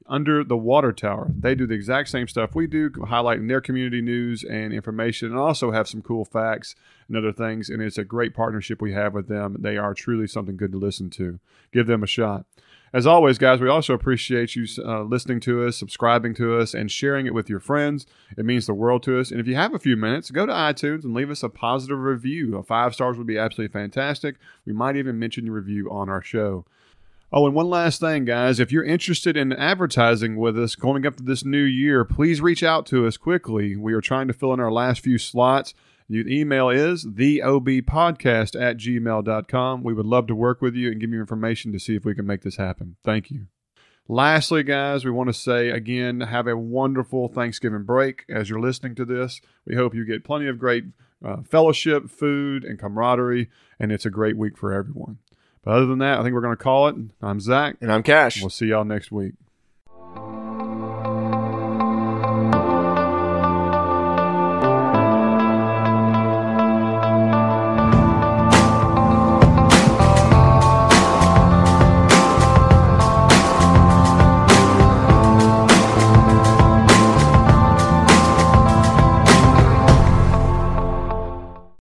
under 0.09 0.43
the 0.43 0.57
water 0.57 0.93
tower. 0.93 1.31
They 1.39 1.55
do 1.55 1.69
the 1.69 1.77
exact 1.77 2.09
same 2.09 2.27
stuff 2.27 2.57
we 2.57 2.67
do, 2.67 2.91
highlighting 2.91 3.47
their 3.47 3.61
community 3.61 4.01
news 4.01 4.43
and 4.43 4.73
information, 4.73 5.29
and 5.29 5.39
also 5.39 5.71
have 5.71 5.87
some 5.87 6.03
cool 6.03 6.25
facts 6.25 6.75
and 7.07 7.17
other 7.17 7.33
things. 7.33 7.69
And 7.69 7.81
it's 7.81 7.99
a 7.99 8.05
great 8.05 8.35
partnership 8.35 8.83
we 8.83 8.95
have 8.95 9.15
with 9.15 9.29
them. 9.29 9.59
They 9.61 9.77
are 9.77 9.95
truly 9.95 10.27
something 10.27 10.57
good 10.57 10.73
to 10.73 10.79
listen 10.79 11.09
to. 11.11 11.39
Give 11.73 11.87
them 11.87 12.03
a 12.03 12.09
shot. 12.09 12.47
As 12.97 13.07
always, 13.07 13.37
guys, 13.37 13.61
we 13.61 13.69
also 13.69 13.93
appreciate 13.93 14.57
you 14.57 14.67
uh, 14.83 15.03
listening 15.03 15.39
to 15.41 15.67
us, 15.67 15.77
subscribing 15.77 16.33
to 16.37 16.59
us, 16.59 16.73
and 16.73 16.91
sharing 16.91 17.27
it 17.27 17.35
with 17.35 17.51
your 17.51 17.61
friends. 17.61 18.07
It 18.39 18.47
means 18.47 18.65
the 18.65 18.73
world 18.73 19.03
to 19.03 19.21
us. 19.21 19.31
And 19.31 19.39
if 19.39 19.47
you 19.47 19.55
have 19.55 19.75
a 19.75 19.79
few 19.79 19.99
minutes, 19.99 20.31
go 20.31 20.47
to 20.47 20.53
iTunes 20.53 21.05
and 21.05 21.13
leave 21.13 21.29
us 21.29 21.43
a 21.43 21.51
positive 21.51 21.99
review. 21.99 22.57
A 22.57 22.63
five 22.63 22.95
stars 22.95 23.19
would 23.19 23.27
be 23.27 23.37
absolutely 23.37 23.71
fantastic. 23.71 24.37
We 24.65 24.73
might 24.73 24.97
even 24.97 25.19
mention 25.19 25.45
your 25.45 25.57
review 25.57 25.91
on 25.91 26.09
our 26.09 26.23
show. 26.23 26.65
Oh, 27.31 27.45
and 27.45 27.55
one 27.55 27.69
last 27.69 28.01
thing, 28.01 28.25
guys. 28.25 28.59
If 28.59 28.73
you're 28.73 28.83
interested 28.83 29.37
in 29.37 29.53
advertising 29.53 30.37
with 30.37 30.59
us 30.59 30.75
going 30.75 31.05
up 31.05 31.17
to 31.17 31.23
this 31.23 31.45
new 31.45 31.65
year, 31.65 32.03
please 32.03 32.41
reach 32.41 32.63
out 32.63 32.87
to 32.87 33.07
us 33.07 33.19
quickly. 33.19 33.77
We 33.77 33.93
are 33.93 34.01
trying 34.01 34.29
to 34.29 34.33
fill 34.33 34.55
in 34.55 34.61
our 34.61 34.73
last 34.73 35.03
few 35.03 35.19
slots. 35.19 35.75
Your 36.09 36.27
email 36.29 36.69
is 36.69 37.05
theobpodcast 37.05 38.61
at 38.61 38.77
gmail.com. 38.77 39.83
We 39.83 39.95
would 39.95 40.07
love 40.07 40.27
to 40.29 40.35
work 40.35 40.63
with 40.63 40.75
you 40.75 40.91
and 40.91 41.01
give 41.01 41.11
you 41.11 41.21
information 41.21 41.73
to 41.73 41.81
see 41.81 41.97
if 41.97 42.05
we 42.05 42.15
can 42.15 42.27
make 42.27 42.43
this 42.43 42.57
happen. 42.57 42.97
Thank 43.03 43.31
you. 43.31 43.47
Lastly, 44.09 44.63
guys, 44.63 45.05
we 45.05 45.11
want 45.11 45.29
to 45.29 45.35
say 45.35 45.71
again, 45.71 46.21
have 46.21 46.47
a 46.47 46.57
wonderful 46.57 47.27
Thanksgiving 47.27 47.83
break 47.83 48.25
as 48.29 48.49
you're 48.49 48.61
listening 48.61 48.95
to 48.97 49.05
this. 49.05 49.41
We 49.67 49.75
hope 49.75 49.97
you 49.97 50.05
get 50.05 50.23
plenty 50.23 50.47
of 50.47 50.61
great 50.61 50.85
uh, 51.25 51.43
fellowship, 51.43 52.09
food, 52.09 52.63
and 52.63 52.79
camaraderie, 52.79 53.51
and 53.81 53.91
it's 53.91 54.07
a 54.07 54.11
great 54.11 54.37
week 54.37 54.57
for 54.57 54.73
everyone. 54.73 55.19
But 55.65 55.73
other 55.73 55.87
than 55.87 55.99
that, 55.99 56.21
I 56.21 56.23
think 56.23 56.35
we're 56.35 56.41
going 56.41 56.57
to 56.57 56.63
call 56.63 56.87
it. 56.87 56.95
I'm 57.21 57.41
Zach. 57.41 57.79
And 57.81 57.93
I'm 57.93 58.05
Cash. 58.05 58.41
We'll 58.41 58.51
see 58.51 58.67
y'all 58.67 58.85
next 58.85 59.11
week. 59.11 59.35